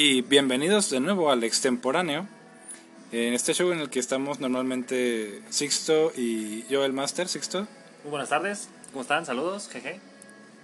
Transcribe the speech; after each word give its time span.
y 0.00 0.22
bienvenidos 0.22 0.90
de 0.90 1.00
nuevo 1.00 1.28
al 1.32 1.42
extemporáneo. 1.42 2.28
En 3.10 3.34
este 3.34 3.52
show 3.52 3.72
en 3.72 3.80
el 3.80 3.90
que 3.90 3.98
estamos 3.98 4.38
normalmente 4.38 5.42
Sixto 5.50 6.12
y 6.16 6.64
yo, 6.68 6.84
el 6.84 6.92
Master, 6.92 7.26
Sixto. 7.26 7.66
Muy 8.04 8.10
buenas 8.10 8.28
tardes, 8.28 8.68
¿cómo 8.92 9.02
están? 9.02 9.26
Saludos, 9.26 9.68
jeje. 9.68 9.98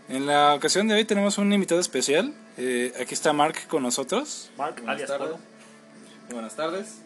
En 0.08 0.26
la 0.26 0.54
ocasión 0.54 0.86
de 0.86 0.94
hoy 0.94 1.04
tenemos 1.04 1.36
un 1.38 1.52
invitado 1.52 1.80
especial. 1.80 2.32
Eh, 2.58 2.92
aquí 3.00 3.14
está 3.14 3.32
Mark 3.32 3.66
con 3.66 3.82
nosotros. 3.82 4.52
Mark, 4.56 4.76
Buenas 4.76 4.94
alias 4.94 5.10
tardes. 5.10 5.36
Buenas 6.30 6.54
tardes. 6.54 6.98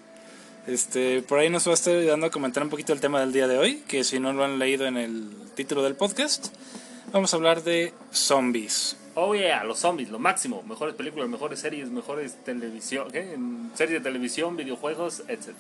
Este, 0.67 1.23
por 1.23 1.39
ahí 1.39 1.49
nos 1.49 1.67
va 1.67 1.71
a 1.71 1.75
estar 1.75 1.97
ayudando 1.97 2.27
a 2.27 2.31
comentar 2.31 2.63
un 2.63 2.69
poquito 2.69 2.93
el 2.93 3.01
tema 3.01 3.21
del 3.21 3.33
día 3.33 3.49
de 3.49 3.57
hoy, 3.57 3.85
que 3.89 4.05
si 4.05 4.21
no 4.21 4.35
lo 4.35 4.45
han 4.45 4.59
leído 4.59 4.85
en 4.85 4.99
el 4.99 5.31
título 5.55 5.83
del 5.83 5.95
podcast, 5.95 6.49
vamos 7.11 7.33
a 7.33 7.39
hablar 7.39 7.63
de 7.63 7.95
zombies. 8.13 8.99
Oh 9.21 9.35
yeah, 9.35 9.64
los 9.64 9.80
zombies, 9.80 10.11
lo 10.11 10.21
máximo. 10.21 10.62
Mejores 10.62 10.95
películas, 10.95 11.29
mejores 11.29 11.59
series, 11.59 11.91
mejores 11.91 12.37
televisión, 12.45 13.11
¿qué? 13.11 13.36
Series 13.75 13.99
de 13.99 14.00
televisión, 14.00 14.57
videojuegos, 14.57 15.25
etc. 15.27 15.57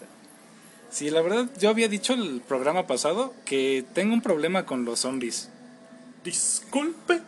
Sí, 0.90 1.10
la 1.10 1.22
verdad, 1.22 1.48
yo 1.58 1.68
había 1.68 1.88
dicho 1.88 2.14
el 2.14 2.40
programa 2.40 2.86
pasado 2.86 3.34
que 3.44 3.84
tengo 3.94 4.14
un 4.14 4.22
problema 4.22 4.64
con 4.64 4.84
los 4.84 5.00
zombies. 5.00 5.50
Disculpe. 6.22 7.20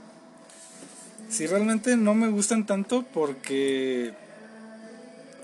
Sí, 1.28 1.48
realmente 1.48 1.96
no 1.96 2.14
me 2.14 2.28
gustan 2.28 2.64
tanto 2.64 3.04
porque 3.12 4.14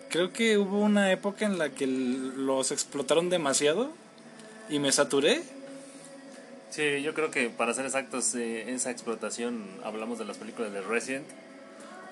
creo 0.08 0.32
que 0.32 0.56
hubo 0.56 0.78
una 0.78 1.10
época 1.10 1.46
en 1.46 1.58
la 1.58 1.70
que 1.70 1.88
los 1.88 2.70
explotaron 2.70 3.28
demasiado 3.28 3.90
y 4.68 4.78
me 4.78 4.92
saturé. 4.92 5.42
Sí, 6.76 7.00
yo 7.02 7.14
creo 7.14 7.30
que 7.30 7.48
para 7.48 7.72
ser 7.72 7.86
exactos, 7.86 8.34
eh, 8.34 8.70
esa 8.74 8.90
explotación, 8.90 9.66
hablamos 9.82 10.18
de 10.18 10.26
las 10.26 10.36
películas 10.36 10.70
de 10.74 10.82
Resident. 10.82 11.26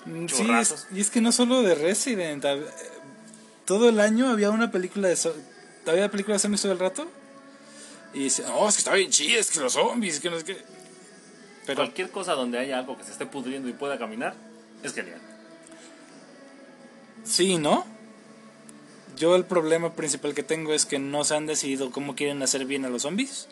Mm, 0.05 0.25
Sí, 0.27 0.47
es- 0.59 0.87
y 0.91 1.01
es 1.01 1.11
que 1.11 1.21
no 1.21 1.31
solo 1.31 1.61
de 1.61 1.75
Resident, 1.75 2.43
hab- 2.43 2.65
todo 3.65 3.89
el 3.89 3.99
año 3.99 4.27
había 4.27 4.49
una 4.49 4.71
película 4.71 5.07
de 5.07 5.17
había 5.85 6.09
películas 6.09 6.41
de 6.41 6.47
zombies 6.47 6.61
todo 6.63 6.71
el 6.71 6.79
rato. 6.79 7.07
Y 8.15 8.23
dice, 8.23 8.43
oh, 8.55 8.67
es 8.67 8.73
que 8.75 8.79
está 8.79 8.93
bien 8.95 9.11
chido, 9.11 9.39
es 9.39 9.51
que 9.51 9.59
los 9.59 9.73
zombies, 9.73 10.19
que 10.19 10.31
no 10.31 10.37
es 10.37 10.43
que... 10.43 10.57
Pero 11.67 11.75
Cualquier 11.77 12.09
cosa 12.09 12.33
donde 12.33 12.57
haya 12.57 12.79
algo 12.79 12.97
que 12.97 13.03
se 13.03 13.11
esté 13.11 13.27
pudriendo 13.27 13.69
y 13.69 13.73
pueda 13.73 13.99
caminar, 13.99 14.33
es 14.81 14.93
genial. 14.95 15.19
sí, 17.23 17.57
¿no? 17.59 17.85
Yo 19.15 19.35
el 19.35 19.45
problema 19.45 19.93
principal 19.93 20.33
que 20.33 20.43
tengo 20.43 20.73
es 20.73 20.85
que 20.85 20.97
no 20.99 21.23
se 21.23 21.35
han 21.35 21.45
decidido 21.45 21.91
cómo 21.91 22.15
quieren 22.15 22.41
hacer 22.43 22.65
bien 22.65 22.83
a 22.85 22.89
los 22.89 23.03
zombies. 23.03 23.47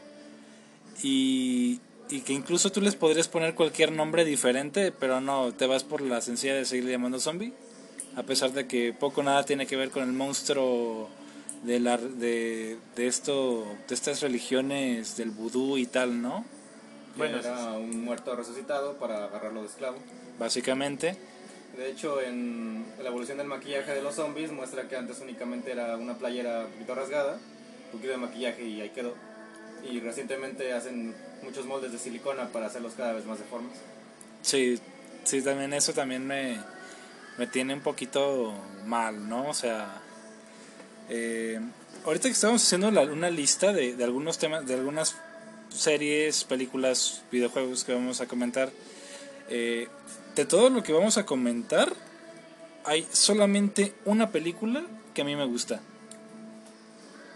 Y, 1.02 1.80
y 2.10 2.22
que 2.22 2.34
incluso 2.34 2.72
tú 2.72 2.82
les 2.82 2.96
podrías 2.96 3.28
poner 3.28 3.56
cualquier 3.56 3.92
nombre 3.92 4.26
diferente, 4.26 4.92
pero 4.92 5.22
no, 5.22 5.54
te 5.54 5.66
vas 5.66 5.84
por 5.84 6.02
la 6.02 6.22
sencilla 6.22 6.56
de 6.56 6.66
seguir 6.66 6.90
llamando 6.90 7.20
zombie. 7.20 7.54
A 8.16 8.24
pesar 8.24 8.52
de 8.52 8.68
que 8.68 8.94
poco 8.94 9.22
o 9.22 9.24
nada 9.24 9.44
tiene 9.44 9.66
que 9.66 9.76
ver 9.76 9.90
con 9.90 10.04
el 10.04 10.14
monstruo 10.14 11.10
de, 11.64 11.80
la, 11.80 11.98
de, 11.98 12.78
de, 12.96 13.08
esto, 13.08 13.66
de 13.88 13.96
estas 13.96 14.22
religiones 14.22 15.18
del 15.18 15.32
vudú 15.32 15.78
y 15.78 15.88
tal, 15.88 16.22
¿no? 16.22 16.46
Bueno, 17.16 17.40
era 17.40 17.74
un 17.74 18.04
muerto 18.04 18.36
resucitado 18.36 18.98
para 18.98 19.26
agarrarlo 19.26 19.62
de 19.62 19.68
esclavo. 19.68 19.98
Básicamente. 20.40 21.18
De 21.78 21.90
hecho, 21.90 22.22
en 22.22 22.86
la 23.02 23.10
evolución 23.10 23.40
del 23.40 23.48
maquillaje 23.48 23.94
de 23.94 24.02
los 24.04 24.16
zombies 24.16 24.52
muestra 24.52 24.88
que 24.88 24.96
antes 24.96 25.20
únicamente 25.22 25.72
era 25.72 25.98
una 25.98 26.16
playera 26.16 26.66
un 26.66 26.72
poquito 26.72 26.96
rasgada, 26.96 27.34
un 27.34 27.92
poquito 27.92 28.12
de 28.12 28.18
maquillaje 28.18 28.64
y 28.64 28.82
ahí 28.82 28.90
quedó. 28.90 29.16
Y 29.90 30.00
recientemente 30.00 30.74
hacen 30.74 31.14
muchos 31.44 31.66
moldes 31.66 31.92
de 31.92 32.00
silicona 32.00 32.50
para 32.50 32.68
hacerlos 32.68 32.94
cada 32.96 33.14
vez 33.14 33.26
más 33.26 33.40
deformes. 33.40 33.78
Sí, 34.42 34.80
sí, 35.24 35.42
también 35.42 35.74
eso 35.74 35.94
también 35.94 36.26
me, 36.26 36.60
me 37.38 37.48
tiene 37.48 37.74
un 37.74 37.82
poquito 37.82 38.54
mal, 38.86 39.28
¿no? 39.28 39.50
O 39.50 39.54
sea, 39.54 40.02
eh, 41.10 41.60
ahorita 42.06 42.30
que 42.30 42.34
estamos 42.34 42.64
haciendo 42.64 42.88
una 42.90 43.30
lista 43.30 43.74
de, 43.74 43.96
de 43.96 44.04
algunos 44.04 44.38
temas, 44.38 44.66
de 44.66 44.76
algunas 44.76 45.16
series, 45.70 46.44
películas, 46.44 47.24
videojuegos 47.32 47.84
que 47.84 47.94
vamos 47.94 48.22
a 48.22 48.28
comentar, 48.28 48.72
eh, 49.50 49.88
de 50.36 50.46
todo 50.46 50.70
lo 50.70 50.84
que 50.84 50.94
vamos 50.94 51.18
a 51.18 51.26
comentar, 51.26 51.92
hay 52.86 53.08
solamente 53.12 53.94
una 54.06 54.32
película 54.32 54.86
que 55.14 55.22
a 55.22 55.26
mí 55.26 55.36
me 55.36 55.46
gusta. 55.46 55.82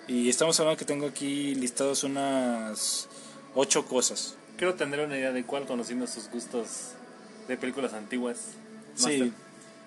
Y 0.08 0.30
estamos 0.30 0.60
hablando 0.60 0.78
que 0.78 0.86
tengo 0.86 1.06
aquí 1.06 1.54
listados 1.56 2.04
unas 2.04 3.10
ocho 3.56 3.86
cosas. 3.86 4.36
Quiero 4.58 4.76
tener 4.76 5.02
una 5.02 5.18
idea 5.18 5.32
de 5.32 5.44
cuál, 5.44 5.66
conociendo 5.66 6.08
sus 6.08 6.30
gustos 6.30 6.92
de 7.48 7.58
películas 7.58 7.94
antiguas. 7.94 8.38
Sí, 8.96 9.20
Master. 9.20 9.32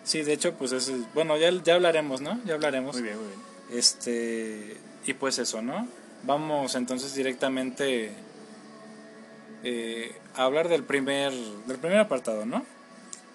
sí, 0.04 0.22
de 0.22 0.32
hecho, 0.32 0.54
pues 0.54 0.72
es, 0.72 0.92
bueno, 1.14 1.36
ya, 1.38 1.50
ya 1.64 1.75
hablaremos, 1.75 2.20
¿no? 2.20 2.38
Ya 2.44 2.54
hablaremos. 2.54 2.94
Muy 2.94 3.03
bien, 3.03 3.16
muy 3.16 3.26
bien. 3.26 3.78
Este, 3.78 4.76
y 5.06 5.14
pues 5.14 5.38
eso, 5.38 5.62
¿no? 5.62 5.88
Vamos 6.22 6.75
entonces 6.75 7.14
directamente 7.14 8.12
eh, 9.64 10.14
a 10.34 10.44
hablar 10.44 10.69
del 10.69 10.84
primer, 10.84 11.32
del 11.32 11.78
primer 11.78 11.98
apartado, 11.98 12.44
¿no? 12.44 12.64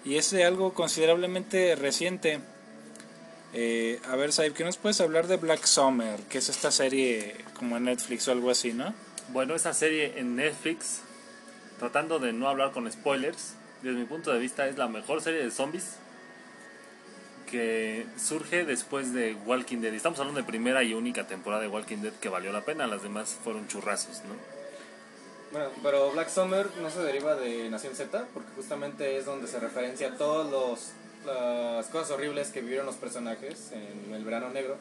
Y 0.04 0.16
es 0.16 0.30
de 0.30 0.44
algo 0.44 0.72
considerablemente 0.72 1.74
reciente. 1.74 2.40
Eh, 3.52 4.00
a 4.08 4.16
ver, 4.16 4.32
Saib, 4.32 4.52
¿qué 4.52 4.64
nos 4.64 4.76
puedes 4.76 5.00
hablar 5.00 5.26
de 5.26 5.36
Black 5.36 5.64
Summer? 5.64 6.20
Que 6.28 6.38
es 6.38 6.48
esta 6.48 6.70
serie 6.70 7.36
como 7.54 7.76
en 7.76 7.84
Netflix 7.84 8.28
o 8.28 8.32
algo 8.32 8.50
así, 8.50 8.72
¿no? 8.72 8.94
Bueno, 9.28 9.54
esa 9.54 9.72
serie 9.72 10.18
en 10.18 10.36
Netflix, 10.36 11.00
tratando 11.78 12.18
de 12.18 12.32
no 12.32 12.48
hablar 12.48 12.72
con 12.72 12.90
spoilers, 12.90 13.54
desde 13.82 13.98
mi 13.98 14.04
punto 14.04 14.32
de 14.32 14.38
vista 14.38 14.66
es 14.68 14.76
la 14.76 14.88
mejor 14.88 15.22
serie 15.22 15.42
de 15.42 15.50
zombies 15.50 15.96
que 17.46 18.06
surge 18.18 18.64
después 18.64 19.12
de 19.12 19.34
Walking 19.46 19.78
Dead. 19.78 19.92
Y 19.92 19.96
Estamos 19.96 20.18
hablando 20.18 20.40
de 20.40 20.46
primera 20.46 20.82
y 20.82 20.94
única 20.94 21.26
temporada 21.26 21.62
de 21.62 21.68
Walking 21.68 21.98
Dead 21.98 22.12
que 22.14 22.28
valió 22.28 22.52
la 22.52 22.62
pena, 22.62 22.86
las 22.86 23.02
demás 23.02 23.36
fueron 23.42 23.68
churrazos, 23.68 24.22
¿no? 24.24 24.34
Bueno, 25.52 25.70
pero 25.82 26.10
Black 26.10 26.28
Summer 26.28 26.66
no 26.82 26.90
se 26.90 27.00
deriva 27.00 27.36
de 27.36 27.70
Nación 27.70 27.94
Z, 27.94 28.26
porque 28.34 28.50
justamente 28.56 29.16
es 29.16 29.24
donde 29.24 29.46
se 29.46 29.60
referencia 29.60 30.08
a 30.08 30.16
todas 30.16 30.50
los, 30.50 30.90
las 31.26 31.86
cosas 31.86 32.12
horribles 32.12 32.48
que 32.48 32.60
vivieron 32.60 32.86
los 32.86 32.96
personajes 32.96 33.72
en 33.72 34.14
el 34.14 34.24
verano 34.24 34.50
negro, 34.50 34.76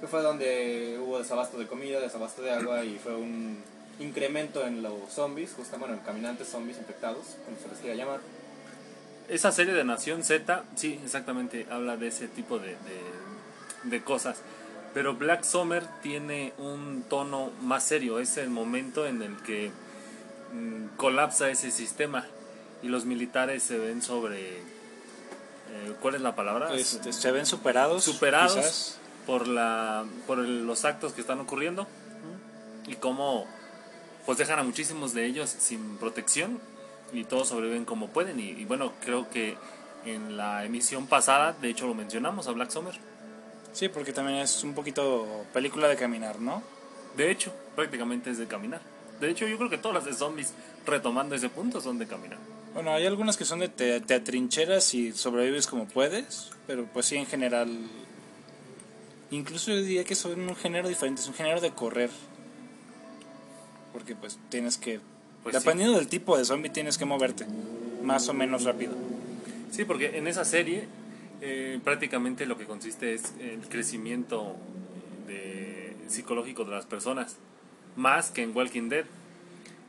que 0.00 0.06
fue 0.06 0.22
donde 0.22 0.98
hubo 1.00 1.18
desabasto 1.18 1.58
de 1.58 1.66
comida, 1.66 2.00
desabasto 2.00 2.42
de 2.42 2.50
agua 2.50 2.84
y 2.84 2.98
fue 2.98 3.14
un 3.14 3.58
incremento 3.98 4.66
en 4.66 4.82
los 4.82 5.10
zombies, 5.10 5.52
justamente 5.54 5.78
bueno, 5.78 5.94
en 5.94 6.06
caminantes 6.06 6.48
zombies 6.48 6.78
infectados, 6.78 7.36
como 7.44 7.58
se 7.58 7.68
les 7.68 7.78
quiera 7.78 7.96
llamar. 7.96 8.20
Esa 9.28 9.52
serie 9.52 9.74
de 9.74 9.84
Nación 9.84 10.24
Z, 10.24 10.64
sí, 10.74 10.98
exactamente, 11.04 11.66
habla 11.70 11.96
de 11.96 12.08
ese 12.08 12.26
tipo 12.26 12.58
de, 12.58 12.70
de, 12.70 13.90
de 13.90 14.02
cosas. 14.02 14.38
Pero 14.92 15.14
Black 15.14 15.44
Summer 15.44 15.84
tiene 16.02 16.52
un 16.58 17.04
tono 17.08 17.52
más 17.62 17.84
serio, 17.84 18.18
es 18.18 18.36
el 18.38 18.50
momento 18.50 19.06
en 19.06 19.22
el 19.22 19.36
que 19.42 19.70
mm, 20.52 20.96
colapsa 20.96 21.48
ese 21.48 21.70
sistema 21.70 22.26
y 22.82 22.88
los 22.88 23.04
militares 23.04 23.62
se 23.62 23.78
ven 23.78 24.02
sobre... 24.02 24.79
eh, 25.72 25.94
¿Cuál 26.00 26.14
es 26.16 26.20
la 26.20 26.34
palabra? 26.34 26.74
Este, 26.74 27.12
se 27.12 27.30
ven 27.32 27.46
superados. 27.46 28.04
superados 28.04 28.54
quizás. 28.56 28.98
por 29.26 29.46
la 29.48 30.04
por 30.26 30.38
el- 30.40 30.66
los 30.66 30.84
actos 30.84 31.12
que 31.12 31.20
están 31.20 31.40
ocurriendo 31.40 31.86
y 32.86 32.94
cómo 32.96 33.46
pues 34.26 34.38
dejan 34.38 34.58
a 34.58 34.62
muchísimos 34.62 35.14
de 35.14 35.26
ellos 35.26 35.48
sin 35.58 35.96
protección 35.98 36.58
y 37.12 37.24
todos 37.24 37.48
sobreviven 37.48 37.84
como 37.84 38.08
pueden 38.08 38.38
y, 38.40 38.50
y 38.50 38.64
bueno 38.64 38.92
creo 39.04 39.28
que 39.30 39.56
en 40.04 40.36
la 40.36 40.64
emisión 40.64 41.06
pasada 41.06 41.54
de 41.60 41.68
hecho 41.70 41.86
lo 41.86 41.94
mencionamos 41.94 42.46
a 42.48 42.52
Black 42.52 42.70
Summer 42.70 42.94
Sí, 43.72 43.88
porque 43.88 44.12
también 44.12 44.38
es 44.38 44.64
un 44.64 44.74
poquito 44.74 45.44
película 45.52 45.86
de 45.86 45.96
caminar, 45.96 46.40
¿no? 46.40 46.62
de 47.16 47.30
hecho 47.30 47.52
prácticamente 47.76 48.30
es 48.30 48.38
de 48.38 48.46
caminar 48.46 48.80
de 49.20 49.30
hecho 49.30 49.46
yo 49.46 49.56
creo 49.58 49.70
que 49.70 49.78
todas 49.78 49.94
las 49.96 50.04
de 50.06 50.14
zombies 50.14 50.52
retomando 50.86 51.34
ese 51.34 51.48
punto 51.50 51.80
son 51.80 51.98
de 51.98 52.06
caminar 52.06 52.38
Bueno, 52.74 52.92
hay 52.92 53.06
algunas 53.06 53.36
que 53.36 53.44
son 53.44 53.60
de 53.60 53.68
te, 53.68 54.00
te 54.00 54.14
atrincheras 54.14 54.94
y 54.94 55.12
sobrevives 55.12 55.66
como 55.66 55.86
puedes, 55.86 56.50
pero 56.66 56.86
pues 56.86 57.06
sí, 57.06 57.16
en 57.16 57.26
general. 57.26 57.68
Incluso 59.30 59.70
yo 59.70 59.82
diría 59.82 60.04
que 60.04 60.14
son 60.14 60.40
un 60.40 60.56
género 60.56 60.88
diferente, 60.88 61.20
es 61.20 61.28
un 61.28 61.34
género 61.34 61.60
de 61.60 61.70
correr. 61.70 62.10
Porque 63.92 64.14
pues 64.14 64.38
tienes 64.48 64.76
que. 64.76 65.00
Pues 65.42 65.56
sí. 65.56 65.62
dependiendo 65.62 65.96
del 65.96 66.08
tipo 66.08 66.36
de 66.36 66.44
zombie, 66.44 66.70
tienes 66.70 66.98
que 66.98 67.04
moverte 67.04 67.46
más 68.02 68.28
o 68.28 68.34
menos 68.34 68.64
rápido. 68.64 68.94
Sí, 69.70 69.84
porque 69.84 70.18
en 70.18 70.26
esa 70.26 70.44
serie 70.44 70.86
eh, 71.40 71.80
prácticamente 71.82 72.44
lo 72.44 72.58
que 72.58 72.66
consiste 72.66 73.14
es 73.14 73.32
el 73.40 73.60
crecimiento 73.68 74.56
de, 75.26 75.96
psicológico 76.08 76.64
de 76.64 76.72
las 76.72 76.86
personas, 76.86 77.36
más 77.96 78.30
que 78.30 78.42
en 78.42 78.54
Walking 78.54 78.88
Dead, 78.90 79.06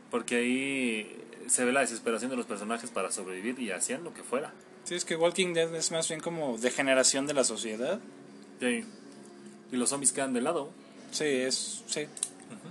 porque 0.09 0.35
ahí 0.37 1.20
se 1.51 1.65
ve 1.65 1.73
la 1.73 1.81
desesperación 1.81 2.31
de 2.31 2.37
los 2.37 2.45
personajes 2.45 2.89
para 2.91 3.11
sobrevivir 3.11 3.59
y 3.59 3.71
hacían 3.71 4.05
lo 4.05 4.13
que 4.13 4.23
fuera. 4.23 4.53
Sí, 4.85 4.95
es 4.95 5.03
que 5.03 5.17
Walking 5.17 5.53
Dead 5.53 5.75
es 5.75 5.91
más 5.91 6.07
bien 6.07 6.21
como 6.21 6.57
degeneración 6.57 7.27
de 7.27 7.33
la 7.33 7.43
sociedad. 7.43 7.99
Sí. 8.61 8.85
Y 9.69 9.75
los 9.75 9.89
zombies 9.89 10.13
quedan 10.13 10.31
de 10.31 10.39
lado. 10.39 10.69
Sí, 11.11 11.25
es, 11.25 11.83
sí. 11.87 12.07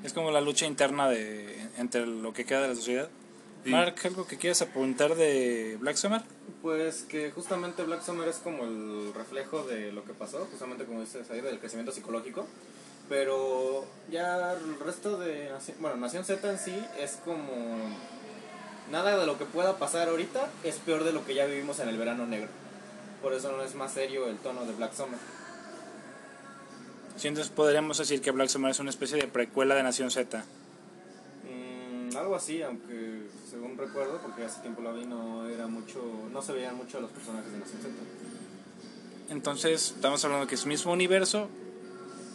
es 0.02 0.14
como 0.14 0.30
la 0.30 0.40
lucha 0.40 0.64
interna 0.64 1.10
de 1.10 1.68
entre 1.76 2.06
lo 2.06 2.32
que 2.32 2.46
queda 2.46 2.62
de 2.62 2.68
la 2.68 2.74
sociedad. 2.74 3.10
Sí. 3.64 3.70
Mark, 3.70 3.96
¿algo 4.04 4.26
que 4.26 4.38
quieras 4.38 4.62
apuntar 4.62 5.14
de 5.14 5.76
Black 5.78 5.96
Summer? 5.96 6.22
Pues 6.62 7.02
que 7.02 7.30
justamente 7.32 7.82
Black 7.82 8.02
Summer 8.02 8.28
es 8.28 8.36
como 8.36 8.64
el 8.64 9.12
reflejo 9.12 9.62
de 9.64 9.92
lo 9.92 10.04
que 10.04 10.14
pasó, 10.14 10.46
justamente 10.50 10.86
como 10.86 11.02
dices 11.02 11.30
ahí, 11.30 11.42
del 11.42 11.58
crecimiento 11.58 11.92
psicológico. 11.92 12.46
Pero 13.10 13.84
ya 14.10 14.54
el 14.54 14.78
resto 14.78 15.18
de 15.18 15.50
bueno, 15.80 15.96
Nación 15.96 16.24
Z 16.24 16.50
en 16.50 16.58
sí 16.58 16.82
es 16.98 17.18
como 17.22 17.90
nada 18.90 19.16
de 19.18 19.26
lo 19.26 19.38
que 19.38 19.44
pueda 19.44 19.78
pasar 19.78 20.08
ahorita 20.08 20.48
es 20.64 20.76
peor 20.76 21.04
de 21.04 21.12
lo 21.12 21.24
que 21.24 21.34
ya 21.34 21.46
vivimos 21.46 21.78
en 21.80 21.88
el 21.88 21.96
verano 21.98 22.26
negro. 22.26 22.48
Por 23.22 23.32
eso 23.34 23.52
no 23.52 23.62
es 23.62 23.74
más 23.74 23.92
serio 23.92 24.26
el 24.28 24.36
tono 24.38 24.64
de 24.64 24.72
Black 24.74 24.94
Summer. 24.94 25.18
Sí, 27.16 27.28
entonces 27.28 27.52
podríamos 27.52 27.98
decir 27.98 28.22
que 28.22 28.30
Black 28.30 28.48
Summer 28.48 28.70
es 28.70 28.80
una 28.80 28.90
especie 28.90 29.18
de 29.18 29.26
precuela 29.28 29.74
de 29.74 29.82
Nación 29.82 30.10
Z. 30.10 30.42
Mm, 31.44 32.16
algo 32.16 32.34
así, 32.34 32.62
aunque 32.62 33.26
según 33.50 33.76
recuerdo, 33.76 34.18
porque 34.22 34.44
hace 34.44 34.60
tiempo 34.62 34.80
la 34.80 34.92
vi, 34.92 35.04
no 35.04 35.46
era 35.48 35.66
mucho, 35.66 36.02
no 36.32 36.40
se 36.40 36.52
veían 36.52 36.76
mucho 36.76 37.00
los 37.00 37.10
personajes 37.10 37.52
de 37.52 37.58
Nación 37.58 37.82
Z. 37.82 37.88
Entonces, 39.30 39.92
estamos 39.94 40.24
hablando 40.24 40.46
que 40.46 40.54
es 40.54 40.64
mismo 40.66 40.92
universo, 40.92 41.48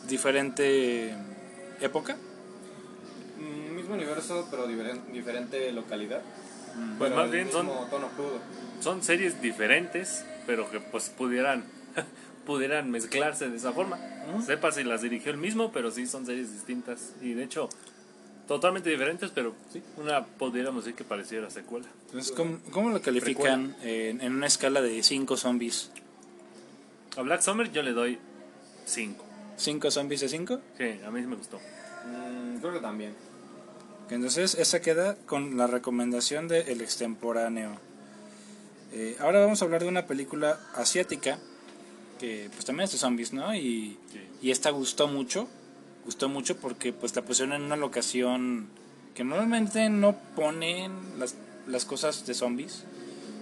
diferente 0.07 1.15
época. 1.81 2.15
Mm, 3.39 3.75
mismo 3.75 3.95
universo, 3.95 4.47
pero 4.51 4.67
diferen- 4.67 5.01
diferente 5.11 5.71
localidad. 5.71 6.21
Pues 6.97 7.09
Pero 7.11 7.15
más 7.21 7.31
bien 7.31 7.51
son, 7.51 7.67
tono 7.89 8.09
crudo. 8.15 8.39
son 8.81 9.01
series 9.03 9.41
diferentes, 9.41 10.25
pero 10.45 10.69
que 10.69 10.79
pues 10.79 11.09
pudieran 11.09 11.63
pudieran 12.45 12.91
mezclarse 12.91 13.49
de 13.49 13.57
esa 13.57 13.71
forma. 13.73 13.99
Sepa 14.45 14.71
si 14.71 14.83
las 14.83 15.01
dirigió 15.01 15.31
el 15.31 15.37
mismo, 15.37 15.71
pero 15.71 15.91
sí 15.91 16.05
son 16.07 16.25
series 16.25 16.51
distintas. 16.51 17.13
Y 17.21 17.33
de 17.33 17.43
hecho, 17.43 17.69
totalmente 18.47 18.89
diferentes, 18.89 19.31
pero 19.31 19.55
sí, 19.71 19.81
una 19.97 20.25
pudiéramos 20.25 20.85
decir 20.85 20.95
que 20.97 21.03
pareciera 21.03 21.49
secuela. 21.49 21.87
Entonces, 22.07 22.31
¿cómo, 22.31 22.59
cómo 22.71 22.89
lo 22.89 23.01
califican 23.01 23.75
en, 23.81 24.21
en 24.21 24.35
una 24.35 24.47
escala 24.47 24.81
de 24.81 25.01
5 25.01 25.37
zombies? 25.37 25.91
A 27.17 27.21
Black 27.21 27.41
Summer 27.41 27.71
yo 27.71 27.81
le 27.81 27.93
doy 27.93 28.19
5. 28.85 29.23
¿5 29.57 29.91
zombies 29.91 30.21
de 30.21 30.29
5? 30.29 30.59
Sí, 30.77 30.99
a 31.05 31.11
mí 31.11 31.21
sí 31.21 31.27
me 31.27 31.35
gustó. 31.35 31.57
Mm, 31.57 32.57
creo 32.59 32.73
que 32.73 32.79
también. 32.79 33.13
Entonces, 34.09 34.55
esa 34.55 34.81
queda 34.81 35.15
con 35.25 35.57
la 35.57 35.67
recomendación 35.67 36.47
de 36.47 36.61
El 36.71 36.81
Extemporáneo. 36.81 37.71
Eh, 38.93 39.17
ahora 39.19 39.39
vamos 39.41 39.61
a 39.61 39.65
hablar 39.65 39.81
de 39.81 39.87
una 39.89 40.05
película 40.05 40.59
asiática 40.75 41.39
que 42.19 42.49
pues 42.53 42.63
también 42.65 42.85
es 42.85 42.91
de 42.93 42.97
zombies, 42.97 43.33
¿no? 43.33 43.53
Y, 43.55 43.97
Sí. 44.11 44.19
y 44.41 44.51
esta 44.51 44.69
gustó 44.69 45.07
mucho, 45.07 45.47
gustó 46.05 46.29
mucho 46.29 46.55
porque 46.57 46.93
pues 46.93 47.15
la 47.15 47.23
pusieron 47.23 47.53
en 47.55 47.63
una 47.63 47.75
locación 47.75 48.67
que 49.15 49.23
normalmente 49.23 49.89
no 49.89 50.15
ponen 50.35 50.91
las, 51.19 51.35
las 51.67 51.83
cosas 51.83 52.25
de 52.25 52.33
zombies. 52.33 52.83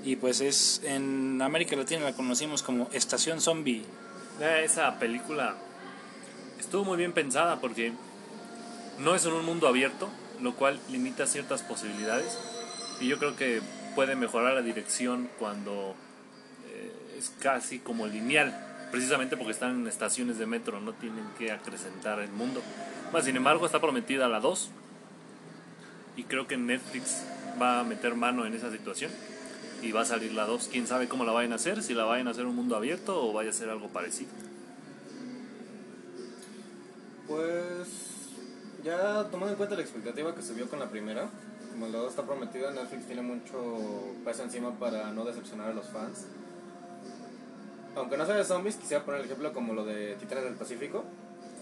Y 0.06 0.16
pues 0.16 0.42
es 0.42 0.82
en 0.84 1.42
América 1.42 1.76
Latina 1.76 2.04
la 2.04 2.14
conocimos 2.14 2.64
como 2.64 2.90
Estación 2.94 3.42
Zombie. 3.42 3.84
Eh, 4.42 4.62
Esa 4.66 4.98
película 4.98 5.56
estuvo 6.60 6.84
muy 6.86 6.98
bien 6.98 7.12
pensada 7.14 7.60
porque 7.62 7.94
no 9.00 9.14
es 9.16 9.26
en 9.26 9.34
un 9.34 9.46
mundo 9.46 9.68
abierto, 9.68 10.10
lo 10.44 10.56
cual 10.56 10.80
limita 10.90 11.26
ciertas 11.26 11.62
posibilidades. 11.62 12.38
Y 13.00 13.08
yo 13.08 13.18
creo 13.18 13.36
que 13.36 13.62
puede 13.96 14.16
mejorar 14.16 14.54
la 14.54 14.62
dirección 14.62 15.30
cuando 15.40 15.96
eh, 16.68 17.18
es 17.18 17.32
casi 17.40 17.80
como 17.80 18.08
lineal, 18.08 18.88
precisamente 18.92 19.38
porque 19.38 19.52
están 19.52 19.82
en 19.82 19.88
estaciones 19.88 20.38
de 20.38 20.46
metro, 20.46 20.80
no 20.82 20.94
tienen 20.94 21.26
que 21.38 21.52
acrecentar 21.52 22.20
el 22.20 22.32
mundo. 22.32 22.62
Más 23.12 23.26
sin 23.26 23.36
embargo, 23.36 23.66
está 23.66 23.80
prometida 23.80 24.28
la 24.28 24.40
2 24.40 24.70
y 26.18 26.24
creo 26.24 26.48
que 26.48 26.58
Netflix 26.58 27.24
va 27.62 27.80
a 27.80 27.84
meter 27.84 28.16
mano 28.16 28.46
en 28.46 28.54
esa 28.54 28.72
situación 28.72 29.12
y 29.82 29.92
va 29.92 30.02
a 30.02 30.06
salir 30.06 30.34
la 30.34 30.46
2. 30.46 30.70
Quién 30.72 30.88
sabe 30.88 31.08
cómo 31.08 31.26
la 31.26 31.32
vayan 31.32 31.54
a 31.54 31.56
hacer, 31.56 31.84
si 31.84 31.94
la 31.94 32.06
vayan 32.06 32.28
a 32.28 32.32
hacer 32.32 32.46
un 32.46 32.56
mundo 32.56 32.76
abierto 32.76 33.24
o 33.24 33.34
vaya 33.34 33.50
a 33.50 33.54
ser 33.54 33.70
algo 33.70 33.88
parecido. 33.90 34.32
Pues 37.28 38.13
ya 38.84 39.24
tomando 39.32 39.50
en 39.52 39.56
cuenta 39.56 39.76
la 39.76 39.82
expectativa 39.82 40.34
que 40.36 40.42
se 40.42 40.54
vio 40.54 40.70
con 40.70 40.80
la 40.80 40.88
primera, 40.90 41.30
como 41.72 41.88
la 41.88 42.00
2 42.00 42.10
está 42.10 42.24
prometida, 42.24 42.72
Netflix 42.72 43.06
tiene 43.08 43.22
mucho 43.22 44.14
peso 44.26 44.44
encima 44.44 44.72
para 44.78 45.12
no 45.12 45.24
decepcionar 45.26 45.70
a 45.72 45.74
los 45.74 45.88
fans. 45.88 46.26
Aunque 47.96 48.18
no 48.18 48.26
sea 48.26 48.36
de 48.36 48.44
zombies, 48.44 48.76
quisiera 48.76 49.04
poner 49.06 49.22
el 49.22 49.26
ejemplo 49.28 49.54
como 49.54 49.74
lo 49.74 49.86
de 49.86 50.16
Titanes 50.16 50.44
del 50.46 50.56
Pacífico, 50.56 51.04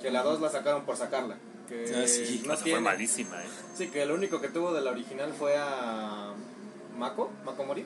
que 0.01 0.12
la 0.12 0.23
2 0.23 0.39
la 0.41 0.50
sacaron 0.50 0.83
por 0.85 0.95
sacarla. 0.97 1.35
Que 1.68 1.85
Ah, 1.95 2.07
sí. 2.07 2.44
no 2.45 2.56
tiene- 2.57 2.79
fue 2.79 2.81
malísima, 2.81 3.41
¿eh? 3.44 3.47
Sí, 3.75 3.88
que 3.89 4.06
lo 4.06 4.15
único 4.15 4.41
que 4.41 4.50
tuvo 4.50 4.74
de 4.74 4.81
la 4.81 4.91
original 4.91 5.31
fue 5.33 5.56
a 5.57 6.33
Mako, 6.97 7.31
Mako 7.45 7.63
Mori, 7.65 7.85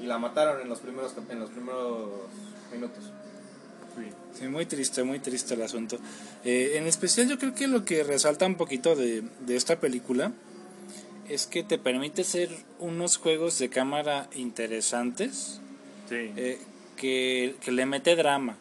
y 0.00 0.06
la 0.06 0.18
mataron 0.18 0.60
en 0.60 0.68
los 0.68 0.80
primeros, 0.80 1.14
en 1.28 1.40
los 1.40 1.50
primeros 1.50 2.08
minutos. 2.72 3.04
Sí. 4.38 4.46
Muy 4.46 4.66
triste, 4.66 5.02
muy 5.02 5.18
triste 5.18 5.54
el 5.54 5.62
asunto. 5.62 5.98
Eh, 6.44 6.74
en 6.76 6.86
especial 6.86 7.28
yo 7.28 7.38
creo 7.38 7.54
que 7.54 7.66
lo 7.66 7.84
que 7.84 8.04
resalta 8.04 8.46
un 8.46 8.54
poquito 8.56 8.94
de, 8.94 9.22
de 9.46 9.56
esta 9.56 9.80
película 9.80 10.32
es 11.28 11.46
que 11.46 11.62
te 11.62 11.78
permite 11.78 12.22
hacer 12.22 12.50
unos 12.78 13.16
juegos 13.18 13.58
de 13.58 13.68
cámara 13.68 14.28
interesantes 14.34 15.60
Sí. 16.08 16.32
eh, 16.36 16.58
que, 16.96 17.56
que 17.60 17.70
le 17.72 17.84
mete 17.86 18.16
drama. 18.16 18.56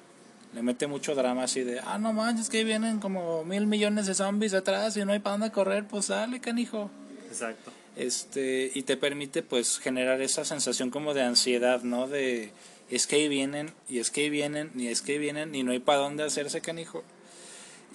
Le 0.53 0.61
mete 0.63 0.87
mucho 0.87 1.13
drama 1.15 1.43
así 1.43 1.61
de, 1.61 1.79
ah, 1.79 1.97
no 1.97 2.13
manches, 2.13 2.49
que 2.49 2.63
vienen 2.63 2.99
como 2.99 3.43
mil 3.43 3.67
millones 3.67 4.07
de 4.07 4.15
zombies 4.15 4.53
atrás 4.53 4.97
y 4.97 5.05
no 5.05 5.11
hay 5.13 5.19
para 5.19 5.37
dónde 5.37 5.51
correr, 5.51 5.85
pues 5.87 6.07
dale, 6.07 6.39
canijo. 6.41 6.89
Exacto. 7.29 7.71
Este, 7.95 8.71
y 8.73 8.83
te 8.83 8.95
permite 8.97 9.43
pues 9.43 9.79
generar 9.79 10.21
esa 10.21 10.45
sensación 10.45 10.89
como 10.89 11.13
de 11.13 11.23
ansiedad, 11.23 11.81
¿no? 11.83 12.07
De 12.07 12.51
es 12.89 13.07
que 13.07 13.17
ahí 13.17 13.27
vienen, 13.27 13.73
y 13.89 13.99
es 13.99 14.11
que 14.11 14.21
ahí 14.21 14.29
vienen, 14.29 14.71
y 14.75 14.87
es 14.87 15.01
que 15.01 15.13
ahí 15.13 15.17
vienen, 15.17 15.53
y 15.55 15.63
no 15.63 15.71
hay 15.71 15.79
para 15.79 15.99
dónde 15.99 16.23
hacerse 16.23 16.61
canijo. 16.61 17.03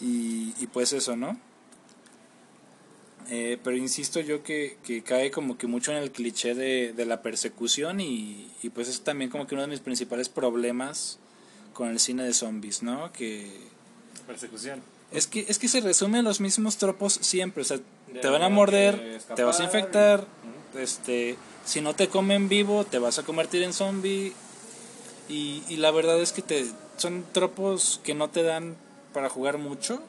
Y, 0.01 0.55
y 0.61 0.67
pues 0.73 0.93
eso, 0.93 1.17
¿no? 1.17 1.39
Eh, 3.31 3.59
pero 3.63 3.77
insisto 3.77 4.21
yo 4.21 4.43
que, 4.43 4.77
que 4.85 5.03
cae 5.03 5.31
como 5.31 5.57
que 5.57 5.67
mucho 5.67 5.93
en 5.93 5.99
el 5.99 6.11
cliché 6.11 6.55
de, 6.55 6.93
de 6.93 7.07
la 7.07 7.23
persecución 7.23 8.01
y, 8.01 8.51
y 8.63 8.71
pues 8.71 8.89
es 8.89 9.03
también 9.03 9.31
como 9.31 9.47
que 9.47 9.55
uno 9.55 9.63
de 9.63 9.69
mis 9.69 9.79
principales 9.81 10.29
problemas 10.29 11.19
con 11.73 11.89
el 11.89 12.01
cine 12.01 12.25
de 12.25 12.35
zombies, 12.35 12.83
¿no? 12.83 13.13
Que 13.13 13.49
Persecución. 14.27 14.83
es 15.13 15.29
que, 15.29 15.47
es 15.49 15.59
que 15.59 15.69
se 15.69 15.81
resumen 15.81 16.25
los 16.25 16.41
mismos 16.41 16.77
tropos 16.79 17.15
siempre, 17.23 17.63
o 17.63 17.65
sea, 17.65 17.79
De 18.13 18.21
te 18.21 18.29
van 18.29 18.43
a 18.43 18.49
morder, 18.49 18.97
escapar, 19.01 19.37
te 19.37 19.43
vas 19.45 19.61
a 19.61 19.65
infectar, 19.65 20.27
este, 20.77 21.37
si 21.65 21.81
no 21.81 21.95
te 21.95 22.09
comen 22.09 22.49
vivo, 22.49 22.85
te 22.85 22.99
vas 22.99 23.19
a 23.19 23.23
convertir 23.23 23.63
en 23.63 23.73
zombie. 23.73 24.33
Y, 25.33 25.63
y 25.69 25.77
la 25.77 25.91
verdad 25.91 26.21
es 26.21 26.33
que 26.33 26.43
te 26.43 26.67
son 26.99 27.25
tropos 27.33 28.01
que 28.05 28.15
no 28.15 28.29
te 28.29 28.43
dan 28.43 28.77
para 29.15 29.31
jugar 29.31 29.59
mucho. 29.59 30.03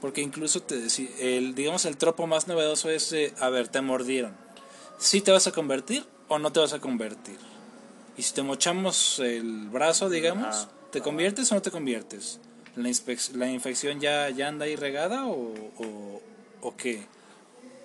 Porque 0.00 0.20
incluso 0.20 0.60
te 0.60 0.84
el 1.20 1.54
digamos 1.54 1.84
el 1.84 1.96
tropo 1.96 2.26
más 2.26 2.48
novedoso 2.48 2.90
es 2.90 3.12
eh, 3.12 3.32
a 3.38 3.48
ver, 3.50 3.68
te 3.68 3.80
mordieron. 3.80 4.34
Si 4.98 5.20
te 5.20 5.30
vas 5.30 5.46
a 5.46 5.52
convertir 5.52 6.04
o 6.28 6.38
no 6.38 6.52
te 6.52 6.58
vas 6.58 6.72
a 6.72 6.80
convertir. 6.80 7.38
Y 8.16 8.22
si 8.22 8.34
te 8.34 8.42
mochamos 8.42 9.20
el 9.20 9.68
brazo, 9.68 10.10
digamos. 10.10 10.68
¿te 10.92 11.00
conviertes 11.00 11.50
o 11.50 11.54
no 11.54 11.62
te 11.62 11.70
conviertes? 11.70 12.38
¿La, 12.76 12.90
la 13.34 13.50
infección 13.50 13.98
ya, 13.98 14.28
ya 14.28 14.48
anda 14.48 14.66
ahí 14.66 14.76
regada 14.76 15.26
o, 15.26 15.54
o, 15.78 16.20
o 16.60 16.76
qué? 16.76 17.06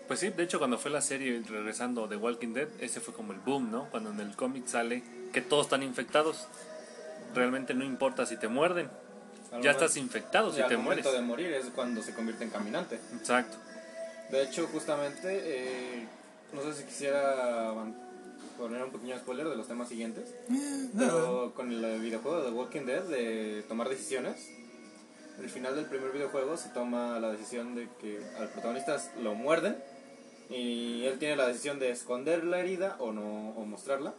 Pues 0.08 0.20
sí, 0.22 0.30
de 0.30 0.44
hecho 0.44 0.58
cuando 0.58 0.78
fue 0.78 0.90
la 0.90 1.02
serie 1.02 1.42
regresando 1.48 2.08
de 2.08 2.16
Walking 2.16 2.54
Dead, 2.54 2.68
ese 2.80 3.02
fue 3.02 3.14
como 3.14 3.34
el 3.34 3.40
boom, 3.40 3.70
¿no? 3.72 3.90
Cuando 3.90 4.12
en 4.12 4.20
el 4.22 4.36
cómic 4.36 4.66
sale 4.68 5.04
que 5.34 5.42
todos 5.42 5.66
están 5.66 5.84
infectados. 5.84 6.48
Realmente 7.36 7.74
no 7.74 7.84
importa 7.84 8.26
si 8.26 8.38
te 8.38 8.48
muerden. 8.48 8.86
Al 8.88 9.62
Ya 9.62 9.72
momento- 9.72 9.72
estás 9.72 9.98
infectado 9.98 10.54
si 10.54 10.62
al 10.62 10.70
te 10.70 10.78
mueres. 10.78 11.04
momento 11.06 11.22
de 11.22 11.28
morir 11.28 11.54
es 11.54 11.66
cuando 11.76 12.02
se 12.02 12.14
convierte 12.14 12.46
en 12.46 12.50
caminante. 12.52 13.00
Exacto. 13.20 13.58
De 14.32 14.44
hecho, 14.44 14.68
justamente, 14.68 15.28
eh, 15.30 16.08
no 16.54 16.62
sé 16.64 16.74
si 16.74 16.84
quisiera 16.86 17.74
poner 18.58 18.84
un 18.84 18.92
pequeño 18.92 19.18
spoiler 19.20 19.48
de 19.50 19.56
los 19.56 19.68
temas 19.68 19.88
siguientes, 19.90 20.34
pero 20.98 21.54
con 21.56 21.72
el 21.72 22.00
videojuego 22.02 22.44
de 22.44 22.52
Walking 22.52 22.86
Dead 22.86 23.04
de 23.04 23.64
tomar 23.68 23.88
decisiones, 23.90 24.50
al 25.38 25.50
final 25.50 25.76
del 25.76 25.86
primer 25.86 26.12
videojuego 26.12 26.58
se 26.58 26.70
toma 26.70 27.20
la 27.20 27.32
decisión 27.32 27.76
de 27.76 27.88
que 28.02 28.20
al 28.40 28.50
protagonista 28.50 28.98
lo 29.22 29.36
muerden 29.36 29.78
y 30.50 31.04
él 31.04 31.20
tiene 31.20 31.36
la 31.36 31.48
decisión 31.48 31.80
de 31.80 31.92
esconder 31.92 32.44
la 32.44 32.60
herida 32.60 32.96
o 33.00 33.12
no 33.12 33.52
o 33.52 33.66
mostrarla 33.66 34.14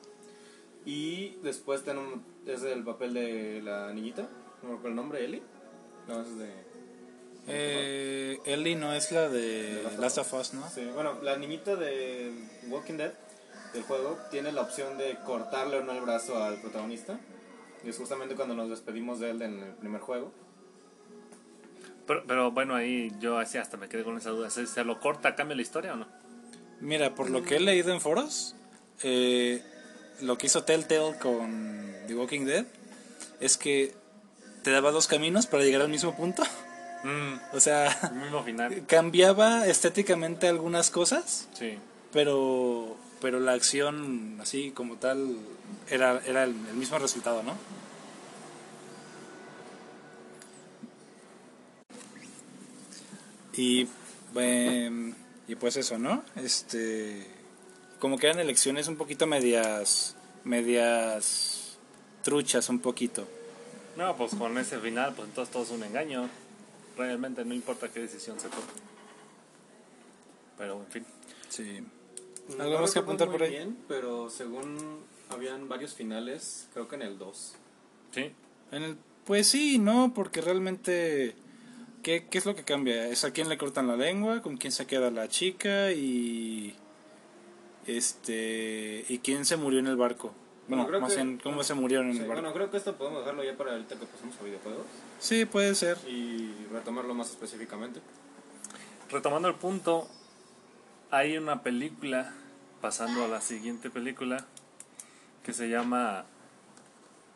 y 0.85 1.37
después 1.43 1.85
tenemos, 1.85 2.21
es 2.47 2.63
el 2.63 2.83
papel 2.85 3.15
de 3.15 3.61
la 3.63 3.93
niñita, 3.93 4.29
no 4.63 4.69
me 4.69 4.75
recuerdo 4.77 4.89
el 4.89 4.95
nombre, 4.95 5.25
Ellie, 5.25 5.43
no, 6.07 6.23
es 6.23 6.39
de... 6.39 6.69
Eh, 7.47 8.39
Ellie 8.45 8.77
no 8.77 8.93
es 8.93 9.11
la 9.11 9.29
de 9.29 9.83
De 9.83 9.99
Last 9.99 10.19
of 10.19 10.33
Us, 10.35 10.55
¿no? 10.55 10.69
Sí, 10.69 10.85
bueno, 10.95 11.19
la 11.23 11.37
niñita 11.37 11.77
de 11.77 12.33
Walking 12.69 12.95
Dead 12.95 13.13
del 13.73 13.83
juego 13.83 14.19
tiene 14.31 14.53
la 14.53 14.63
opción 14.63 14.99
de 14.99 15.17
cortarle 15.27 15.79
o 15.79 15.85
no 15.85 15.93
el 15.93 16.01
brazo 16.01 16.43
al 16.43 16.61
protagonista. 16.61 17.19
Y 17.85 17.91
es 17.91 17.97
justamente 17.97 18.35
cuando 18.35 18.55
nos 18.55 18.69
despedimos 18.69 19.21
de 19.21 19.31
él 19.31 19.43
en 19.43 19.63
el 19.63 19.73
primer 19.75 20.01
juego. 20.01 20.33
Pero, 22.09 22.25
pero 22.27 22.51
bueno, 22.51 22.75
ahí 22.75 23.13
yo 23.21 23.39
así 23.39 23.57
hasta 23.59 23.77
me 23.77 23.89
quedé 23.89 24.03
con 24.03 24.17
esa 24.17 24.31
duda. 24.31 24.51
¿Se, 24.51 24.67
se 24.67 24.83
lo 24.83 24.99
corta, 24.99 25.37
cambia 25.37 25.55
la 25.55 25.63
historia 25.63 25.93
o 25.93 25.97
no? 25.97 26.09
Mira, 26.81 27.15
por 27.15 27.31
lo 27.31 27.43
que 27.45 27.57
he 27.57 27.61
leído 27.61 27.93
en 27.93 28.01
foros, 28.01 28.57
eh, 29.05 29.63
lo 30.23 30.37
que 30.39 30.47
hizo 30.47 30.65
Telltale 30.65 31.17
con 31.21 31.95
The 32.09 32.15
Walking 32.17 32.45
Dead 32.47 32.65
es 33.41 33.57
que 33.57 33.95
te 34.65 34.71
daba 34.73 34.91
dos 34.91 35.07
caminos 35.07 35.47
para 35.47 35.63
llegar 35.63 35.83
al 35.83 35.89
mismo 35.89 36.17
punto. 36.17 36.43
Mm, 37.05 37.35
O 37.53 37.61
sea, 37.61 37.89
el 38.11 38.17
mismo 38.21 38.43
final. 38.43 38.85
cambiaba 38.87 39.67
estéticamente 39.67 40.49
algunas 40.49 40.91
cosas, 40.91 41.49
Sí. 41.53 41.79
pero 42.13 42.97
pero 43.21 43.41
la 43.41 43.53
acción 43.53 44.39
así 44.41 44.71
como 44.71 44.95
tal 44.97 45.37
era, 45.91 46.21
era 46.25 46.45
el, 46.45 46.55
el 46.71 46.75
mismo 46.77 46.99
resultado, 47.01 47.43
¿no? 47.43 47.55
Y, 53.59 53.89
em, 54.37 55.15
y 55.49 55.57
pues 55.57 55.77
eso, 55.77 55.99
¿no? 55.99 56.23
Este, 56.37 57.27
como 57.99 58.17
que 58.17 58.29
eran 58.29 58.39
elecciones 58.39 58.87
un 58.87 58.97
poquito 58.97 59.27
medias, 59.27 60.15
medias 60.45 61.77
truchas 62.23 62.69
un 62.69 62.79
poquito. 62.79 63.27
No, 63.97 64.17
pues 64.17 64.35
con 64.37 64.57
ese 64.59 64.79
final, 64.79 65.13
pues 65.15 65.29
entonces 65.29 65.53
todo 65.53 65.65
es 65.65 65.71
un 65.71 65.83
engaño. 65.83 66.29
Realmente 66.97 67.45
no 67.45 67.53
importa 67.53 67.89
qué 67.89 68.01
decisión 68.01 68.39
se 68.39 68.49
tome. 68.49 68.63
Pero 70.57 70.81
en 70.81 70.87
fin. 70.87 71.05
Sí. 71.49 71.81
No 72.57 72.63
¿Algo 72.63 72.81
más 72.81 72.93
que 72.93 73.01
apuntar 73.01 73.29
por 73.29 73.43
ahí? 73.43 73.51
bien, 73.51 73.77
pero 73.89 74.31
según 74.31 75.01
habían 75.31 75.69
varios 75.69 75.95
finales, 75.95 76.69
creo 76.73 76.87
que 76.87 76.95
en 76.95 77.03
el 77.03 77.19
2. 77.19 77.55
Sí. 78.13 78.33
En 78.71 78.83
el, 78.85 78.97
pues 79.25 79.49
sí, 79.49 79.79
no, 79.79 80.13
porque 80.15 80.41
realmente, 80.41 81.35
¿qué, 82.03 82.27
¿qué 82.31 82.39
es 82.39 82.47
lo 82.47 82.55
que 82.55 82.65
cambia? 82.65 83.09
Es 83.09 83.25
a 83.25 83.33
quién 83.33 83.49
le 83.49 83.59
cortan 83.59 83.87
la 83.87 83.97
lengua, 83.97 84.43
con 84.43 84.57
quién 84.57 84.73
se 84.73 84.87
queda 84.87 85.11
la 85.11 85.29
chica 85.29 85.93
y 85.93 86.75
este 87.87 89.05
y 89.09 89.19
quién 89.19 89.45
se 89.45 89.57
murió 89.57 89.79
en 89.79 89.87
el 89.87 89.97
barco. 89.97 90.33
Bueno, 90.69 90.87
creo 90.87 91.01
más 91.01 91.15
que- 91.15 91.39
cómo 91.43 91.63
se 91.65 91.73
murieron 91.75 92.09
en 92.09 92.13
Sí, 92.15 92.19
el 92.21 92.27
barco. 92.29 92.43
bueno, 92.43 92.55
creo 92.55 92.71
que 92.71 92.77
esto 92.77 92.95
podemos 92.97 93.21
dejarlo 93.21 93.43
ya 93.43 93.57
para 93.57 93.73
ahorita 93.73 93.97
que 93.99 94.05
pasemos 94.05 94.37
a 94.39 94.45
videojuegos 94.45 94.85
Sí, 95.19 95.45
puede 95.47 95.75
ser. 95.75 95.97
y 96.07 96.53
retomarlo 96.71 97.15
más 97.15 97.31
específicamente. 97.31 98.01
Retomando 99.11 99.49
el 99.49 99.55
punto, 99.55 100.07
hay 101.11 101.39
una 101.39 101.63
película, 101.63 102.35
pasando 102.83 103.25
a 103.25 103.29
la 103.29 103.41
siguiente 103.41 103.89
película, 103.89 104.45
que 105.43 105.55
se 105.55 105.71
llama 105.71 106.27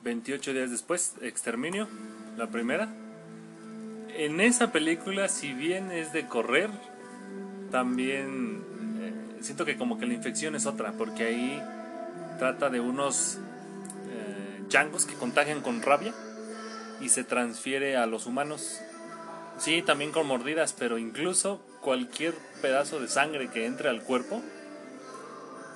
28 0.04 0.52
días 0.52 0.70
después, 0.70 1.14
Exterminio, 1.22 1.88
la 2.36 2.48
primera. 2.48 2.92
En 4.16 4.40
esa 4.40 4.72
película, 4.72 5.28
si 5.28 5.52
bien 5.52 5.90
es 5.90 6.12
de 6.12 6.26
correr, 6.26 6.70
también 7.70 8.62
eh, 9.00 9.12
siento 9.40 9.64
que 9.64 9.76
como 9.76 9.98
que 9.98 10.06
la 10.06 10.14
infección 10.14 10.54
es 10.54 10.66
otra, 10.66 10.92
porque 10.92 11.24
ahí 11.24 11.62
trata 12.38 12.70
de 12.70 12.80
unos 12.80 13.38
eh, 14.08 14.62
changos 14.68 15.06
que 15.06 15.14
contagian 15.14 15.60
con 15.60 15.82
rabia 15.82 16.14
y 17.00 17.08
se 17.08 17.24
transfiere 17.24 17.96
a 17.96 18.06
los 18.06 18.26
humanos 18.26 18.82
Sí, 19.58 19.82
también 19.82 20.12
con 20.12 20.26
mordidas, 20.26 20.74
pero 20.76 20.98
incluso 20.98 21.60
cualquier 21.80 22.34
pedazo 22.60 23.00
de 23.00 23.08
sangre 23.08 23.48
que 23.48 23.66
entre 23.66 23.88
al 23.88 24.02
cuerpo 24.02 24.42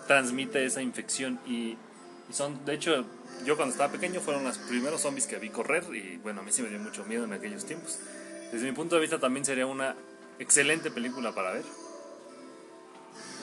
transmite 0.06 0.64
esa 0.64 0.82
infección 0.82 1.38
y, 1.46 1.76
son, 2.32 2.64
de 2.64 2.74
hecho, 2.74 3.04
yo 3.44 3.56
cuando 3.56 3.72
estaba 3.72 3.92
pequeño 3.92 4.20
fueron 4.20 4.44
los 4.44 4.58
primeros 4.58 5.02
zombies 5.02 5.26
que 5.26 5.38
vi 5.38 5.50
correr 5.50 5.84
y 5.94 6.16
bueno, 6.16 6.40
a 6.40 6.44
mí 6.44 6.52
sí 6.52 6.62
me 6.62 6.68
dio 6.68 6.78
mucho 6.78 7.04
miedo 7.04 7.24
en 7.24 7.32
aquellos 7.32 7.64
tiempos. 7.64 8.00
Desde 8.56 8.68
mi 8.68 8.72
punto 8.72 8.94
de 8.94 9.02
vista 9.02 9.18
también 9.18 9.44
sería 9.44 9.66
una 9.66 9.94
excelente 10.38 10.90
película 10.90 11.34
para 11.34 11.52
ver. 11.52 11.62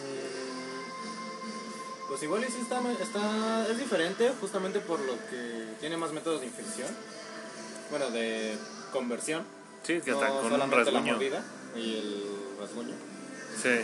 Mm, 0.02 2.08
Pues 2.08 2.24
igual 2.24 2.44
y 2.44 2.48
sí 2.52 2.58
está, 2.62 2.82
está, 3.00 3.68
es 3.70 3.78
diferente 3.78 4.32
justamente 4.42 4.80
por 4.80 5.00
lo 5.02 5.14
que 5.30 5.76
tiene 5.80 5.98
más 5.98 6.12
métodos 6.14 6.42
de 6.42 6.48
infección. 6.48 6.88
Bueno, 7.92 8.10
de 8.10 8.58
conversión. 8.92 9.44
Sí, 9.84 10.02
que 10.04 10.10
no 10.12 10.20
hasta 10.20 10.34
con 10.42 10.52
un 10.52 10.58
la 10.60 10.66
rasguño. 10.66 11.14
mordida 11.14 11.44
y 11.76 11.94
el 11.96 12.24
rasguño. 12.60 12.96
Sí. 13.62 13.82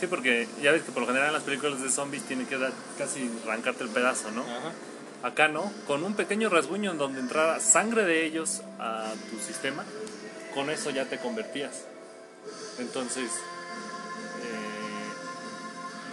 Sí, 0.00 0.08
porque 0.08 0.48
ya 0.60 0.72
ves 0.72 0.82
que 0.82 0.90
por 0.90 1.02
lo 1.02 1.06
general 1.06 1.28
en 1.28 1.34
las 1.34 1.44
películas 1.44 1.80
de 1.80 1.88
zombies 1.88 2.24
tiene 2.24 2.46
que 2.48 2.58
dar, 2.58 2.72
casi 2.98 3.30
arrancarte 3.44 3.84
el 3.84 3.90
pedazo, 3.90 4.32
¿no? 4.32 4.42
Ajá. 4.42 4.72
Acá 5.22 5.46
no, 5.46 5.72
con 5.86 6.02
un 6.02 6.14
pequeño 6.14 6.48
rasguño 6.48 6.90
en 6.90 6.98
donde 6.98 7.20
entrara 7.20 7.60
sangre 7.60 8.04
de 8.04 8.26
ellos 8.26 8.62
a 8.80 9.12
tu 9.30 9.38
sistema, 9.38 9.84
con 10.56 10.70
eso 10.70 10.88
ya 10.88 11.04
te 11.04 11.18
convertías. 11.18 11.84
Entonces, 12.78 13.24
eh, 13.24 15.06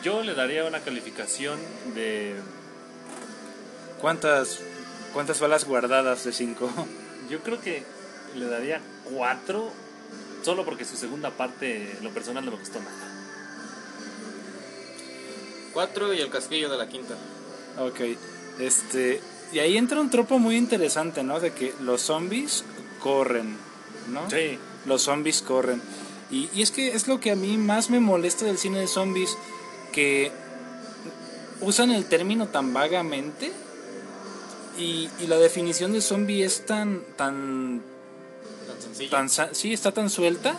yo 0.04 0.22
le 0.22 0.36
daría 0.36 0.66
una 0.66 0.82
calificación 0.82 1.58
de, 1.96 2.36
¿Cuántas 4.04 4.60
cuántas 5.14 5.40
balas 5.40 5.64
guardadas 5.64 6.26
de 6.26 6.34
5? 6.34 6.70
yo 7.30 7.40
creo 7.40 7.62
que 7.62 7.84
le 8.36 8.48
daría 8.48 8.82
4, 9.16 9.72
solo 10.44 10.66
porque 10.66 10.84
su 10.84 10.98
segunda 10.98 11.32
parte, 11.32 11.96
lo 12.02 12.10
personal, 12.10 12.44
no 12.44 12.52
me 12.52 12.58
gustó 12.58 12.82
nada. 12.82 12.92
Cuatro 15.72 16.14
y 16.14 16.20
el 16.20 16.30
casquillo 16.30 16.70
de 16.70 16.78
la 16.78 16.90
quinta. 16.90 17.16
ok. 17.80 18.02
Este, 18.60 19.22
y 19.54 19.60
ahí 19.60 19.78
entra 19.78 20.02
un 20.02 20.10
tropo 20.10 20.38
muy 20.38 20.58
interesante, 20.58 21.24
¿no? 21.24 21.40
De 21.40 21.54
que 21.54 21.74
los 21.80 22.02
zombies 22.02 22.66
corren, 23.00 23.56
¿no? 24.10 24.30
Sí, 24.30 24.58
los 24.86 25.04
zombies 25.04 25.42
corren. 25.42 25.82
Y, 26.32 26.50
y 26.54 26.62
es 26.62 26.72
que 26.72 26.94
es 26.96 27.08
lo 27.08 27.20
que 27.20 27.32
a 27.32 27.36
mí 27.36 27.58
más 27.58 27.90
me 27.90 28.00
molesta 28.00 28.46
del 28.46 28.58
cine 28.58 28.80
de 28.80 28.88
zombies, 28.88 29.38
que 29.92 30.32
usan 31.62 31.92
el 31.92 32.06
término 32.06 32.48
tan 32.48 32.74
vagamente 32.74 33.52
y, 34.78 35.10
y 35.20 35.28
la 35.28 35.38
definición 35.38 35.94
de 35.94 36.02
zombie 36.02 36.44
es 36.44 36.66
tan, 36.66 37.04
tan, 37.16 37.82
Tan 38.68 38.82
sencillo. 38.82 39.10
tan, 39.12 39.30
sí, 39.30 39.74
está 39.74 39.92
tan 39.92 40.10
suelta 40.10 40.58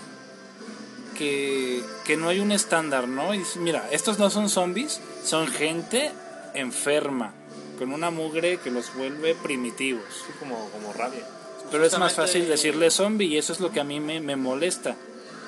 que, 1.19 1.83
que 2.05 2.17
no 2.17 2.29
hay 2.29 2.41
un 2.41 2.53
estándar, 2.53 3.09
¿no? 3.09 3.35
Y 3.35 3.43
mira, 3.57 3.89
estos 3.91 4.19
no 4.19 4.31
son 4.31 4.49
zombies, 4.49 5.01
son 5.25 5.49
gente 5.49 6.13
enferma, 6.55 7.33
con 7.79 7.93
una 7.93 8.11
mugre 8.11 8.59
que 8.59 8.71
los 8.71 8.95
vuelve 8.95 9.35
primitivos. 9.35 10.05
sí, 10.27 10.33
como, 10.39 10.69
como 10.71 10.93
rabia. 10.93 11.27
Pero 11.71 11.85
es 11.85 11.99
más 11.99 12.15
fácil 12.15 12.49
decirle 12.49 12.91
zombie 12.91 13.27
y 13.27 13.39
eso 13.39 13.53
es 13.53 13.61
lo 13.61 13.73
que 13.73 13.81
a 13.81 13.85
mí 13.85 14.01
me, 14.01 14.21
me 14.21 14.37
molesta. 14.37 14.97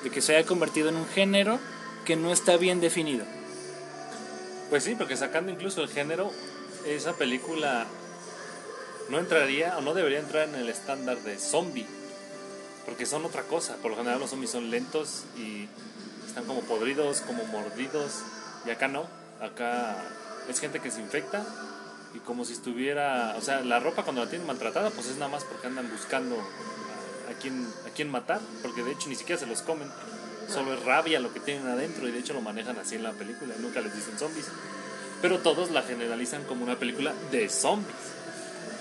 De 0.03 0.09
que 0.09 0.21
se 0.21 0.35
haya 0.35 0.47
convertido 0.47 0.89
en 0.89 0.95
un 0.95 1.07
género 1.07 1.59
que 2.05 2.15
no 2.15 2.31
está 2.31 2.57
bien 2.57 2.81
definido. 2.81 3.25
Pues 4.69 4.83
sí, 4.83 4.95
porque 4.95 5.17
sacando 5.17 5.51
incluso 5.51 5.81
el 5.81 5.89
género, 5.89 6.31
esa 6.85 7.13
película 7.13 7.85
no 9.09 9.19
entraría 9.19 9.77
o 9.77 9.81
no 9.81 9.93
debería 9.93 10.19
entrar 10.19 10.49
en 10.49 10.55
el 10.55 10.69
estándar 10.69 11.17
de 11.19 11.37
zombie. 11.37 11.87
Porque 12.85 13.05
son 13.05 13.25
otra 13.25 13.43
cosa. 13.43 13.75
Por 13.77 13.91
lo 13.91 13.97
general 13.97 14.19
los 14.19 14.29
zombies 14.29 14.51
son 14.51 14.69
lentos 14.69 15.23
y 15.37 15.67
están 16.25 16.45
como 16.45 16.61
podridos, 16.61 17.21
como 17.21 17.43
mordidos. 17.45 18.21
Y 18.65 18.69
acá 18.69 18.87
no. 18.87 19.05
Acá 19.41 19.97
es 20.49 20.59
gente 20.59 20.79
que 20.79 20.91
se 20.91 21.01
infecta 21.01 21.45
y 22.13 22.19
como 22.19 22.45
si 22.45 22.53
estuviera... 22.53 23.35
O 23.37 23.41
sea, 23.41 23.61
la 23.61 23.79
ropa 23.79 24.03
cuando 24.03 24.23
la 24.23 24.29
tienen 24.29 24.47
maltratada 24.47 24.89
pues 24.89 25.07
es 25.07 25.17
nada 25.17 25.31
más 25.31 25.43
porque 25.43 25.67
andan 25.67 25.89
buscando 25.89 26.35
a, 26.35 27.31
a 27.31 27.33
quién, 27.41 27.67
a 27.85 27.93
quién 27.93 28.09
matar. 28.09 28.41
Porque 28.61 28.83
de 28.83 28.91
hecho 28.91 29.09
ni 29.09 29.15
siquiera 29.15 29.39
se 29.39 29.47
los 29.47 29.61
comen. 29.61 29.89
Solo 30.51 30.73
es 30.73 30.83
rabia 30.83 31.19
lo 31.19 31.33
que 31.33 31.39
tienen 31.39 31.67
adentro 31.67 32.07
y 32.07 32.11
de 32.11 32.19
hecho 32.19 32.33
lo 32.33 32.41
manejan 32.41 32.77
así 32.79 32.95
en 32.95 33.03
la 33.03 33.11
película. 33.11 33.53
Nunca 33.59 33.81
les 33.81 33.93
dicen 33.93 34.17
zombies. 34.17 34.47
Pero 35.21 35.39
todos 35.39 35.71
la 35.71 35.81
generalizan 35.81 36.43
como 36.43 36.63
una 36.63 36.77
película 36.77 37.13
de 37.31 37.49
zombies. 37.49 37.95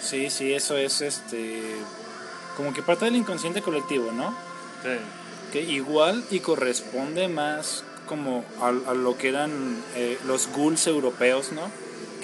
Sí, 0.00 0.30
sí, 0.30 0.52
eso 0.52 0.76
es 0.76 1.00
este. 1.00 1.62
Como 2.56 2.72
que 2.72 2.82
parte 2.82 3.06
del 3.06 3.16
inconsciente 3.16 3.62
colectivo, 3.62 4.12
¿no? 4.12 4.30
Sí. 4.82 4.98
Que 5.52 5.62
igual 5.62 6.24
y 6.30 6.40
corresponde 6.40 7.28
más 7.28 7.84
como 8.06 8.44
a, 8.60 8.68
a 8.68 8.94
lo 8.94 9.16
que 9.16 9.28
eran 9.28 9.82
eh, 9.94 10.18
los 10.26 10.48
ghouls 10.48 10.86
europeos, 10.86 11.52
¿no? 11.52 11.70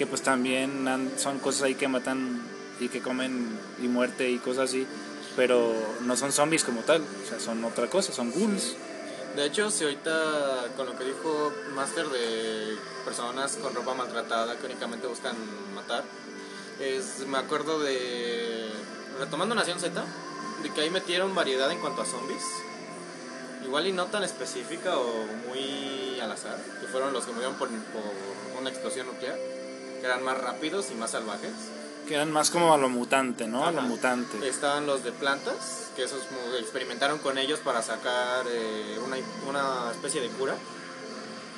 Que 0.03 0.07
pues 0.09 0.23
también 0.23 0.89
han- 0.89 1.17
son 1.17 1.39
cosas 1.39 1.63
ahí 1.63 1.77
que 1.77 1.87
matan 1.87 2.43
y 2.81 2.89
que 2.89 3.01
comen 3.01 3.57
y 3.81 3.87
muerte 3.87 4.29
y 4.29 4.39
cosas 4.39 4.69
así. 4.71 4.85
Pero 5.37 5.73
no 6.01 6.17
son 6.17 6.33
zombies 6.33 6.65
como 6.65 6.81
tal, 6.81 7.03
o 7.03 7.29
sea, 7.29 7.39
son 7.39 7.65
otra 7.65 7.87
cosa, 7.87 8.13
son 8.13 8.33
ghouls. 8.33 8.75
De 9.37 9.47
hecho, 9.47 9.71
si 9.71 9.85
ahorita 9.85 10.65
con 10.77 10.87
lo 10.87 10.99
que 10.99 11.05
dijo 11.05 11.53
Master 11.77 12.09
de 12.09 12.77
personas 13.05 13.57
con 13.63 13.73
ropa 13.77 13.95
maltratada 13.95 14.59
que 14.59 14.67
únicamente 14.67 15.07
buscan 15.07 15.37
matar, 15.73 16.03
es, 16.81 17.21
me 17.29 17.39
acuerdo 17.39 17.79
de. 17.79 18.71
Retomando 19.21 19.55
Nación 19.55 19.79
Z, 19.79 20.03
de 20.65 20.71
que 20.71 20.81
ahí 20.81 20.91
metieron 20.91 21.33
variedad 21.33 21.71
en 21.71 21.79
cuanto 21.79 22.03
a 22.03 22.07
zombies. 22.07 22.43
Igual 23.65 23.87
y 23.87 23.93
no 23.93 24.07
tan 24.07 24.25
específica 24.25 24.99
o 24.99 25.27
muy 25.47 26.19
al 26.19 26.33
azar, 26.33 26.59
que 26.81 26.89
fueron 26.89 27.13
los 27.13 27.25
que 27.25 27.31
murieron 27.31 27.55
por, 27.55 27.69
por 27.69 28.61
una 28.61 28.69
explosión 28.69 29.07
nuclear, 29.07 29.39
que 30.03 30.07
eran 30.09 30.23
más 30.25 30.37
rápidos 30.37 30.91
y 30.91 30.95
más 30.97 31.13
salvajes. 31.13 31.53
Que 32.09 32.17
eran 32.17 32.33
más 32.33 32.51
como 32.51 32.75
a 32.75 32.77
lo 32.77 32.89
mutante, 32.89 33.47
¿no? 33.47 33.65
A 33.65 33.71
lo 33.71 33.79
Ajá. 33.79 33.87
mutante. 33.89 34.49
Estaban 34.49 34.85
los 34.87 35.05
de 35.05 35.13
plantas, 35.13 35.91
que 35.95 36.03
esos 36.03 36.21
experimentaron 36.59 37.21
con 37.21 37.39
ellos 37.39 37.61
para 37.61 37.81
sacar 37.83 38.45
eh, 38.49 38.99
una, 39.07 39.17
una 39.49 39.93
especie 39.93 40.21
de 40.21 40.29
cura. 40.31 40.57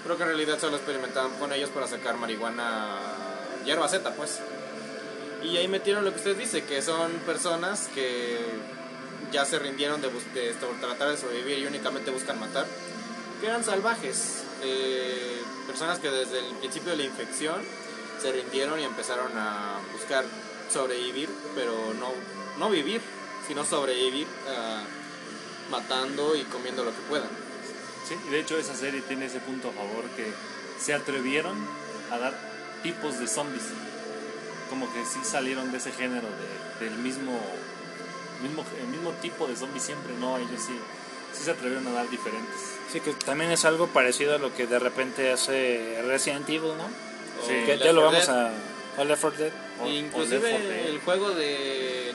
pero 0.03 0.19
que 0.19 0.23
en 0.25 0.29
realidad 0.29 0.59
solo 0.61 0.77
experimentaban 0.77 1.33
con 1.39 1.51
ellos 1.55 1.71
para 1.71 1.89
sacar 1.89 2.19
marihuana, 2.19 2.99
hierba 3.65 3.89
Z, 3.89 4.11
pues. 4.15 4.41
Y 5.43 5.57
ahí 5.57 5.67
metieron 5.67 6.05
lo 6.05 6.11
que 6.13 6.19
usted 6.19 6.37
dice, 6.37 6.65
que 6.65 6.83
son 6.83 7.11
personas 7.25 7.89
que 7.95 8.39
ya 9.33 9.47
se 9.47 9.59
rindieron 9.59 10.03
de, 10.03 10.09
bus- 10.09 10.33
de 10.35 10.53
tratar 10.81 11.09
de 11.09 11.17
sobrevivir 11.17 11.59
y 11.61 11.67
únicamente 11.67 12.11
buscan 12.11 12.39
matar, 12.39 12.67
que 13.41 13.47
eran 13.47 13.65
salvajes, 13.65 14.43
eh, 14.63 15.41
personas 15.67 15.99
que 15.99 16.11
desde 16.11 16.39
el 16.47 16.55
principio 16.57 16.91
de 16.91 16.97
la 16.99 17.05
infección 17.05 17.57
se 18.25 18.33
rindieron 18.33 18.81
y 18.81 18.85
empezaron 18.85 19.37
a 19.37 19.77
buscar 19.93 20.25
sobrevivir, 20.73 21.29
pero 21.55 21.75
no, 22.01 22.09
no 22.59 22.71
vivir, 22.71 23.03
sino 23.47 23.67
sobrevivir 23.67 24.27
ah, 24.49 24.83
matando 25.71 26.35
y 26.35 26.43
comiendo 26.45 26.85
lo 26.85 26.91
que 26.91 27.03
puedan. 27.07 27.29
Sí, 28.09 28.17
y 28.27 28.31
de 28.31 28.41
hecho 28.41 28.57
esa 28.59 28.75
serie 28.75 29.03
tiene 29.03 29.27
ese 29.27 29.41
punto 29.41 29.69
a 29.69 29.73
favor 29.73 30.05
que 30.17 30.33
se 30.81 30.95
atrevieron 30.95 31.55
a 32.11 32.17
dar 32.19 32.33
tipos 32.83 33.19
de 33.21 33.27
zombies. 33.29 33.65
Como 34.71 34.91
que 34.95 35.05
sí 35.05 35.19
salieron 35.23 35.71
de 35.71 35.77
ese 35.77 35.93
género 35.93 36.27
de- 36.81 36.87
del 36.87 36.97
mismo, 37.01 37.39
mismo 38.43 38.65
el 38.81 38.87
mismo 38.89 39.11
tipo 39.21 39.47
de 39.47 39.55
zombies 39.55 39.85
siempre, 39.85 40.15
no, 40.19 40.39
ellos 40.39 40.63
sí, 40.67 40.79
sí 41.35 41.45
se 41.45 41.51
atrevieron 41.51 41.87
a 41.89 41.93
dar 41.93 42.09
diferentes. 42.09 42.57
Sí, 42.91 43.01
que 43.01 43.13
también 43.13 43.51
es 43.51 43.67
algo 43.67 43.87
parecido 43.89 44.35
a 44.35 44.39
lo 44.39 44.55
que 44.55 44.67
de 44.67 44.79
repente 44.79 45.31
hace 45.31 46.01
Resident 46.07 46.49
Evil, 46.49 46.73
¿no? 46.79 46.89
Sí. 47.47 47.53
que 47.67 47.79
ya 47.79 47.93
lo 47.93 48.03
4 48.03 48.11
vamos 48.11 48.29
a... 48.29 49.01
o 49.01 49.05
Left 49.05 49.21
4 49.23 49.39
Dead. 49.45 49.53
O- 49.81 49.85
o 49.85 49.89
Inclusive 49.89 50.41
Left 50.41 50.61
4 50.63 50.69
Dead. 50.69 50.87
el 50.89 51.01
juego 51.01 51.31
de 51.31 52.11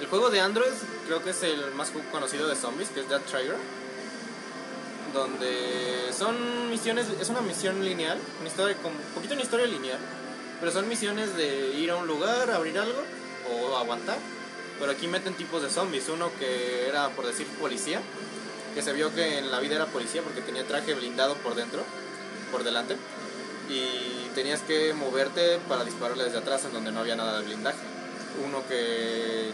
el 0.00 0.06
juego 0.08 0.28
de 0.30 0.40
Android 0.40 0.72
creo 1.06 1.22
que 1.22 1.30
es 1.30 1.42
el 1.44 1.70
más 1.74 1.92
conocido 2.10 2.48
de 2.48 2.56
zombies, 2.56 2.88
que 2.90 3.00
es 3.00 3.08
Dead 3.08 3.20
Trigger. 3.22 3.56
Donde 5.12 6.12
son 6.16 6.70
misiones, 6.70 7.06
es 7.20 7.28
una 7.28 7.40
misión 7.40 7.84
lineal, 7.84 8.18
una 8.40 8.48
historia 8.48 8.76
con 8.78 8.90
un 8.92 8.98
poquito 9.14 9.34
una 9.34 9.42
historia 9.44 9.66
lineal, 9.66 9.98
pero 10.58 10.72
son 10.72 10.88
misiones 10.88 11.36
de 11.36 11.68
ir 11.76 11.90
a 11.92 11.96
un 11.96 12.08
lugar, 12.08 12.50
abrir 12.50 12.76
algo 12.78 13.00
o 13.48 13.76
aguantar. 13.76 14.18
Pero 14.80 14.90
aquí 14.90 15.06
meten 15.06 15.34
tipos 15.34 15.62
de 15.62 15.70
zombies, 15.70 16.08
uno 16.08 16.32
que 16.40 16.88
era 16.88 17.10
por 17.10 17.26
decir 17.26 17.46
policía, 17.60 18.00
que 18.74 18.82
se 18.82 18.92
vio 18.92 19.14
que 19.14 19.38
en 19.38 19.52
la 19.52 19.60
vida 19.60 19.76
era 19.76 19.86
policía 19.86 20.22
porque 20.22 20.40
tenía 20.40 20.64
traje 20.66 20.94
blindado 20.94 21.34
por 21.36 21.54
dentro, 21.54 21.84
por 22.50 22.64
delante, 22.64 22.96
y 23.70 24.23
tenías 24.34 24.60
que 24.62 24.92
moverte 24.94 25.58
para 25.68 25.84
dispararle 25.84 26.24
desde 26.24 26.38
atrás 26.38 26.64
en 26.64 26.72
donde 26.72 26.92
no 26.92 27.00
había 27.00 27.16
nada 27.16 27.38
de 27.38 27.46
blindaje. 27.46 27.78
Uno 28.44 28.62
que 28.68 29.52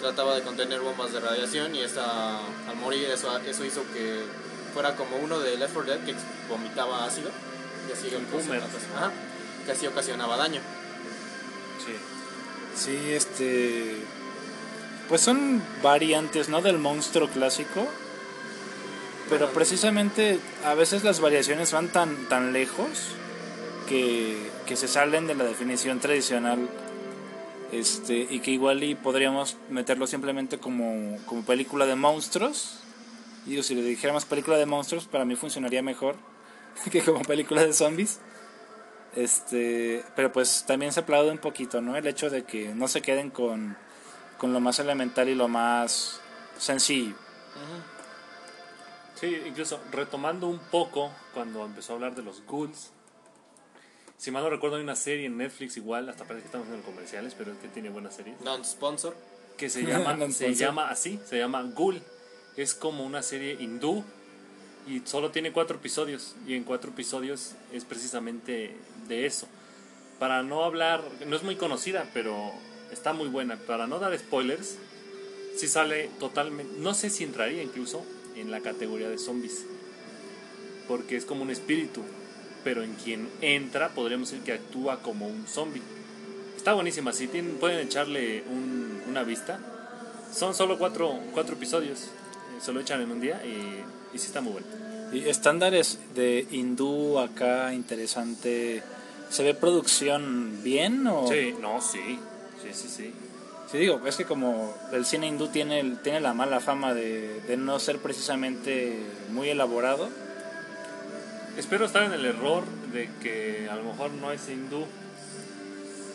trataba 0.00 0.34
de 0.34 0.42
contener 0.42 0.80
bombas 0.80 1.12
de 1.12 1.20
radiación 1.20 1.74
y 1.74 1.80
esta, 1.80 2.38
al 2.68 2.76
morir 2.80 3.08
eso, 3.08 3.38
eso 3.38 3.64
hizo 3.64 3.82
que 3.92 4.22
fuera 4.74 4.96
como 4.96 5.16
uno 5.16 5.38
de 5.38 5.56
Left 5.56 5.74
4 5.74 5.92
Dead 5.92 6.04
que 6.04 6.14
vomitaba 6.48 7.04
ácido 7.04 7.30
y 7.88 7.92
así. 7.92 8.08
Ajá, 8.96 9.12
que 9.64 9.72
así 9.72 9.86
ocasionaba 9.86 10.36
daño. 10.36 10.60
Sí. 11.84 11.94
Sí, 12.74 13.12
este... 13.12 13.96
Pues 15.08 15.20
son 15.20 15.62
variantes, 15.82 16.48
¿no? 16.48 16.62
Del 16.62 16.78
monstruo 16.78 17.28
clásico. 17.28 17.86
Pero 19.28 19.50
precisamente 19.50 20.38
a 20.64 20.74
veces 20.74 21.04
las 21.04 21.20
variaciones 21.20 21.72
van 21.72 21.88
tan, 21.88 22.28
tan 22.28 22.52
lejos 22.52 23.14
que, 23.88 24.50
que 24.66 24.76
se 24.76 24.88
salen 24.88 25.26
de 25.26 25.34
la 25.34 25.44
definición 25.44 26.00
tradicional. 26.00 26.68
Este, 27.72 28.26
y 28.28 28.40
que 28.40 28.50
igual 28.50 28.84
y 28.84 28.94
podríamos 28.94 29.56
meterlo 29.70 30.06
simplemente 30.06 30.58
como, 30.58 31.16
como 31.26 31.44
película 31.44 31.86
de 31.86 31.96
monstruos. 31.96 32.78
Y 33.46 33.62
si 33.62 33.74
le 33.74 33.82
dijéramos 33.82 34.24
película 34.24 34.58
de 34.58 34.66
monstruos, 34.66 35.06
para 35.06 35.24
mí 35.24 35.36
funcionaría 35.36 35.82
mejor 35.82 36.16
que 36.90 37.00
como 37.00 37.22
película 37.22 37.64
de 37.64 37.72
zombies. 37.72 38.20
Este, 39.16 40.04
pero 40.16 40.32
pues 40.32 40.64
también 40.66 40.92
se 40.92 41.00
aplaude 41.00 41.30
un 41.30 41.38
poquito, 41.38 41.80
¿no? 41.80 41.96
El 41.96 42.06
hecho 42.06 42.30
de 42.30 42.44
que 42.44 42.74
no 42.74 42.88
se 42.88 43.02
queden 43.02 43.30
con, 43.30 43.76
con 44.38 44.52
lo 44.52 44.60
más 44.60 44.78
elemental 44.78 45.28
y 45.28 45.34
lo 45.34 45.48
más 45.48 46.20
sencillo. 46.58 47.14
Sí, 49.14 49.40
incluso 49.46 49.80
retomando 49.92 50.48
un 50.48 50.58
poco 50.58 51.12
cuando 51.34 51.64
empezó 51.64 51.92
a 51.92 51.96
hablar 51.96 52.14
de 52.14 52.22
los 52.22 52.42
ghouls. 52.46 52.90
Si 54.22 54.30
mal 54.30 54.44
no 54.44 54.50
recuerdo, 54.50 54.76
hay 54.76 54.84
una 54.84 54.94
serie 54.94 55.26
en 55.26 55.36
Netflix 55.36 55.76
igual, 55.76 56.08
hasta 56.08 56.22
parece 56.22 56.42
que 56.42 56.46
estamos 56.46 56.68
haciendo 56.68 56.86
comerciales, 56.86 57.34
pero 57.36 57.50
es 57.50 57.58
que 57.58 57.66
tiene 57.66 57.90
buenas 57.90 58.14
series. 58.14 58.40
Non-sponsor. 58.42 59.16
Que 59.56 59.68
se 59.68 59.82
llama, 59.82 60.16
se 60.30 60.54
llama 60.54 60.90
así, 60.90 61.18
se 61.28 61.38
llama 61.38 61.64
Ghoul. 61.64 62.00
Es 62.56 62.72
como 62.72 63.04
una 63.04 63.20
serie 63.22 63.56
hindú 63.58 64.04
y 64.86 65.00
solo 65.06 65.32
tiene 65.32 65.50
cuatro 65.50 65.78
episodios. 65.78 66.36
Y 66.46 66.54
en 66.54 66.62
cuatro 66.62 66.92
episodios 66.92 67.56
es 67.72 67.84
precisamente 67.84 68.76
de 69.08 69.26
eso. 69.26 69.48
Para 70.20 70.44
no 70.44 70.62
hablar, 70.62 71.02
no 71.26 71.34
es 71.34 71.42
muy 71.42 71.56
conocida, 71.56 72.08
pero 72.14 72.52
está 72.92 73.12
muy 73.12 73.26
buena. 73.26 73.56
Para 73.56 73.88
no 73.88 73.98
dar 73.98 74.16
spoilers, 74.16 74.76
si 75.56 75.66
sale 75.66 76.10
totalmente, 76.20 76.72
no 76.78 76.94
sé 76.94 77.10
si 77.10 77.24
entraría 77.24 77.64
incluso 77.64 78.06
en 78.36 78.52
la 78.52 78.60
categoría 78.60 79.08
de 79.08 79.18
zombies, 79.18 79.64
porque 80.86 81.16
es 81.16 81.24
como 81.24 81.42
un 81.42 81.50
espíritu, 81.50 82.04
pero 82.64 82.82
en 82.82 82.94
quien 82.94 83.28
entra 83.40 83.90
podríamos 83.90 84.30
decir 84.30 84.44
que 84.44 84.52
actúa 84.52 85.00
como 85.00 85.26
un 85.26 85.46
zombie. 85.46 85.82
Está 86.56 86.74
buenísima, 86.74 87.12
si 87.12 87.26
tienen, 87.28 87.56
pueden 87.56 87.80
echarle 87.86 88.42
un- 88.50 89.02
una 89.08 89.22
vista. 89.24 89.58
Son 90.32 90.54
solo 90.54 90.78
cuatro, 90.78 91.18
cuatro 91.34 91.54
episodios, 91.56 92.00
eh, 92.04 92.60
se 92.60 92.72
lo 92.72 92.80
echan 92.80 93.00
en 93.02 93.10
un 93.10 93.20
día 93.20 93.42
y, 93.44 94.14
y 94.14 94.18
sí 94.18 94.26
está 94.26 94.40
muy 94.40 94.52
bueno. 94.52 94.66
Y 95.12 95.28
estándares 95.28 95.98
de 96.14 96.46
hindú 96.50 97.18
acá 97.18 97.74
interesante. 97.74 98.82
¿Se 99.28 99.42
ve 99.42 99.54
producción 99.54 100.60
bien 100.62 101.06
o...? 101.06 101.26
Sí, 101.28 101.54
no, 101.60 101.80
sí, 101.82 102.18
sí, 102.62 102.68
sí, 102.72 102.88
sí. 102.88 103.12
Sí, 103.70 103.78
digo, 103.78 104.00
es 104.06 104.16
que 104.16 104.24
como 104.26 104.74
el 104.92 105.04
cine 105.06 105.26
hindú 105.26 105.48
tiene, 105.48 105.82
tiene 106.02 106.20
la 106.20 106.34
mala 106.34 106.60
fama 106.60 106.92
de, 106.94 107.40
de 107.48 107.56
no 107.56 107.78
ser 107.78 107.98
precisamente 107.98 108.94
muy 109.30 109.48
elaborado. 109.48 110.08
Espero 111.56 111.84
estar 111.86 112.02
en 112.04 112.12
el 112.12 112.24
error 112.24 112.64
de 112.92 113.10
que 113.22 113.68
a 113.70 113.76
lo 113.76 113.84
mejor 113.84 114.10
no 114.12 114.32
es 114.32 114.48
hindú. 114.48 114.86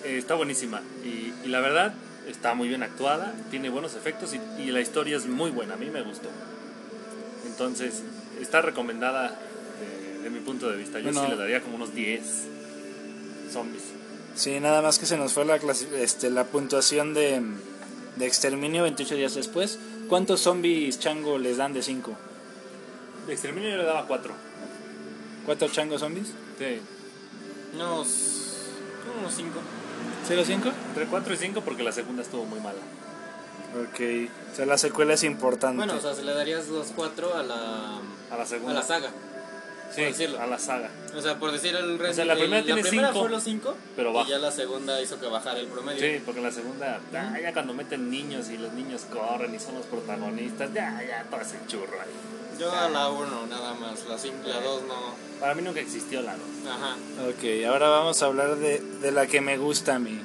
Eh, 0.04 0.18
está 0.18 0.36
buenísima 0.36 0.82
y, 1.04 1.34
y 1.44 1.48
la 1.48 1.60
verdad 1.60 1.94
está 2.28 2.54
muy 2.54 2.68
bien 2.68 2.84
actuada, 2.84 3.34
tiene 3.50 3.70
buenos 3.70 3.96
efectos 3.96 4.34
y, 4.34 4.62
y 4.62 4.72
la 4.72 4.82
historia 4.82 5.18
es 5.18 5.26
muy 5.26 5.50
buena, 5.52 5.74
a 5.76 5.78
mí 5.78 5.90
me 5.90 6.02
gustó. 6.02 6.30
Entonces, 7.46 8.04
está 8.42 8.62
recomendada 8.62 9.40
de, 9.80 10.20
de 10.24 10.30
mi 10.30 10.40
punto 10.40 10.70
de 10.70 10.78
vista. 10.78 11.00
Yo 11.00 11.06
Bueno. 11.06 11.24
sí 11.24 11.28
le 11.32 11.36
daría 11.38 11.62
como 11.62 11.76
unos 11.76 11.94
10 11.96 12.22
zombies. 13.52 13.84
Sí, 14.36 14.60
nada 14.60 14.82
más 14.82 15.00
que 15.00 15.06
se 15.08 15.18
nos 15.18 15.34
fue 15.34 15.46
la, 15.46 15.56
este, 16.00 16.30
la 16.30 16.44
puntuación 16.44 17.14
de, 17.14 17.42
de 18.18 18.26
exterminio 18.28 18.84
28 18.84 19.16
días 19.16 19.34
después. 19.36 19.80
¿Cuántos 20.10 20.42
zombies 20.42 21.00
chango 21.00 21.38
les 21.40 21.58
dan 21.58 21.74
de 21.74 21.82
5? 21.82 22.16
De 23.26 23.34
exterminio 23.34 23.70
yo 23.72 23.78
le 23.78 23.84
daba 23.84 24.06
4. 24.06 24.34
¿Cuatro 25.48 25.68
changos 25.70 26.02
zombies? 26.02 26.28
Sí. 26.60 26.80
Unos, 27.74 28.08
unos 29.20 29.34
cinco. 29.34 29.60
¿0 30.30 30.44
5? 30.46 30.70
Entre 30.90 31.06
4 31.06 31.34
y 31.34 31.38
5 31.38 31.62
porque 31.62 31.84
la 31.84 31.92
segunda 31.92 32.22
estuvo 32.22 32.46
muy 32.46 32.60
mala. 32.60 32.78
Ok, 33.82 34.30
o 34.52 34.56
sea, 34.56 34.66
la 34.66 34.78
secuela 34.78 35.14
es 35.14 35.24
importante. 35.24 35.78
Bueno, 35.78 35.96
o 35.96 36.02
sea, 36.02 36.14
se 36.14 36.24
le 36.24 36.34
darías 36.34 36.68
los 36.68 36.88
cuatro 36.88 37.34
a 37.36 37.44
la, 37.44 37.98
A 38.32 38.38
la 38.38 38.44
a 38.44 38.46
segunda. 38.46 38.74
la 38.76 38.82
saga. 38.84 39.10
sí, 39.94 40.02
decirlo. 40.04 40.40
a 40.42 40.48
la 40.48 40.58
saga. 40.60 40.90
O 41.16 41.22
sea, 41.22 41.38
por 41.40 41.52
decir 41.52 41.76
el 41.76 42.00
O 42.02 42.14
sea, 42.14 42.26
la 42.26 42.34
el- 42.34 42.40
primera 42.40 42.64
tiene 42.64 42.82
primera 42.82 43.08
cinco, 43.10 43.22
fue 43.22 43.30
los 43.30 43.44
cinco, 43.44 43.76
pero 43.96 44.12
y 44.12 44.14
baja. 44.14 44.30
ya 44.30 44.38
la 44.40 44.52
segunda 44.52 45.02
hizo 45.02 45.20
que 45.20 45.28
bajara 45.28 45.60
el 45.60 45.68
promedio. 45.68 46.00
Sí, 46.00 46.22
porque 46.26 46.42
la 46.42 46.52
segunda, 46.52 47.00
ya 47.12 47.54
cuando 47.54 47.74
meten 47.74 48.10
niños 48.10 48.50
y 48.50 48.58
los 48.58 48.74
niños 48.74 49.06
corren 49.12 49.54
y 49.56 49.60
son 49.60 49.76
los 49.76 49.86
protagonistas, 49.86 50.74
ya, 50.74 51.02
ya, 51.08 51.24
todo 51.30 51.40
ese 51.42 51.58
churro 51.68 52.02
ahí. 52.02 52.10
Yo 52.60 52.72
a 52.72 52.90
la 52.90 53.10
uno 53.10 53.46
nada 53.48 53.74
más, 53.76 54.06
la 54.08 54.18
cinco, 54.18 54.48
la 54.48 54.60
dos 54.62 54.82
no. 54.84 55.16
Para 55.40 55.54
mí 55.54 55.62
nunca 55.62 55.80
existió 55.80 56.22
la 56.24 56.34
2. 56.36 56.42
Ajá. 56.68 56.96
Ok, 57.30 57.66
ahora 57.68 57.90
vamos 57.90 58.22
a 58.24 58.26
hablar 58.26 58.56
de, 58.56 58.80
de 58.80 59.12
la 59.12 59.28
que 59.28 59.40
me 59.42 59.58
gusta 59.58 59.96
a 59.96 60.00
mí. 60.00 60.20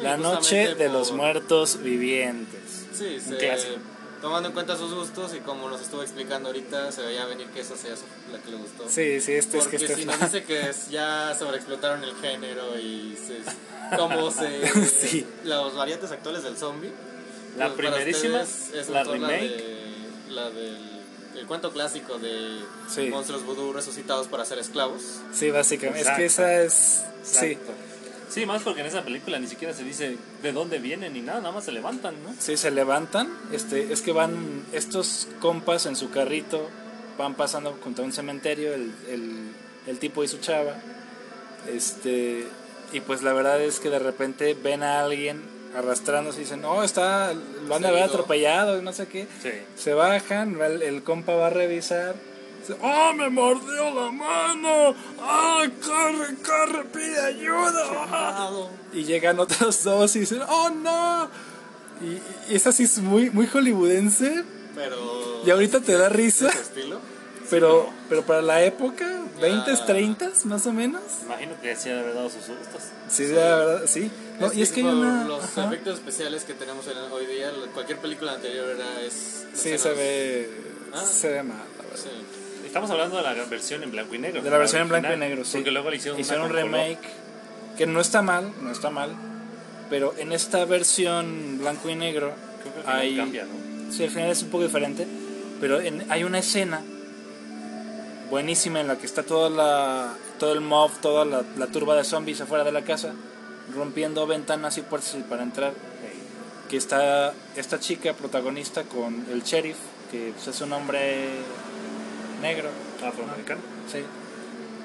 La 0.00 0.16
Sí, 0.16 0.22
noche 0.22 0.38
justamente 0.66 0.82
de 0.84 0.88
los 0.88 1.08
por- 1.08 1.16
muertos 1.18 1.82
vivientes. 1.82 2.86
Sí, 2.94 3.18
clásico. 3.38 3.74
tomando 4.22 4.48
en 4.48 4.54
cuenta 4.54 4.76
sus 4.78 4.94
gustos 4.94 5.34
y 5.34 5.40
como 5.40 5.68
nos 5.68 5.82
estuvo 5.82 6.02
explicando 6.02 6.48
ahorita, 6.48 6.90
se 6.92 7.02
veía 7.02 7.26
venir 7.26 7.48
que 7.48 7.60
esa 7.60 7.76
sea 7.76 7.94
su- 7.96 8.04
la 8.32 8.38
que 8.38 8.50
le 8.50 8.56
gustó. 8.56 8.84
Sí, 8.88 9.20
sí, 9.20 9.32
este 9.32 9.58
es 9.58 9.64
Porque 9.64 9.76
que 9.78 9.84
este 9.84 9.96
si 9.96 10.04
nos 10.06 10.18
dice 10.18 10.44
que 10.44 10.70
es- 10.70 10.88
ya 10.88 11.34
sobreexplotaron 11.38 12.02
el 12.02 12.14
género 12.16 12.78
y 12.78 13.16
se, 13.16 13.40
cómo 13.98 14.30
se... 14.30 14.66
Sí. 14.86 15.26
Los 15.44 15.74
variantes 15.76 16.10
actuales 16.10 16.42
del 16.42 16.56
zombie. 16.56 16.90
La 17.58 17.66
pues, 17.66 17.76
primerísima, 17.76 18.40
es 18.40 18.88
la 18.88 19.04
remake. 19.04 19.42
de- 19.56 19.86
La, 20.30 20.50
del 20.50 20.95
el 21.46 21.48
cuento 21.48 21.72
clásico 21.72 22.18
de 22.18 22.58
Sí. 22.88 23.08
monstruos 23.08 23.44
vudú 23.44 23.72
resucitados 23.72 24.26
para 24.26 24.44
ser 24.44 24.58
esclavos. 24.58 25.20
Sí, 25.32 25.50
básicamente. 25.52 26.00
Es 26.00 26.10
que 26.16 26.24
esa 26.24 26.60
es. 26.62 27.04
Sí. 27.22 27.56
Sí, 28.28 28.44
más 28.44 28.62
porque 28.62 28.80
en 28.80 28.86
esa 28.88 29.04
película 29.04 29.38
ni 29.38 29.46
siquiera 29.46 29.72
se 29.72 29.84
dice 29.84 30.16
de 30.42 30.52
dónde 30.52 30.80
vienen 30.80 31.12
ni 31.12 31.20
nada, 31.20 31.38
nada 31.38 31.52
más 31.54 31.64
se 31.64 31.70
levantan, 31.70 32.16
¿no? 32.24 32.34
Sí, 32.40 32.56
se 32.56 32.72
levantan. 32.72 33.32
Este, 33.52 33.92
es 33.92 34.02
que 34.02 34.10
van 34.10 34.64
estos 34.72 35.28
compas 35.40 35.86
en 35.86 35.94
su 35.94 36.10
carrito 36.10 36.68
van 37.16 37.34
pasando 37.34 37.78
junto 37.82 38.02
a 38.02 38.04
un 38.04 38.12
cementerio, 38.12 38.74
el, 38.74 38.92
el, 39.08 39.52
el 39.86 39.98
tipo 40.00 40.24
y 40.24 40.28
su 40.28 40.38
chava. 40.38 40.74
Este, 41.68 42.46
y 42.92 43.00
pues 43.00 43.22
la 43.22 43.32
verdad 43.32 43.60
es 43.60 43.78
que 43.80 43.88
de 43.90 43.98
repente 44.00 44.54
ven 44.54 44.82
a 44.82 45.00
alguien 45.00 45.42
arrastrándose 45.76 46.38
y 46.40 46.44
dicen, 46.44 46.62
no, 46.62 46.82
está, 46.82 47.32
lo 47.34 47.74
han 47.74 47.82
de 47.82 47.88
haber 47.88 48.04
atropellado 48.04 48.78
y 48.78 48.82
no 48.82 48.92
sé 48.92 49.06
qué. 49.06 49.26
Sí. 49.42 49.50
Se 49.76 49.92
bajan, 49.92 50.60
el, 50.60 50.82
el 50.82 51.02
compa 51.02 51.34
va 51.34 51.48
a 51.48 51.50
revisar. 51.50 52.14
dice, 52.60 52.74
¡Oh, 52.82 53.12
me 53.12 53.28
mordió 53.28 53.94
la 53.94 54.10
mano! 54.10 54.94
¡Ay, 55.20 55.70
corre, 55.84 56.34
corre, 56.44 56.84
pide 56.84 57.20
ayuda! 57.20 57.84
¡Ah!". 58.10 58.50
Y 58.92 59.04
llegan 59.04 59.38
otros 59.38 59.84
dos 59.84 60.16
y 60.16 60.20
dicen, 60.20 60.40
¡Oh, 60.48 60.70
no! 60.70 61.28
Y, 62.00 62.52
y 62.52 62.56
es 62.56 62.66
así, 62.66 62.84
es 62.84 62.98
muy, 62.98 63.30
muy 63.30 63.46
hollywoodense. 63.46 64.44
Pero. 64.74 65.42
Y 65.44 65.50
ahorita 65.50 65.80
te 65.80 65.92
da 65.92 66.04
¿de 66.04 66.08
risa, 66.10 66.48
ese 66.48 66.60
estilo? 66.60 67.00
Pero, 67.50 67.88
pero 68.08 68.22
para 68.22 68.42
la 68.42 68.62
época, 68.64 69.22
20, 69.40 69.70
Ya. 69.72 69.86
30 69.86 70.30
más 70.44 70.66
o 70.66 70.72
menos. 70.72 71.02
Imagino 71.24 71.52
que 71.60 71.76
sí 71.76 71.88
ha 71.90 71.94
de 71.94 72.00
haber 72.00 72.14
dado 72.14 72.28
sus 72.30 72.44
sustos. 72.44 72.82
Sí, 73.08 73.26
la 73.28 73.56
verdad, 73.56 73.82
sí. 73.86 74.10
No, 74.40 74.52
y 74.52 74.62
es 74.62 74.72
que 74.72 74.80
hay 74.80 74.86
una. 74.86 75.24
Los 75.24 75.44
ajá. 75.44 75.66
efectos 75.66 75.94
especiales 75.94 76.44
que 76.44 76.54
tenemos 76.54 76.86
en- 76.86 76.98
hoy 77.12 77.26
día, 77.26 77.50
cualquier 77.74 77.98
película 77.98 78.32
anterior 78.32 78.68
era. 78.68 79.00
Es, 79.02 79.46
Sí, 79.54 79.70
escenas- 79.70 79.80
se 79.82 79.90
ve. 79.92 80.50
Ah. 80.92 81.02
Se 81.04 81.28
ve 81.28 81.42
mal, 81.42 81.58
la 81.78 81.82
verdad. 81.84 81.96
Sí. 82.02 82.66
Estamos 82.66 82.90
hablando 82.90 83.16
de 83.16 83.22
la 83.22 83.32
versión 83.44 83.82
en 83.82 83.90
blanco 83.90 84.14
y 84.14 84.18
negro. 84.18 84.42
De 84.42 84.50
la 84.50 84.58
versión 84.58 84.82
en 84.82 84.88
blanco 84.88 85.06
y 85.06 85.10
original, 85.10 85.28
negro, 85.30 85.44
sí. 85.44 85.52
Porque 85.58 85.70
luego 85.70 85.90
le 85.90 85.96
hicieron, 85.96 86.20
Hicieron 86.20 86.42
un 86.46 86.48
color. 86.50 86.64
remake 86.64 86.98
que 87.78 87.86
no 87.86 88.00
está 88.00 88.22
mal, 88.22 88.52
no 88.60 88.70
está 88.70 88.90
mal. 88.90 89.10
Pero 89.88 90.14
en 90.18 90.32
esta 90.32 90.64
versión 90.64 91.58
blanco 91.58 91.88
y 91.88 91.94
negro 91.94 92.32
Creo 92.62 92.72
que 92.74 92.78
al 92.80 92.84
final 92.84 93.00
hay. 93.00 93.16
cambia, 93.16 93.44
¿no? 93.44 93.92
Sí, 93.92 94.02
al 94.04 94.10
final 94.10 94.30
es 94.30 94.42
un 94.42 94.50
poco 94.50 94.64
diferente. 94.64 95.06
Pero 95.60 95.80
en- 95.80 96.04
hay 96.10 96.24
una 96.24 96.38
escena 96.40 96.82
buenísima 98.30 98.80
en 98.80 98.88
la 98.88 98.96
que 98.96 99.06
está 99.06 99.22
toda 99.22 99.50
la, 99.50 100.14
todo 100.38 100.52
el 100.52 100.60
mob, 100.60 100.90
toda 101.00 101.24
la, 101.24 101.42
la 101.56 101.66
turba 101.68 101.94
de 101.96 102.04
zombies 102.04 102.40
afuera 102.40 102.64
de 102.64 102.72
la 102.72 102.82
casa, 102.82 103.12
rompiendo 103.74 104.26
ventanas 104.26 104.78
y 104.78 104.82
puertas 104.82 105.16
para 105.28 105.42
entrar. 105.42 105.72
Que 106.68 106.76
está 106.76 107.32
esta 107.54 107.78
chica 107.78 108.12
protagonista 108.12 108.82
con 108.82 109.24
el 109.30 109.42
sheriff, 109.44 109.76
que 110.10 110.32
pues, 110.34 110.48
es 110.48 110.60
un 110.62 110.72
hombre 110.72 111.26
negro, 112.42 112.70
Afroamericano. 113.06 113.60
sí, 113.90 114.00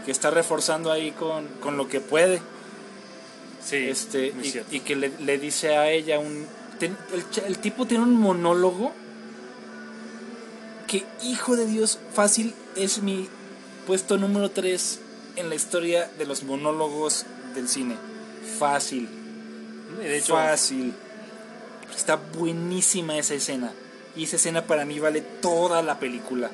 que 0.05 0.11
está 0.11 0.29
reforzando 0.29 0.91
ahí 0.91 1.11
con, 1.11 1.47
con 1.59 1.77
lo 1.77 1.87
que 1.87 1.99
puede. 1.99 2.39
Sí, 3.63 3.77
este 3.89 4.33
y, 4.71 4.79
que 4.81 4.95
le, 4.95 5.11
le 5.19 5.37
dice 5.39 5.75
a 5.77 5.89
ella 5.89 6.19
un 6.19 6.45
ten- 6.79 6.97
el, 7.13 7.27
ch- 7.31 7.45
el 7.47 7.57
tipo 7.59 7.85
tiene 7.87 8.03
un 8.03 8.15
monólogo 8.15 8.91
que 10.87 11.03
hijo 11.23 11.55
de 11.55 11.65
Dios 11.65 11.99
fácil 12.13 12.53
es 12.75 13.01
mi 13.01 13.27
puesto 13.85 14.17
número 14.17 14.49
3 14.51 14.99
en 15.35 15.49
la 15.49 15.55
historia 15.55 16.09
de 16.17 16.25
los 16.25 16.43
monólogos 16.43 17.25
del 17.55 17.67
cine. 17.67 17.95
Fácil. 18.59 19.09
De 19.97 20.17
hecho, 20.17 20.33
fácil. 20.33 20.93
Está 21.95 22.15
buenísima 22.15 23.17
esa 23.17 23.33
escena. 23.33 23.73
Y 24.15 24.25
esa 24.25 24.35
escena 24.35 24.65
para 24.65 24.85
mí 24.85 24.99
vale 24.99 25.21
toda 25.21 25.81
la 25.81 25.99
película. 25.99 26.51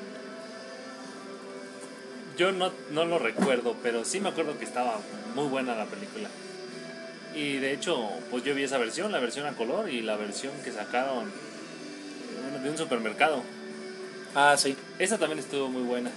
yo 2.37 2.51
no, 2.51 2.71
no 2.91 3.05
lo 3.05 3.17
recuerdo, 3.17 3.75
pero 3.81 4.05
sí 4.05 4.19
me 4.19 4.29
acuerdo 4.29 4.59
que 4.59 4.65
estaba 4.65 4.99
muy 5.33 5.47
buena 5.47 5.75
la 5.75 5.85
película. 5.85 6.29
Y 7.35 7.57
de 7.57 7.73
hecho, 7.73 8.09
pues 8.31 8.43
yo 8.43 8.55
vi 8.55 8.63
esa 8.63 8.77
versión, 8.77 9.11
la 9.11 9.19
versión 9.19 9.45
a 9.47 9.53
color 9.53 9.89
y 9.89 10.01
la 10.01 10.15
versión 10.17 10.53
que 10.63 10.71
sacaron 10.71 11.27
eh, 11.27 12.59
de 12.63 12.69
un 12.69 12.77
supermercado. 12.77 13.41
Ah 14.37 14.55
sí 14.57 14.77
Esa 14.99 15.17
también 15.17 15.39
estuvo 15.39 15.67
muy 15.67 15.81
buena. 15.81 16.11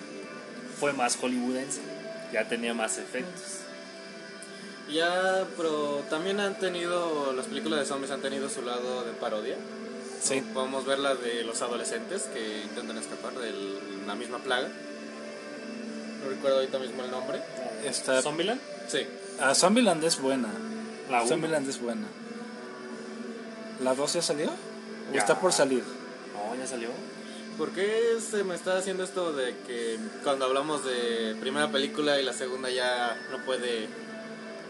Fue 0.79 0.93
más 0.93 1.17
hollywoodense, 1.17 1.81
ya 2.33 2.47
tenía 2.49 2.73
más 2.75 2.97
efectos. 2.99 3.59
Ya, 4.91 5.47
pero 5.57 6.03
también 6.11 6.41
han 6.41 6.59
tenido. 6.59 7.33
Las 7.33 7.47
películas 7.47 7.81
de 7.81 7.87
zombies 7.87 8.11
han 8.11 8.21
tenido 8.23 8.49
su 8.49 8.63
lado 8.63 9.05
de 9.05 9.13
parodia. 9.13 9.57
sí 10.23 10.41
Podemos 10.55 10.85
ver 10.87 10.99
la 10.99 11.15
de 11.15 11.45
los 11.45 11.61
adolescentes 11.63 12.23
que 12.33 12.63
intentan 12.63 12.99
escapar 12.99 13.35
de 13.35 13.53
la 14.07 14.15
misma 14.15 14.39
plaga. 14.39 14.69
No 16.23 16.29
recuerdo 16.31 16.57
ahorita 16.59 16.79
mismo 16.79 17.03
el 17.05 17.11
nombre. 17.11 17.41
está 17.85 18.21
¿Zombieland? 18.23 18.61
Sí. 18.89 19.07
ah, 19.41 19.55
Zombieland 19.55 20.03
es 20.05 20.21
buena 20.21 20.49
La. 21.11 21.27
Zombieland 21.27 21.69
es 21.69 21.81
buena. 21.81 22.07
¿La 23.83 23.95
2 23.95 24.13
ya 24.15 24.23
salió? 24.23 24.49
¿O 24.49 25.13
Ya. 25.15 25.21
está 25.21 25.39
por 25.41 25.53
salir? 25.53 25.85
No, 26.35 26.55
ya 26.57 26.67
salió. 26.67 26.89
¿Por 27.61 27.73
qué 27.73 28.17
se 28.21 28.43
me 28.43 28.55
está 28.55 28.79
haciendo 28.79 29.05
esto 29.05 29.35
de 29.35 29.55
que 29.67 29.99
cuando 30.25 30.47
hablamos 30.47 30.83
de 30.83 31.37
primera 31.43 31.71
película 31.71 32.19
y 32.19 32.25
la 32.25 32.33
segunda 32.33 32.71
ya 32.71 33.15
no 33.31 33.45
puede 33.45 33.87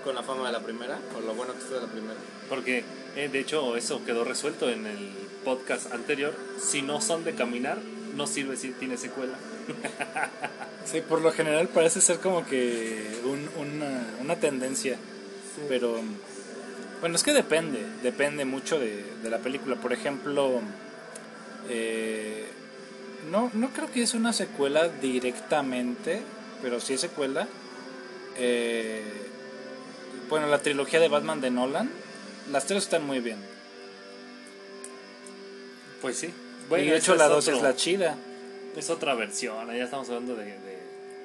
con 0.02 0.16
la 0.16 0.24
fama 0.24 0.46
de 0.48 0.52
la 0.54 0.58
primera? 0.58 0.98
O 1.16 1.20
lo 1.20 1.34
bueno 1.34 1.52
que 1.52 1.60
estuvo 1.60 1.76
de 1.78 1.86
la 1.86 1.92
primera. 1.92 2.18
Porque, 2.48 2.82
eh, 3.14 3.28
de 3.28 3.38
hecho, 3.38 3.76
eso 3.76 4.04
quedó 4.04 4.24
resuelto 4.24 4.68
en 4.68 4.88
el 4.88 5.08
podcast 5.44 5.92
anterior. 5.92 6.34
Si 6.60 6.82
no 6.82 7.00
son 7.00 7.22
de 7.22 7.36
caminar, 7.36 7.78
no 8.16 8.26
sirve 8.26 8.56
si 8.56 8.70
tiene 8.72 8.96
secuela. 8.96 9.34
Sí, 10.84 11.02
por 11.02 11.20
lo 11.20 11.30
general 11.30 11.68
parece 11.68 12.00
ser 12.00 12.18
como 12.18 12.44
que 12.44 13.20
un- 13.24 13.48
una, 13.60 14.06
una 14.20 14.36
tendencia. 14.36 14.96
Pero 15.68 16.00
bueno, 17.00 17.14
es 17.14 17.22
que 17.22 17.34
depende, 17.34 17.84
depende 18.02 18.44
mucho 18.46 18.80
de, 18.80 19.04
de 19.22 19.30
la 19.30 19.38
película. 19.38 19.76
Por 19.76 19.92
ejemplo, 19.92 20.60
eh, 21.68 22.46
no, 23.28 23.50
no 23.54 23.70
creo 23.70 23.90
que 23.90 24.02
es 24.02 24.14
una 24.14 24.32
secuela 24.32 24.88
directamente, 24.88 26.22
pero 26.62 26.80
sí 26.80 26.94
es 26.94 27.00
secuela. 27.00 27.48
Eh, 28.36 29.02
bueno, 30.28 30.46
la 30.46 30.58
trilogía 30.58 31.00
de 31.00 31.08
Batman 31.08 31.40
de 31.40 31.50
Nolan, 31.50 31.90
las 32.50 32.66
tres 32.66 32.84
están 32.84 33.06
muy 33.06 33.20
bien. 33.20 33.38
Pues 36.00 36.16
sí. 36.16 36.32
y 36.70 36.86
de 36.86 36.96
hecho 36.96 37.14
la 37.14 37.28
2 37.28 37.48
es 37.48 37.62
la 37.62 37.74
chida. 37.76 38.16
Es 38.76 38.88
otra 38.88 39.14
versión, 39.14 39.66
ya 39.68 39.84
estamos 39.84 40.08
hablando 40.08 40.36
de, 40.36 40.44
de 40.44 40.78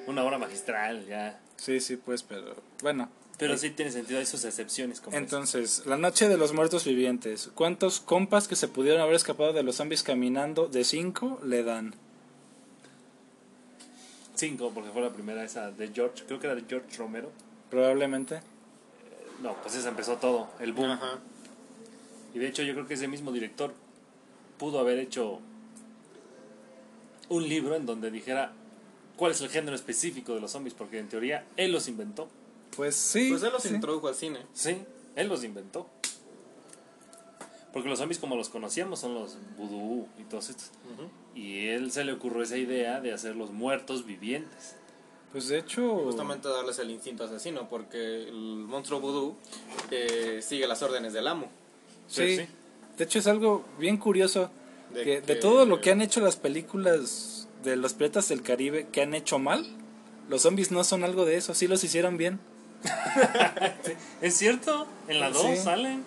una 0.06 0.24
obra 0.24 0.38
magistral, 0.38 1.06
ya. 1.06 1.38
Sí, 1.56 1.80
sí, 1.80 1.96
pues, 1.96 2.22
pero 2.22 2.56
bueno. 2.82 3.08
Pero 3.38 3.58
sí 3.58 3.70
tiene 3.70 3.92
sentido, 3.92 4.18
hay 4.18 4.26
sus 4.26 4.44
excepciones. 4.44 5.00
Como 5.00 5.16
Entonces, 5.16 5.84
la 5.84 5.98
noche 5.98 6.28
de 6.28 6.38
los 6.38 6.54
muertos 6.54 6.84
vivientes. 6.84 7.50
¿Cuántos 7.54 8.00
compas 8.00 8.48
que 8.48 8.56
se 8.56 8.68
pudieron 8.68 9.00
haber 9.02 9.14
escapado 9.14 9.52
de 9.52 9.62
los 9.62 9.76
zombies 9.76 10.02
caminando 10.02 10.68
de 10.68 10.84
5 10.84 11.40
le 11.44 11.62
dan? 11.62 11.88
esa. 11.88 12.06
Cinco, 14.36 14.70
porque 14.74 14.90
fue 14.90 15.02
la 15.02 15.10
primera 15.10 15.44
esa 15.44 15.70
de 15.70 15.88
George, 15.88 16.24
creo 16.26 16.38
que 16.38 16.46
era 16.46 16.56
de 16.56 16.64
George 16.68 16.96
Romero. 16.96 17.30
Probablemente. 17.70 18.40
No, 19.42 19.54
pues 19.62 19.74
esa 19.74 19.88
empezó 19.88 20.16
todo, 20.16 20.48
el 20.60 20.72
boom. 20.72 20.90
Ajá. 20.90 21.18
Y 22.34 22.38
de 22.38 22.48
hecho 22.48 22.62
yo 22.62 22.74
creo 22.74 22.86
que 22.86 22.94
ese 22.94 23.08
mismo 23.08 23.32
director 23.32 23.72
pudo 24.58 24.78
haber 24.78 24.98
hecho 24.98 25.40
un 27.28 27.48
libro 27.48 27.74
en 27.74 27.86
donde 27.86 28.10
dijera 28.10 28.52
cuál 29.16 29.32
es 29.32 29.40
el 29.40 29.48
género 29.48 29.74
específico 29.74 30.34
de 30.34 30.40
los 30.40 30.52
zombies, 30.52 30.74
porque 30.74 30.98
en 30.98 31.08
teoría 31.08 31.44
él 31.56 31.72
los 31.72 31.88
inventó. 31.88 32.28
Pues 32.76 32.94
sí. 32.94 33.28
Pues 33.30 33.42
él 33.42 33.52
los 33.52 33.62
sí. 33.62 33.74
introdujo 33.74 34.08
al 34.08 34.14
cine. 34.14 34.40
Sí, 34.52 34.76
él 35.14 35.28
los 35.28 35.42
inventó. 35.44 35.88
Porque 37.72 37.88
los 37.88 37.98
zombies 37.98 38.18
como 38.18 38.36
los 38.36 38.48
conocíamos 38.48 39.00
son 39.00 39.14
los 39.14 39.36
vudú 39.58 40.06
y 40.18 40.24
todos 40.24 40.48
estos. 40.48 40.70
Y 41.34 41.68
él 41.68 41.92
se 41.92 42.04
le 42.04 42.12
ocurrió 42.12 42.42
esa 42.42 42.56
idea 42.56 43.00
de 43.00 43.12
hacer 43.12 43.36
los 43.36 43.50
muertos 43.50 44.06
vivientes. 44.06 44.76
Pues 45.32 45.48
de 45.48 45.58
hecho. 45.58 45.96
Justamente 46.04 46.48
darles 46.48 46.78
el 46.78 46.90
instinto 46.90 47.24
asesino, 47.24 47.68
porque 47.68 48.22
el 48.28 48.32
monstruo 48.34 49.00
vudú 49.00 49.36
eh, 49.90 50.40
sigue 50.42 50.66
las 50.66 50.82
órdenes 50.82 51.12
del 51.12 51.26
amo. 51.28 51.50
Sí. 52.08 52.36
Sí. 52.38 52.46
De 52.96 53.04
hecho, 53.04 53.18
es 53.18 53.26
algo 53.26 53.64
bien 53.78 53.98
curioso. 53.98 54.50
De 54.94 55.04
que, 55.04 55.20
de 55.20 55.34
que- 55.34 55.34
todo 55.36 55.66
lo 55.66 55.80
que 55.82 55.90
han 55.90 56.00
hecho 56.00 56.20
las 56.20 56.36
películas 56.36 57.48
de 57.62 57.76
los 57.76 57.92
piratas 57.92 58.28
del 58.28 58.42
Caribe 58.42 58.86
que 58.90 59.02
han 59.02 59.12
hecho 59.12 59.38
mal, 59.38 59.66
los 60.30 60.42
zombies 60.42 60.70
no 60.70 60.82
son 60.84 61.04
algo 61.04 61.26
de 61.26 61.36
eso. 61.36 61.52
Sí 61.54 61.66
los 61.66 61.84
hicieron 61.84 62.16
bien. 62.16 62.40
¿Es 64.20 64.36
cierto? 64.36 64.86
En 65.08 65.20
la 65.20 65.30
2 65.30 65.42
Sí. 65.42 65.56
salen. 65.56 66.04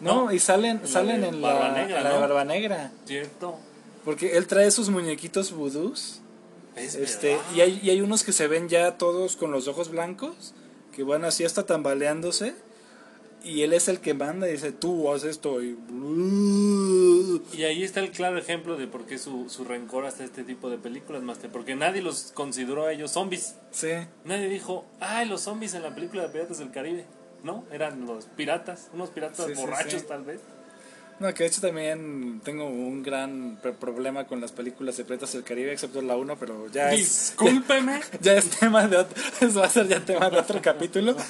No, 0.00 0.24
No, 0.26 0.32
y 0.32 0.38
salen, 0.38 0.86
salen 0.86 1.24
en 1.24 1.40
la, 1.40 1.52
Barba 1.52 1.68
Negra, 1.72 1.98
en 1.98 2.04
la 2.04 2.08
de 2.10 2.14
¿no? 2.14 2.20
Barba 2.20 2.44
Negra. 2.44 2.92
¿Cierto? 3.06 3.58
Porque 4.04 4.36
él 4.36 4.46
trae 4.46 4.70
sus 4.70 4.90
muñequitos 4.90 5.52
vudús. 5.52 6.20
Es 6.76 6.94
Este, 6.96 7.38
y 7.54 7.60
hay, 7.60 7.80
y 7.82 7.90
hay 7.90 8.00
unos 8.00 8.24
que 8.24 8.32
se 8.32 8.48
ven 8.48 8.68
ya 8.68 8.98
todos 8.98 9.36
con 9.36 9.52
los 9.52 9.68
ojos 9.68 9.90
blancos, 9.90 10.54
que 10.94 11.04
van 11.04 11.24
así 11.24 11.44
hasta 11.44 11.64
tambaleándose. 11.64 12.54
Y 13.44 13.62
él 13.62 13.72
es 13.74 13.88
el 13.88 14.00
que 14.00 14.14
manda 14.14 14.48
y 14.48 14.52
dice, 14.52 14.72
tú 14.72 15.12
haz 15.12 15.22
esto. 15.24 15.62
Y... 15.62 15.76
Y 17.52 17.64
ahí 17.64 17.82
está 17.84 18.00
el 18.00 18.10
claro 18.10 18.38
ejemplo 18.38 18.76
de 18.76 18.86
por 18.86 19.04
qué 19.04 19.18
su, 19.18 19.48
su 19.50 19.64
rencor 19.64 20.06
hasta 20.06 20.24
este 20.24 20.44
tipo 20.44 20.70
de 20.70 20.78
películas, 20.78 21.22
Master. 21.22 21.50
Porque 21.50 21.74
nadie 21.74 22.00
los 22.02 22.32
consideró 22.34 22.86
a 22.86 22.92
ellos 22.92 23.10
zombies. 23.12 23.54
Sí, 23.70 23.90
Nadie 24.24 24.48
dijo, 24.48 24.84
ay, 25.00 25.28
los 25.28 25.42
zombies 25.42 25.74
en 25.74 25.82
la 25.82 25.94
película 25.94 26.22
de 26.22 26.28
Piratas 26.30 26.58
del 26.58 26.70
Caribe. 26.70 27.04
No, 27.42 27.64
eran 27.70 28.06
los 28.06 28.24
piratas, 28.24 28.88
unos 28.94 29.10
piratas 29.10 29.46
Sí, 29.46 29.52
borrachos 29.54 30.00
sí. 30.00 30.06
tal 30.08 30.24
vez. 30.24 30.40
No, 31.20 31.32
que 31.34 31.44
de 31.44 31.48
hecho 31.50 31.60
también 31.60 32.40
tengo 32.42 32.66
un 32.66 33.02
gran 33.02 33.60
pr- 33.62 33.74
problema 33.74 34.26
con 34.26 34.40
las 34.40 34.50
películas 34.50 34.96
de 34.96 35.04
Piratas 35.04 35.32
del 35.34 35.44
Caribe, 35.44 35.72
excepto 35.72 36.00
la 36.02 36.16
1, 36.16 36.36
pero 36.38 36.66
ya 36.72 36.92
es, 36.92 36.98
Discúlpeme. 37.00 38.00
ya 38.20 38.32
es 38.32 38.48
tema 38.50 38.88
de 38.88 38.96
otro, 38.96 39.22
eso 39.40 39.60
va 39.60 39.66
a 39.66 39.68
ser 39.68 39.86
ya 39.86 40.00
tema 40.00 40.30
de 40.30 40.38
otro 40.38 40.60
capítulo. 40.62 41.14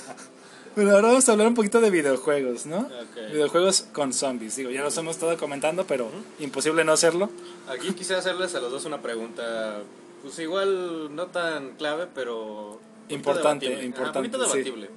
Pero 0.74 0.90
ahora 0.90 1.08
vamos 1.08 1.28
a 1.28 1.32
hablar 1.32 1.46
un 1.48 1.54
poquito 1.54 1.80
de 1.80 1.90
videojuegos, 1.90 2.66
¿no? 2.66 2.88
Videojuegos 3.32 3.87
con 3.92 4.12
zombies. 4.12 4.56
Digo, 4.56 4.70
ya 4.70 4.82
los 4.82 4.96
hemos 4.98 5.16
estado 5.16 5.37
comentando, 5.38 5.87
pero 5.87 6.10
imposible 6.40 6.84
no 6.84 6.92
hacerlo. 6.92 7.30
Aquí 7.68 7.92
quisiera 7.92 8.18
hacerles 8.18 8.54
a 8.54 8.60
los 8.60 8.72
dos 8.72 8.84
una 8.84 9.00
pregunta, 9.00 9.82
pues 10.22 10.38
igual 10.40 11.14
no 11.14 11.26
tan 11.26 11.76
clave, 11.76 12.08
pero... 12.14 12.80
Importante, 13.08 13.66
debatible. 13.66 13.87
Importante, 13.87 14.18
un 14.18 14.32
poquito 14.32 14.50
sí. 14.50 14.58
debatible. 14.58 14.90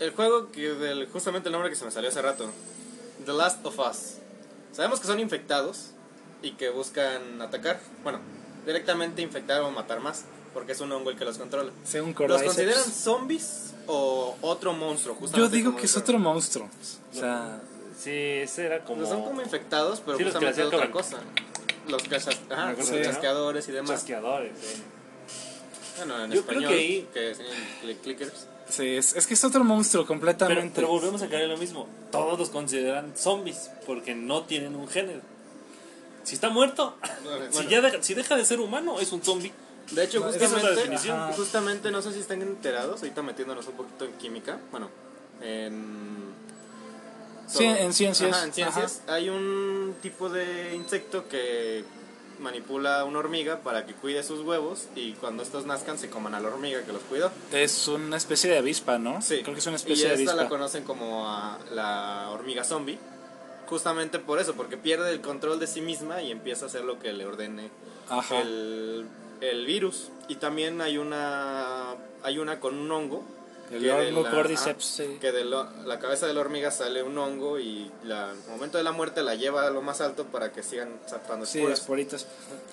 El 0.00 0.10
juego 0.10 0.50
que 0.50 0.70
del 0.74 1.06
justamente 1.08 1.48
el 1.48 1.52
nombre 1.52 1.70
que 1.70 1.76
se 1.76 1.84
me 1.84 1.90
salió 1.90 2.10
hace 2.10 2.20
rato, 2.20 2.50
The 3.24 3.32
Last 3.32 3.64
of 3.64 3.78
Us. 3.78 4.16
Sabemos 4.72 5.00
que 5.00 5.06
son 5.06 5.20
infectados 5.20 5.90
y 6.42 6.52
que 6.52 6.70
buscan 6.70 7.40
atacar, 7.40 7.80
bueno, 8.02 8.18
directamente 8.66 9.22
infectar 9.22 9.62
o 9.62 9.70
matar 9.70 10.00
más, 10.00 10.24
porque 10.54 10.72
es 10.72 10.80
un 10.80 10.90
hongo 10.92 11.10
el 11.10 11.16
que 11.16 11.24
los 11.24 11.38
controla. 11.38 11.70
Según 11.84 12.14
¿Los 12.26 12.42
consideran 12.42 12.82
zombies 12.84 13.74
o 13.86 14.36
otro 14.40 14.72
monstruo? 14.72 15.16
Yo 15.34 15.48
digo 15.48 15.76
que 15.76 15.86
es 15.86 15.96
otro 15.96 16.18
monstruo. 16.18 16.68
O 17.12 17.16
sea, 17.18 17.60
Sí, 17.98 18.10
ese 18.10 18.64
era 18.64 18.82
como. 18.82 19.04
Son 19.06 19.22
como 19.24 19.42
infectados, 19.42 20.00
pero 20.04 20.16
Sí, 20.16 20.24
justamente 20.24 20.62
otra 20.62 20.80
con- 20.84 20.92
cosa. 20.92 21.18
Los, 21.86 22.02
cachas- 22.04 22.38
ajá, 22.48 22.72
los 22.72 22.88
que- 22.88 23.02
chasqueadores 23.02 23.68
y 23.68 23.72
demás. 23.72 23.90
chasqueadores. 23.90 24.52
sí. 24.58 24.82
Bueno, 25.98 26.24
en 26.24 26.30
Yo 26.30 26.42
creo 26.46 26.60
español, 26.60 26.72
que 26.72 26.78
ahí- 26.78 27.08
que 27.12 27.96
clickers. 28.02 28.46
sí, 28.70 28.96
es, 28.96 29.14
es 29.16 29.26
que 29.26 29.34
es 29.34 29.44
otro 29.44 29.64
monstruo 29.64 30.06
completamente. 30.06 30.72
pero 30.76 30.88
volvemos 30.88 31.20
a 31.20 31.28
caer 31.28 31.42
en 31.42 31.50
lo 31.50 31.58
mismo. 31.58 31.86
Todos 32.10 32.38
los 32.38 32.48
consideran 32.48 33.12
zombies 33.18 33.70
porque 33.86 34.14
no 34.14 34.44
tienen 34.44 34.76
un 34.76 34.88
género. 34.88 35.20
Si 36.22 36.34
está 36.36 36.48
muerto, 36.48 36.96
si, 37.50 37.54
Bueno, 37.56 37.68
ya 37.70 37.80
deja, 37.82 38.02
si 38.02 38.14
deja 38.14 38.34
de 38.36 38.44
ser 38.46 38.60
humano, 38.60 38.98
es 39.00 39.12
un 39.12 39.22
zombie. 39.22 39.52
De 39.90 40.04
hecho, 40.04 40.22
justamente. 40.22 40.94
Ajá. 40.94 41.32
justamente, 41.32 41.90
no 41.90 42.02
sé 42.02 42.12
si 42.12 42.20
están 42.20 42.42
enterados, 42.42 43.02
ahorita 43.02 43.22
metiéndonos 43.22 43.66
un 43.66 43.74
poquito 43.74 44.04
en 44.04 44.12
química, 44.12 44.58
bueno, 44.70 44.88
en... 45.42 46.30
Sí, 47.46 47.64
en 47.64 47.92
ciencias. 47.92 48.32
Ajá, 48.32 48.44
en 48.44 48.52
ciencias. 48.52 49.02
Hay 49.08 49.28
un 49.28 49.96
tipo 50.00 50.28
de 50.28 50.74
insecto 50.76 51.26
que 51.28 51.84
manipula 52.40 53.00
a 53.00 53.04
una 53.04 53.18
hormiga 53.18 53.60
para 53.60 53.86
que 53.86 53.94
cuide 53.94 54.22
sus 54.22 54.40
huevos 54.40 54.86
y 54.94 55.12
cuando 55.12 55.42
estos 55.42 55.66
nazcan 55.66 55.98
se 55.98 56.08
coman 56.08 56.34
a 56.34 56.40
la 56.40 56.48
hormiga 56.48 56.82
que 56.82 56.92
los 56.92 57.02
cuidó. 57.02 57.30
Es 57.52 57.86
una 57.88 58.16
especie 58.16 58.50
de 58.50 58.58
avispa, 58.58 58.98
¿no? 58.98 59.20
Sí. 59.22 59.40
Creo 59.42 59.54
que 59.54 59.60
es 59.60 59.66
una 59.66 59.74
y 59.74 59.76
especie 59.76 60.08
de 60.08 60.14
esta 60.14 60.32
avispa. 60.32 60.44
la 60.44 60.48
conocen 60.48 60.84
como 60.84 61.28
a 61.28 61.58
la 61.72 62.28
hormiga 62.30 62.64
zombie. 62.64 62.98
Justamente 63.66 64.18
por 64.18 64.40
eso, 64.40 64.54
porque 64.54 64.76
pierde 64.76 65.12
el 65.12 65.20
control 65.20 65.60
de 65.60 65.66
sí 65.66 65.80
misma 65.80 66.22
y 66.22 66.32
empieza 66.32 66.64
a 66.64 66.68
hacer 66.68 66.82
lo 66.82 66.98
que 66.98 67.12
le 67.12 67.24
ordene 67.24 67.70
Ajá. 68.08 68.40
el, 68.40 69.06
el 69.40 69.66
virus. 69.66 70.08
Y 70.28 70.36
también 70.36 70.80
hay 70.80 70.98
una 70.98 71.94
hay 72.22 72.38
una 72.38 72.60
con 72.60 72.78
un 72.78 72.90
hongo. 72.92 73.22
El 73.70 73.82
que 73.82 73.92
hongo 73.92 74.22
la- 74.24 74.30
cordyceps, 74.32 75.00
ajá, 75.00 75.08
sí. 75.12 75.18
Que 75.20 75.30
de 75.30 75.44
lo- 75.44 75.68
la 75.86 76.00
cabeza 76.00 76.26
de 76.26 76.34
la 76.34 76.40
hormiga 76.40 76.72
sale 76.72 77.04
un 77.04 77.16
hongo 77.16 77.60
y 77.60 77.88
la, 78.02 78.30
al 78.30 78.36
momento 78.50 78.78
de 78.78 78.84
la 78.84 78.90
muerte 78.90 79.22
la 79.22 79.36
lleva 79.36 79.64
a 79.64 79.70
lo 79.70 79.80
más 79.80 80.00
alto 80.00 80.24
para 80.24 80.50
que 80.50 80.64
sigan 80.64 80.88
sacando 81.06 81.46
Sí, 81.46 81.58
esporas. 81.58 81.78
esporitas. 81.80 82.26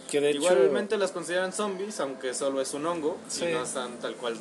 Que 0.10 0.20
de 0.22 0.32
Igualmente 0.32 0.98
las 0.98 1.12
consideran 1.12 1.54
zombies, 1.54 2.00
aunque 2.00 2.34
solo 2.34 2.62
es 2.62 2.74
un 2.74 2.86
hongo 2.88 3.18
Sí. 3.30 3.46
y 3.46 3.54
no 3.54 3.62
están 3.64 3.92
tal 4.00 4.16
cual. 4.16 4.38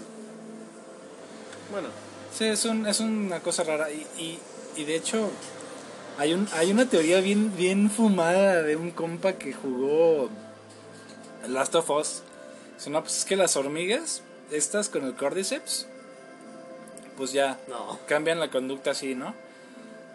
Bueno, 1.71 1.89
sí, 2.37 2.45
es, 2.47 2.65
un, 2.65 2.87
es 2.87 3.01
una 3.01 3.41
cosa 3.41 3.63
rara. 3.65 3.91
Y, 3.91 4.07
y, 4.19 4.39
y 4.77 4.85
de 4.85 4.97
hecho, 4.97 5.29
hay, 6.17 6.33
un, 6.33 6.49
hay 6.55 6.71
una 6.71 6.89
teoría 6.89 7.21
bien, 7.21 7.55
bien 7.57 7.91
fumada 7.91 8.63
de 8.63 8.77
un 8.77 8.93
compa 8.93 9.35
que 9.35 9.53
jugó 9.53 10.31
Last 11.49 11.75
of 11.75 11.91
Us. 11.91 12.23
Dice, 12.77 12.91
no, 12.91 13.01
pues 13.03 13.19
es 13.19 13.25
que 13.25 13.37
las 13.37 13.57
hormigas, 13.57 14.23
estas 14.51 14.89
con 14.89 15.05
el 15.05 15.15
cordyceps, 15.15 15.87
pues 17.17 17.33
ya 17.33 17.59
no. 17.69 17.99
cambian 18.07 18.39
la 18.41 18.51
conducta 18.51 18.91
así, 18.91 19.15
¿no? 19.15 19.35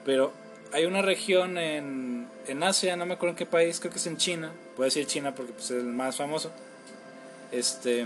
Pero 0.06 0.32
hay 0.72 0.86
una 0.86 1.02
región 1.02 1.58
en, 1.58 2.28
en 2.48 2.64
Asia, 2.64 2.96
no 2.96 3.06
me 3.06 3.16
acuerdo 3.16 3.32
en 3.32 3.38
qué 3.38 3.46
país, 3.46 3.80
creo 3.80 3.92
que 3.92 3.98
es 4.00 4.08
en 4.08 4.18
China, 4.18 4.52
puedo 4.76 4.86
decir 4.86 5.06
China 5.08 5.34
porque 5.36 5.54
pues, 5.54 5.66
es 5.66 5.72
el 5.72 5.86
más 5.86 6.16
famoso, 6.18 6.52
este, 7.52 8.06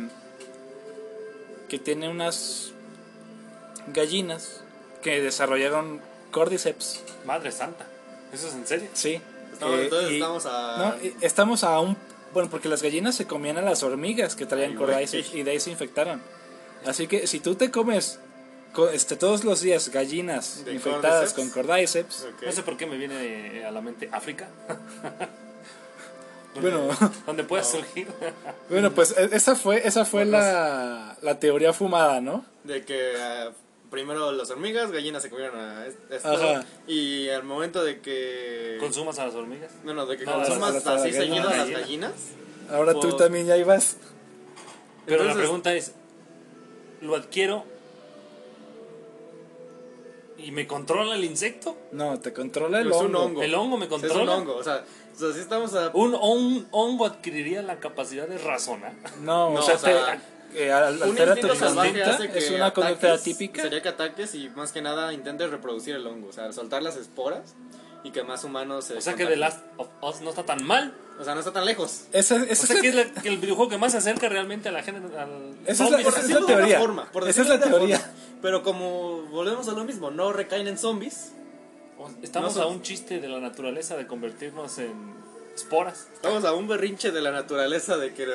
que 1.70 1.80
tiene 1.80 2.10
unas 2.10 2.72
gallinas 3.88 4.62
que 5.02 5.22
desarrollaron 5.22 6.02
cordyceps, 6.32 7.02
Madre 7.26 7.52
santa. 7.52 7.86
¿Eso 8.34 8.48
es 8.48 8.54
en 8.56 8.68
serio? 8.68 8.90
sí. 8.94 9.22
Estamos, 9.54 9.80
entonces 9.80 10.12
y- 10.12 10.16
estamos 10.16 10.46
a... 10.48 10.78
no, 10.78 11.10
estamos 11.22 11.64
a 11.64 11.80
un... 11.80 11.96
Bueno, 12.36 12.50
porque 12.52 12.70
las 12.70 12.84
gallinas 12.84 13.16
se 13.16 13.26
comían 13.26 13.58
a 13.58 13.62
las 13.64 13.82
hormigas 13.82 14.36
que 14.36 14.46
traían 14.46 14.76
cordyceps 14.76 15.34
y 15.34 15.42
de 15.42 15.50
ahí 15.52 15.60
se 15.60 15.72
infectaron. 15.72 16.22
Así 16.86 17.08
que 17.08 17.26
si 17.26 17.40
tú 17.40 17.56
te 17.56 17.72
comes 17.72 18.20
co- 18.74 18.90
este, 18.90 19.16
todos 19.16 19.44
los 19.44 19.62
días 19.62 19.90
gallinas 19.90 20.64
¿De 20.66 20.74
infectadas 20.74 21.34
cordyceps? 21.34 21.34
con 21.34 21.50
cordyceps, 21.50 22.28
Ok. 22.36 22.44
No 22.46 22.52
sé 22.52 22.62
por 22.62 22.78
qué 22.78 22.86
me 22.86 22.98
viene 22.98 23.66
a 23.66 23.72
la 23.72 23.82
mente 23.82 24.08
África. 24.12 24.48
bueno, 26.62 26.88
Donde 27.26 27.44
puede 27.44 27.64
surgir. 27.64 28.08
bueno, 28.70 28.92
pues 28.92 29.16
e- 29.18 29.30
esa 29.34 29.56
fue, 29.56 29.88
esa 29.88 30.06
fue 30.06 30.26
la, 30.26 31.18
la 31.22 31.40
teoría 31.40 31.74
fumada, 31.74 32.22
¿no? 32.22 32.46
De 32.64 32.84
que 32.86 33.14
ah, 33.18 33.52
primero 33.96 34.32
las 34.34 34.50
hormigas, 34.52 34.92
gallinas 34.92 35.24
se 35.24 35.30
comieron 35.30 35.58
a 35.58 35.88
es- 35.88 35.96
esto. 36.10 36.30
Ajá. 36.30 36.66
Y 36.86 37.30
al 37.30 37.44
momento 37.44 37.82
de 37.84 38.02
que. 38.02 38.76
¿Consumas 38.80 39.18
a 39.20 39.26
las 39.28 39.36
hormigas? 39.36 39.72
no, 39.86 39.94
no, 39.94 40.06
de 40.06 40.18
que 40.18 40.26
No, 40.26 40.34
consumas 40.34 40.74
las- 40.74 40.86
así 40.88 41.12
gallinas. 41.12 41.16
seguido 41.26 41.48
a 41.48 41.52
las 41.52 41.58
Gallina. 41.60 41.80
gallinas. 41.80 42.12
Ahora 42.70 42.94
tú 42.94 43.00
Pues- 43.02 43.18
también 43.18 43.48
ya 43.48 43.56
ibas. 43.58 43.98
Pero 45.06 45.20
la 45.24 45.32
Entonces- 45.32 45.38
pregunta 45.44 45.74
es, 45.76 45.94
¿lo 47.02 47.16
adquiero 47.16 47.64
y 50.38 50.52
me 50.52 50.68
controla 50.68 51.16
el 51.16 51.24
insecto? 51.24 51.78
No, 51.92 52.20
te 52.20 52.34
controla 52.34 52.82
el 52.82 52.90
Es 52.92 52.96
un 52.98 53.06
hongo. 53.16 53.20
hongo. 53.24 53.44
¿El 53.44 53.56
hongo 53.56 53.78
me 53.78 53.88
Sí, 53.88 53.94
Es 53.96 54.02
controla? 54.02 54.34
un 54.36 54.40
hongo. 54.42 54.56
O 54.58 54.64
sea, 54.64 54.84
o 55.16 55.18
sea, 55.20 55.32
sí 55.34 55.40
estamos 55.40 55.74
a. 55.76 55.92
¿Un, 55.94 56.14
un 56.16 56.68
hongo 56.72 57.06
adquiriría 57.06 57.62
la 57.62 57.80
capacidad 57.80 58.28
de 58.28 58.38
razonar? 58.38 58.94
No, 59.22 59.52
No, 59.52 59.60
o 59.60 59.62
sea, 59.62 59.76
o 59.76 59.80
sea, 59.80 60.06
te, 60.18 60.22
eh, 60.56 60.72
al- 60.72 60.96
Un 60.98 61.04
altera 61.04 61.34
tu 61.36 61.40
instinto 61.48 61.56
salvaje 61.56 61.90
conducta, 61.92 62.14
hace 62.16 62.30
que 62.32 62.38
es 62.40 62.52
una 62.52 62.74
conducta 62.74 63.14
atípica. 63.14 63.62
Sería 63.62 63.82
que 63.82 63.90
ataques 63.90 64.36
y 64.36 64.50
más 64.50 64.72
que 64.72 64.82
nada 64.82 65.14
intentes 65.14 65.50
reproducir 65.50 65.96
el 65.96 66.06
hongo. 66.08 66.30
O 66.30 66.34
sea, 66.34 66.52
soltar 66.54 66.82
las 66.84 66.96
esporas 66.98 67.56
y 68.04 68.12
que 68.12 68.24
más 68.24 68.44
humanos 68.44 68.86
se. 68.86 68.96
O 68.96 69.02
sea 69.02 69.16
que 69.16 69.26
The. 69.26 69.36
Last 69.36 69.60
of 69.78 69.88
Us 70.02 70.22
no 70.22 70.30
está 70.30 70.44
tan 70.44 70.64
mal. 70.66 70.94
O 71.20 71.24
sea, 71.24 71.34
no 71.34 71.40
está 71.40 71.54
tan 71.54 71.66
lejos. 71.66 72.06
Esa, 72.12 72.36
O 72.36 72.40
esa 72.40 72.68
sea 72.68 72.76
es 72.76 72.82
que 72.82 72.92
la- 72.94 73.02
es 73.04 73.16
la- 73.16 73.22
que 73.22 73.30
el 73.30 73.38
videojuego 73.38 73.70
que 73.70 73.78
más 73.78 73.94
se 73.94 74.00
acerca 74.00 74.28
realmente 74.28 74.68
a 74.70 74.72
la 74.74 74.84
gente. 74.84 75.18
Al 75.18 75.56
Esa 75.66 75.86
es 75.86 75.92
la- 75.92 75.98
zombies. 75.98 76.08
esa 76.08 76.20
es 76.22 76.38
una 76.38 76.46
teoría. 76.46 76.80
forma, 76.80 77.12
por 77.12 77.28
Esa 77.30 77.42
es 77.42 77.48
la 77.48 77.60
teoría. 77.60 78.00
forma. 78.00 78.14
Pero 78.42 78.64
como 78.64 79.22
volvemos 79.32 79.68
a 79.70 79.72
lo 79.72 79.86
mismo, 79.86 80.12
no 80.12 80.34
recaen 80.34 80.68
en 80.68 80.78
zombies. 80.78 81.32
Estamos 82.22 82.56
No 82.58 82.64
a 82.64 82.68
un 82.68 82.82
chiste 82.82 83.22
de 83.22 83.28
la 83.30 83.40
naturaleza 83.40 83.96
de 83.96 84.06
convertirnos 84.06 84.78
en 84.80 84.92
esporas. 85.56 86.08
Estamos 86.14 86.44
a 86.44 86.52
un 86.54 86.68
berrinche 86.68 87.12
de 87.12 87.22
la 87.22 87.32
naturaleza 87.32 87.96
de 87.98 88.14
que, 88.14 88.26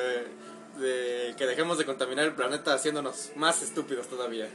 de 0.79 1.33
que 1.37 1.45
dejemos 1.45 1.77
de 1.77 1.85
contaminar 1.85 2.25
el 2.25 2.33
planeta 2.33 2.73
haciéndonos 2.73 3.31
más 3.35 3.61
estúpidos 3.61 4.07
todavía. 4.07 4.47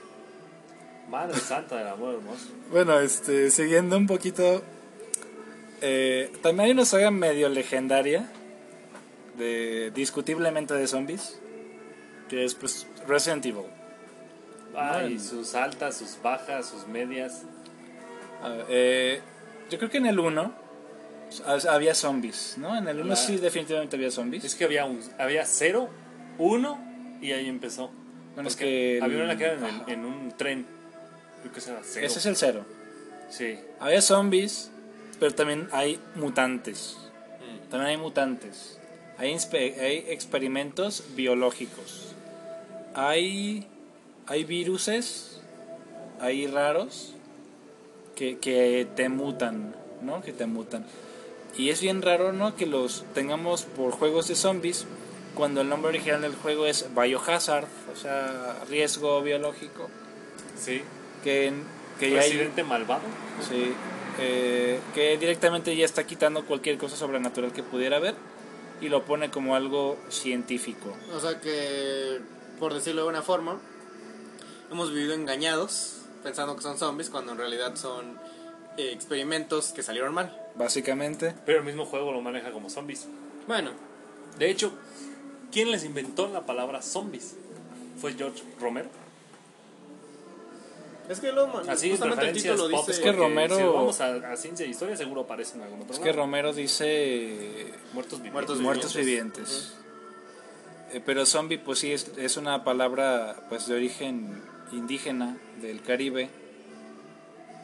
Madre 1.08 1.38
santa 1.38 1.76
del 1.76 1.86
amor 1.88 2.14
hermoso. 2.16 2.46
Bueno, 2.70 2.98
este, 3.00 3.50
siguiendo 3.50 3.96
un 3.96 4.06
poquito. 4.06 4.62
eh, 5.80 6.32
también 6.42 6.66
hay 6.66 6.72
una 6.72 6.84
saga 6.84 7.10
medio 7.10 7.48
legendaria. 7.48 8.28
De, 9.36 9.90
discutiblemente 9.94 10.74
de 10.74 10.86
zombies. 10.86 11.38
Que 12.28 12.44
es 12.44 12.54
pues 12.54 12.86
Resident 13.06 13.44
Evil. 13.46 13.66
Ay, 14.74 15.14
Bueno. 15.14 15.20
sus 15.20 15.54
altas, 15.54 15.96
sus 15.96 16.20
bajas, 16.22 16.68
sus 16.68 16.86
medias. 16.88 17.42
A 18.42 18.48
ver, 18.48 18.66
eh, 18.68 19.20
yo 19.70 19.78
creo 19.78 19.90
que 19.90 19.98
en 19.98 20.06
el 20.06 20.18
1 20.18 20.52
había 21.68 21.94
zombies, 21.94 22.54
¿no? 22.58 22.76
En 22.76 22.88
el 22.88 22.96
1 23.00 23.10
La- 23.10 23.16
sí 23.16 23.36
definitivamente 23.36 23.94
había 23.96 24.10
zombies. 24.10 24.44
Es 24.44 24.54
que 24.54 24.64
había 24.64 24.84
un, 24.86 25.00
había 25.18 25.44
cero, 25.46 25.88
uno 26.38 26.78
y 27.20 27.32
ahí 27.32 27.48
empezó. 27.48 27.90
Es 28.44 28.56
que 28.56 28.98
el- 28.98 29.02
había 29.02 29.24
una 29.24 29.36
que 29.36 29.44
era 29.44 29.54
en, 29.56 29.64
el- 29.64 29.82
en 29.92 30.04
un 30.04 30.32
tren. 30.36 30.66
Creo 31.40 31.52
que 31.52 31.58
ese 31.60 31.70
era 31.70 31.80
cero. 31.84 32.06
Ese 32.06 32.18
es 32.18 32.26
el 32.26 32.36
0. 32.36 32.64
Sí. 33.30 33.58
Había 33.80 34.02
zombies, 34.02 34.70
pero 35.18 35.34
también 35.34 35.68
hay 35.72 35.98
mutantes. 36.14 36.96
Mm. 37.40 37.70
También 37.70 37.90
hay 37.90 37.96
mutantes. 37.96 38.78
Hay, 39.18 39.34
hay 39.80 40.04
experimentos 40.08 41.04
biológicos. 41.16 42.14
Hay, 42.94 43.66
hay 44.26 44.44
viruses, 44.44 45.40
hay 46.20 46.46
raros 46.46 47.14
que, 48.14 48.38
que 48.38 48.86
te 48.96 49.08
mutan, 49.08 49.74
¿no? 50.02 50.22
Que 50.22 50.32
te 50.32 50.46
mutan. 50.46 50.84
Y 51.56 51.70
es 51.70 51.80
bien 51.80 52.02
raro, 52.02 52.32
¿no? 52.32 52.54
Que 52.56 52.66
los 52.66 53.04
tengamos 53.14 53.62
por 53.62 53.92
juegos 53.92 54.28
de 54.28 54.34
zombies 54.34 54.86
cuando 55.36 55.60
el 55.60 55.68
nombre 55.68 55.90
original 55.90 56.22
del 56.22 56.34
juego 56.34 56.66
es 56.66 56.86
Biohazard, 56.94 57.66
o 57.92 57.96
sea, 57.96 58.56
riesgo 58.68 59.22
biológico. 59.22 59.88
Sí. 60.58 60.82
Que, 61.22 61.52
que 62.00 62.10
ya 62.10 62.20
hay... 62.22 62.52
Malvado. 62.66 63.02
Sí. 63.48 63.72
eh, 64.18 64.80
que 64.94 65.16
directamente 65.18 65.76
ya 65.76 65.84
está 65.84 66.04
quitando 66.04 66.44
cualquier 66.46 66.78
cosa 66.78 66.96
sobrenatural 66.96 67.52
que 67.52 67.62
pudiera 67.62 67.98
haber 67.98 68.14
y 68.80 68.88
lo 68.88 69.04
pone 69.04 69.30
como 69.30 69.54
algo 69.54 69.98
científico. 70.08 70.96
O 71.14 71.20
sea 71.20 71.40
que, 71.40 72.20
por 72.58 72.72
decirlo 72.74 73.02
de 73.02 73.08
una 73.08 73.22
forma, 73.22 73.58
hemos 74.72 74.92
vivido 74.92 75.14
engañados 75.14 75.98
pensando 76.22 76.56
que 76.56 76.62
son 76.62 76.78
zombies 76.78 77.10
cuando 77.10 77.32
en 77.32 77.38
realidad 77.38 77.76
son 77.76 78.18
eh, 78.78 78.90
experimentos 78.92 79.72
que 79.72 79.82
salieron 79.82 80.14
mal. 80.14 80.36
Básicamente, 80.56 81.34
Pero 81.44 81.58
el 81.58 81.64
mismo 81.64 81.84
juego 81.84 82.10
lo 82.12 82.22
maneja 82.22 82.50
como 82.52 82.70
zombies. 82.70 83.06
Bueno, 83.46 83.70
De 84.38 84.50
hecho, 84.50 84.72
¿quién 85.52 85.70
les 85.70 85.84
inventó 85.84 86.28
la 86.28 86.46
palabra 86.46 86.82
zombies? 86.82 87.36
¿Fue 88.00 88.12
George 88.14 88.42
Romero? 88.60 88.88
es 91.08 91.20
que 91.20 91.30
lo, 91.30 91.46
Así, 91.68 91.90
justamente 91.90 92.28
el 92.28 92.32
título 92.32 92.68
pop, 92.68 92.80
dice... 92.88 92.90
Es 92.92 92.98
que 92.98 93.12
Romero- 93.12 93.56
Si 93.56 93.62
vamos 93.62 94.00
a, 94.00 94.32
a 94.32 94.36
ciencia 94.36 94.66
e 94.66 94.70
historia, 94.70 94.96
seguro 94.96 95.20
aparece 95.20 95.56
en 95.56 95.62
algún 95.62 95.82
otro 95.82 95.92
es 95.92 95.98
lado. 96.00 96.04
que 96.04 96.12
Romero 96.12 96.52
dice 96.52 97.72
Muertos 97.94 98.18
vivientes. 98.18 98.32
Muertos 98.32 98.60
muertos 98.60 98.96
vivientes. 98.96 99.74
Eh, 100.92 101.00
pero 101.06 101.24
zombie 101.24 101.58
pues 101.58 101.78
sí 101.78 101.92
es, 101.92 102.10
es 102.16 102.36
una 102.36 102.64
palabra 102.64 103.36
pues 103.48 103.68
de 103.68 103.74
origen 103.76 104.42
indígena 104.72 105.36
del 105.62 105.80
Caribe 105.82 106.28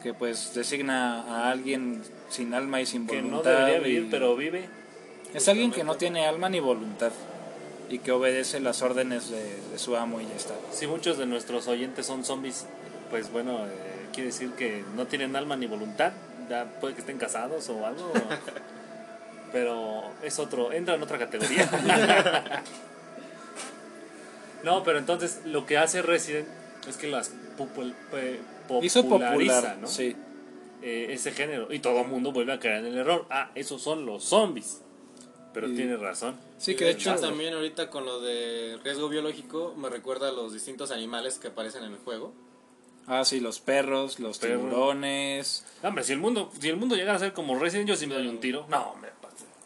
que 0.01 0.13
pues 0.13 0.53
designa 0.53 1.21
a 1.23 1.51
alguien 1.51 2.01
sin 2.29 2.53
alma 2.53 2.79
y 2.81 2.85
sin 2.85 3.07
Que 3.07 3.21
no 3.21 3.27
voluntad. 3.41 3.65
debería 3.65 3.77
y- 3.77 3.91
vivir, 3.93 4.07
pero 4.09 4.35
vive. 4.37 4.69
Es 5.33 5.49
alguien 5.49 5.71
que 5.71 5.83
no 5.83 5.95
tiene 5.95 6.25
alma 6.25 6.47
ni 6.47 6.59
voluntad 6.61 7.11
y 7.89 7.99
que 7.99 8.11
obedece 8.11 8.59
las 8.59 8.81
órdenes 8.81 9.29
de, 9.29 9.59
de 9.71 9.79
su 9.79 9.95
amo 9.95 10.19
y 10.21 10.25
ya 10.27 10.35
está. 10.35 10.53
Si 10.71 10.87
muchos 10.87 11.17
de 11.17 11.25
nuestros 11.25 11.67
oyentes 11.67 12.05
son 12.05 12.23
zombies, 12.25 12.65
pues 13.09 13.31
bueno, 13.31 13.65
eh, 13.67 13.69
quiere 14.13 14.27
decir 14.27 14.51
que 14.51 14.83
no 14.95 15.05
tienen 15.07 15.35
alma 15.35 15.55
ni 15.55 15.67
voluntad. 15.67 16.13
Ya 16.49 16.65
puede 16.81 16.93
que 16.95 17.01
estén 17.01 17.17
casados 17.17 17.69
o 17.69 17.85
algo. 17.85 18.11
pero 19.51 20.03
es 20.23 20.39
otro, 20.39 20.71
entra 20.73 20.95
en 20.95 21.03
otra 21.03 21.19
categoría. 21.19 21.69
no, 24.63 24.83
pero 24.83 24.97
entonces 24.97 25.41
lo 25.45 25.65
que 25.65 25.77
hace 25.77 26.01
Resident 26.01 26.47
es 26.87 26.97
que 26.97 27.07
las 27.07 27.31
popul- 27.57 27.93
populariza, 28.67 29.03
popular, 29.03 29.77
¿no? 29.81 29.87
sí. 29.87 30.15
Eh, 30.81 31.13
ese 31.13 31.31
género. 31.31 31.71
Y 31.71 31.79
todo 31.79 32.01
el 32.01 32.07
mundo 32.09 32.33
vuelve 32.33 32.51
a 32.51 32.59
caer 32.59 32.79
en 32.79 32.87
el 32.87 32.97
error. 32.97 33.25
Ah, 33.29 33.51
esos 33.55 33.81
son 33.81 34.05
los 34.05 34.25
zombies. 34.25 34.81
Pero 35.53 35.67
Y- 35.69 35.75
tiene 35.75 35.97
razón. 35.97 36.35
Sí, 36.57 36.75
que 36.75 36.85
de 36.85 36.91
hecho 36.91 37.15
también 37.15 37.53
ahorita 37.53 37.89
con 37.89 38.05
lo 38.05 38.19
de 38.21 38.79
riesgo 38.83 39.07
biológico 39.09 39.73
me 39.77 39.89
recuerda 39.89 40.29
a 40.29 40.31
los 40.31 40.51
distintos 40.53 40.89
animales 40.91 41.37
que 41.37 41.49
aparecen 41.49 41.83
en 41.83 41.91
el 41.93 41.99
juego. 41.99 42.33
Ah, 43.05 43.25
sí, 43.25 43.39
los 43.41 43.59
perros, 43.59 44.19
los 44.19 44.37
Perro. 44.39 44.59
tiburones. 44.61 45.65
No, 45.83 45.89
hombre, 45.89 46.03
si 46.05 46.13
el 46.13 46.19
mundo, 46.19 46.51
si 46.59 46.69
el 46.69 46.77
mundo 46.77 46.95
llegara 46.95 47.17
a 47.17 47.19
ser 47.19 47.33
como 47.33 47.59
Resident, 47.59 47.87
yo 47.89 47.95
sí 47.95 48.07
me 48.07 48.15
doy 48.15 48.27
un 48.27 48.39
tiro. 48.39 48.65
No, 48.69 48.81
hombre, 48.91 49.11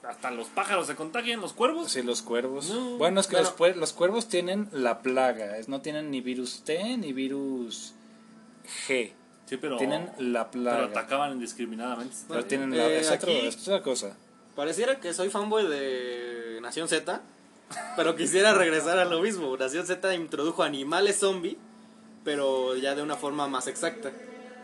hasta 0.03 0.31
los 0.31 0.47
pájaros 0.47 0.87
se 0.87 0.95
contagian, 0.95 1.39
los 1.41 1.53
cuervos. 1.53 1.91
Sí, 1.91 2.01
los 2.01 2.21
cuervos. 2.21 2.69
No, 2.69 2.97
bueno, 2.97 3.19
es 3.21 3.27
que 3.27 3.35
bueno. 3.35 3.53
los, 3.59 3.75
los 3.77 3.93
cuervos 3.93 4.27
tienen 4.27 4.69
la 4.71 5.01
plaga. 5.01 5.57
es- 5.57 5.67
No 5.69 5.81
tienen 5.81 6.09
ni 6.11 6.21
virus 6.21 6.63
T 6.63 6.97
ni 6.97 7.13
virus 7.13 7.93
G. 8.87 9.11
Sí, 9.45 9.55
pero, 9.57 9.77
tienen 9.77 10.09
la 10.19 10.49
plaga. 10.51 10.77
pero 10.77 10.89
atacaban 10.89 11.33
indiscriminadamente. 11.33 12.15
Pero 12.27 12.43
tienen 12.45 12.75
la. 12.75 12.87
eh, 12.87 12.99
es, 12.99 13.11
otro- 13.11 13.31
aquí- 13.31 13.45
es 13.47 13.67
otra 13.67 13.81
cosa. 13.81 14.17
Pareciera 14.57 14.99
que 14.99 15.13
soy 15.13 15.29
fanboy 15.29 15.67
de 15.67 16.57
Nación 16.63 16.87
Z, 16.87 17.21
pero 17.95 18.15
quisiera 18.15 18.55
regresar 18.55 18.97
a 18.97 19.05
lo 19.05 19.21
mismo. 19.21 19.55
Nación 19.55 19.85
Z 19.85 20.15
introdujo 20.15 20.63
animales 20.63 21.19
zombie, 21.19 21.59
pero 22.23 22.75
ya 22.75 22.95
de 22.95 23.03
una 23.03 23.15
forma 23.15 23.47
más 23.47 23.67
exacta. 23.67 24.11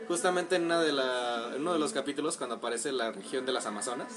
Justamente 0.08 0.56
en, 0.56 0.66
una 0.66 0.82
de 0.82 0.94
la, 0.94 1.52
en 1.54 1.62
uno 1.62 1.74
de 1.74 1.80
los 1.80 1.94
capítulos, 1.94 2.38
cuando 2.38 2.56
aparece 2.56 2.92
la 2.92 3.12
región 3.12 3.46
de 3.46 3.52
las 3.54 3.68
Amazonas, 3.68 4.08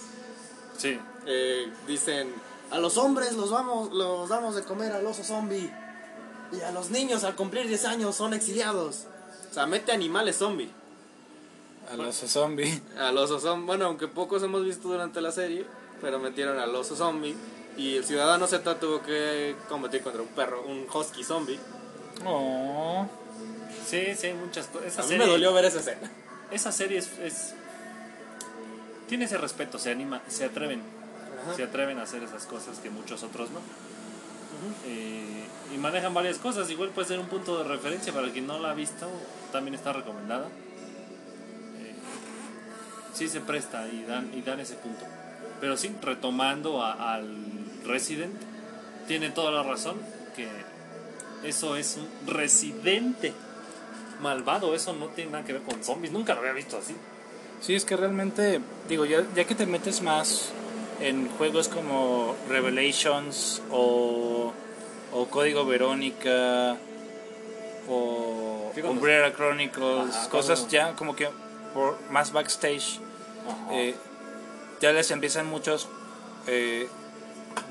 Sí. 0.79 0.99
eh, 1.27 1.71
dicen, 1.87 2.33
a 2.71 2.79
los 2.79 2.97
hombres 2.97 3.35
los, 3.35 3.51
vamos, 3.51 3.93
los 3.93 4.31
damos 4.31 4.57
de 4.57 4.63
comer 4.63 4.93
al 4.93 5.05
oso 5.07 5.25
zombie, 5.25 5.71
y 6.53 6.61
a 6.63 6.71
los 6.71 6.89
niños 6.91 7.23
al 7.23 7.37
cumplir 7.37 7.69
10 7.69 7.85
años 7.85 8.17
son 8.17 8.33
exiliados. 8.33 9.05
O 9.51 9.53
sea, 9.53 9.67
mete 9.67 9.93
animales 9.93 10.37
zombie. 10.37 10.71
A 11.93 11.97
los 11.97 12.17
zombies. 12.17 12.81
Al 12.99 13.17
oso 13.19 13.39
zombie, 13.39 13.67
bueno, 13.67 13.87
aunque 13.87 14.09
pocos 14.09 14.43
hemos 14.43 14.65
visto 14.65 14.89
durante 14.89 15.21
la 15.21 15.33
serie, 15.33 15.65
pero 16.01 16.19
metieron 16.19 16.59
al 16.59 16.75
oso 16.75 16.97
zombie. 16.97 17.35
Y 17.77 17.97
el 17.97 18.05
ciudadano 18.05 18.47
Z 18.47 18.79
tuvo 18.81 19.03
que 19.03 19.55
combatir 19.69 20.03
contra 20.03 20.23
un 20.23 20.29
perro, 20.29 20.63
un 20.67 20.87
husky 20.93 21.23
zombie. 21.23 21.59
Oh. 22.25 23.07
Sí, 23.87 24.15
sí, 24.17 24.29
hay 24.29 24.35
muchas 24.35 24.67
cosas. 24.69 24.99
A 24.99 25.03
mí 25.03 25.09
serie, 25.09 25.25
me 25.27 25.31
dolió 25.31 25.53
ver 25.53 25.67
esa 25.67 25.81
escena. 25.81 26.11
Esa 26.51 26.73
serie 26.73 26.99
es, 26.99 27.11
es- 27.19 27.55
Tiene 29.09 29.27
ese 29.27 29.37
respeto, 29.37 29.79
se 29.79 29.91
anima, 29.91 30.23
se 30.29 30.45
atreven. 30.47 30.83
Se 31.55 31.63
atreven 31.63 31.99
a 31.99 32.03
hacer 32.03 32.23
esas 32.23 32.47
cosas 32.47 32.79
que 32.79 32.91
muchos 32.91 33.23
otros 33.23 33.51
no. 33.51 33.61
Eh, 34.87 35.47
y 35.75 35.79
manejan 35.79 36.15
varias 36.15 36.39
cosas. 36.39 36.69
Igual 36.71 36.91
puede 36.91 37.07
ser 37.09 37.21
un 37.21 37.27
punto 37.29 37.59
de 37.59 37.65
referencia 37.65 38.13
para 38.13 38.33
quien 38.33 38.47
no 38.47 38.59
la 38.59 38.71
ha 38.71 38.75
visto. 38.75 39.07
También 39.53 39.75
está 39.75 39.93
recomendada. 39.93 40.49
Sí 43.17 43.29
se 43.29 43.41
presta 43.41 43.87
y 43.89 44.05
dan, 44.05 44.31
y 44.35 44.43
dan 44.43 44.61
ese 44.61 44.75
punto. 44.75 45.05
Pero 45.61 45.77
sí, 45.79 45.91
retomando 46.03 46.83
a- 46.83 47.15
al 47.15 47.27
Resident, 47.87 48.35
tiene 49.09 49.31
toda 49.31 49.51
la 49.53 49.63
razón 49.63 49.97
que 50.35 50.47
eso 51.45 51.77
es 51.77 51.97
un 51.97 52.09
residente 52.35 53.33
malvado. 54.21 54.75
Eso 54.75 54.93
no 54.93 55.07
tiene 55.07 55.31
nada 55.31 55.45
que 55.45 55.55
ver 55.55 55.63
con 55.63 55.83
zombies. 55.83 56.13
Nunca 56.13 56.35
lo 56.35 56.41
había 56.41 56.53
visto 56.53 56.77
así. 56.77 56.95
Sí, 57.63 57.75
es 57.75 57.87
que 57.87 57.97
realmente, 57.97 58.61
digo, 58.89 59.07
ya, 59.07 59.25
ya 59.35 59.45
que 59.45 59.55
te 59.55 59.65
metes 59.65 60.03
más 60.03 60.51
en 61.01 61.29
juegos 61.39 61.69
como 61.69 62.35
Revelations 62.51 63.63
o, 63.71 64.53
o 65.15 65.27
Código 65.29 65.65
Verónica 65.65 66.77
o 67.89 68.73
Umbrella 68.85 69.33
Chronicles, 69.33 70.15
Ajá, 70.15 70.29
cosas 70.29 70.69
ya 70.69 70.93
como 70.97 71.17
que 71.17 71.29
por 71.73 71.99
más 72.11 72.33
backstage, 72.33 73.01
eh, 73.71 73.95
ya 74.81 74.93
les 74.93 75.11
empiezan 75.11 75.47
muchos 75.47 75.89
eh, 76.47 76.89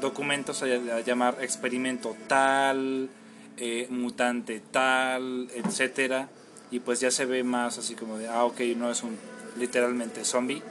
documentos 0.02 0.64
a, 0.64 1.00
llamar 1.02 1.38
experimento 1.42 2.16
tal, 2.28 3.10
eh, 3.58 3.88
mutante 3.90 4.62
tal, 4.72 5.50
etcétera, 5.54 6.30
y 6.72 6.80
pues 6.80 7.00
ya 7.00 7.12
se 7.12 7.26
ve 7.26 7.44
más 7.44 7.78
así 7.78 7.96
como 7.96 8.18
de, 8.18 8.28
ah, 8.28 8.44
ok, 8.44 8.60
no 8.76 8.92
es 8.92 9.04
un 9.04 9.18
literalmente 9.58 10.26
zombie, 10.26 10.62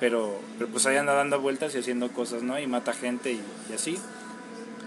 pero, 0.00 0.40
pero 0.58 0.70
pues 0.70 0.86
ahí 0.86 0.96
anda 0.96 1.12
dando 1.12 1.40
vueltas 1.40 1.74
y 1.74 1.78
haciendo 1.78 2.10
cosas, 2.10 2.42
¿no? 2.42 2.58
Y 2.58 2.66
mata 2.66 2.92
gente 2.92 3.32
y, 3.32 3.42
y 3.70 3.74
así. 3.74 3.98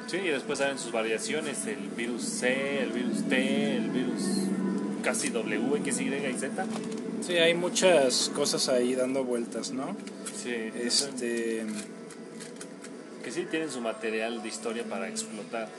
Sí, 0.07 0.17
y 0.17 0.27
después 0.27 0.59
salen 0.59 0.77
sus 0.77 0.91
variaciones, 0.91 1.65
el 1.65 1.89
virus 1.95 2.23
C, 2.23 2.83
el 2.83 2.91
virus 2.91 3.23
T, 3.29 3.77
el 3.77 3.89
virus 3.89 4.49
casi 5.03 5.29
W, 5.29 5.77
X, 5.79 5.99
Y 6.01 6.07
y 6.13 6.33
Z. 6.37 6.65
Sí, 7.25 7.33
hay 7.33 7.53
muchas 7.53 8.31
cosas 8.35 8.67
ahí 8.69 8.95
dando 8.95 9.23
vueltas, 9.23 9.71
¿no? 9.71 9.95
Sí, 10.41 10.53
Este, 10.75 11.63
que 13.23 13.31
sí 13.31 13.45
tienen 13.49 13.71
su 13.71 13.79
material 13.81 14.41
de 14.41 14.49
historia 14.49 14.83
para 14.83 15.07
explotar. 15.07 15.69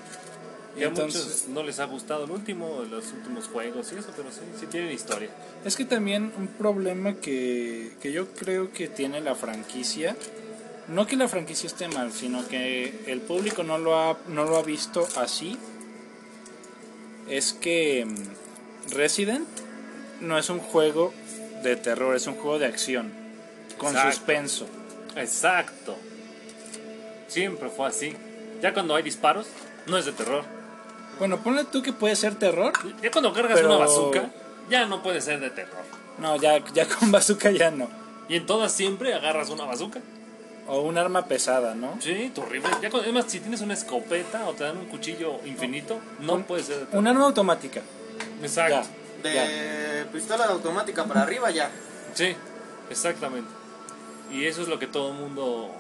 Y, 0.77 0.81
Y 0.81 0.85
a 0.85 0.89
entonces- 0.89 1.25
muchos 1.25 1.49
no 1.49 1.63
les 1.63 1.79
ha 1.81 1.85
gustado 1.85 2.25
el 2.25 2.31
último, 2.31 2.83
los 2.91 3.13
últimos 3.13 3.47
juegos 3.49 3.93
y 3.93 3.97
eso, 3.99 4.09
pero 4.17 4.31
sí, 4.33 4.41
sí 4.59 4.67
tienen 4.67 4.91
historia. 4.93 5.29
Es 5.65 5.77
que 5.77 5.85
también 5.85 6.33
un 6.39 6.49
problema 6.49 7.15
que, 7.15 7.93
que 8.01 8.11
yo 8.13 8.29
creo 8.35 8.73
que 8.73 8.89
tiene 8.89 9.21
la 9.21 9.35
franquicia, 9.35 10.17
no 10.89 11.07
que 11.07 11.17
la 11.17 11.29
franquicia 11.29 11.67
esté 11.67 11.89
mal, 11.89 12.13
sino 12.13 12.47
que 12.49 13.05
el 13.07 13.21
público 13.21 13.63
no 13.63 13.79
lo 13.79 13.99
ha, 13.99 14.19
no 14.29 14.45
lo 14.45 14.57
ha 14.57 14.63
visto 14.63 15.07
así, 15.17 15.57
es 17.29 17.53
que 17.53 18.05
mm, 18.07 18.15
Resident 18.91 19.47
no 20.21 20.39
es 20.39 20.49
un 20.51 20.59
juego 20.61 21.13
de 21.63 21.77
terror, 21.77 22.15
es 22.15 22.27
un 22.27 22.35
juego 22.35 22.59
de 22.59 22.67
acción, 22.67 23.13
con 23.79 23.91
Exacto. 23.91 24.11
suspenso. 24.17 24.67
Exacto. 25.17 25.97
Siempre 27.29 27.69
fue 27.71 27.89
así. 27.89 28.15
Ya 28.61 28.73
cuando 28.73 28.95
hay 28.95 29.03
disparos, 29.03 29.47
no 29.87 29.99
es 29.99 30.05
de 30.05 30.13
terror. 30.13 30.45
Bueno, 31.19 31.43
ponle 31.43 31.65
tú 31.65 31.83
que 31.83 31.93
puede 31.93 32.17
ser 32.17 32.35
terror. 32.37 32.73
Ya 33.03 33.11
cuando 33.11 33.33
cargas 33.33 33.55
Pero- 33.57 33.69
una 33.69 33.79
bazooka, 33.79 34.31
ya 34.69 34.87
no 34.87 35.03
puede 35.03 35.21
ser 35.21 35.41
de 35.41 35.51
terror. 35.51 35.83
No, 36.19 36.37
ya, 36.37 36.63
ya 36.73 36.87
con 36.87 37.11
bazooka 37.13 37.51
ya 37.51 37.71
no. 37.71 37.89
Y 38.29 38.37
en 38.37 38.47
todas 38.47 38.73
siempre 38.73 39.15
agarras 39.15 39.51
una 39.51 39.65
bazooka. 39.65 40.01
O 40.67 40.81
un 40.81 40.97
arma 40.97 41.27
pesada, 41.27 41.75
¿no? 41.75 41.97
Sí, 42.01 42.33
tu 42.35 42.43
rifle. 42.43 42.71
Ya 42.81 42.89
además, 42.89 43.27
si 43.29 43.39
tienes 43.41 43.61
una 43.61 43.75
escopeta 43.75 44.47
o 44.49 44.55
te 44.55 44.65
dan 44.65 44.79
un 44.79 44.87
cuchillo 44.87 45.39
infinito, 45.45 45.99
no 46.21 46.35
Un- 46.35 46.45
puede 46.45 46.63
ser 46.63 46.77
de 46.79 46.85
terror. 46.87 46.99
Un 47.01 47.07
arma 47.07 47.27
automática. 47.27 47.83
Exacto. 48.43 48.89
Ya. 49.23 49.31
De 49.31 50.05
pistola 50.13 50.45
automática 50.47 51.05
para 51.05 51.23
arriba 51.23 51.51
ya. 51.51 51.71
Sí, 52.15 52.37
exactamente. 52.91 53.49
Y 54.31 54.47
eso 54.47 54.63
es 54.63 54.69
lo 54.69 54.79
que 54.79 54.87
todo 54.87 55.13
el 55.13 55.19
mundo. 55.19 55.71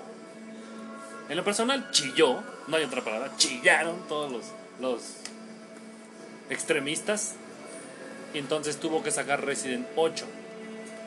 En 1.29 1.37
lo 1.37 1.45
personal, 1.45 1.91
chilló. 1.91 2.43
No 2.69 2.77
hay 2.77 2.85
otra 2.85 3.03
palabra. 3.03 3.31
Chillaron 3.37 3.97
todos 4.09 4.33
los, 4.33 4.45
los 4.81 5.01
extremistas. 6.51 7.35
Y 8.33 8.39
entonces 8.39 8.79
tuvo 8.79 9.03
que 9.03 9.11
sacar 9.11 9.45
Resident 9.45 9.87
8. 9.97 10.25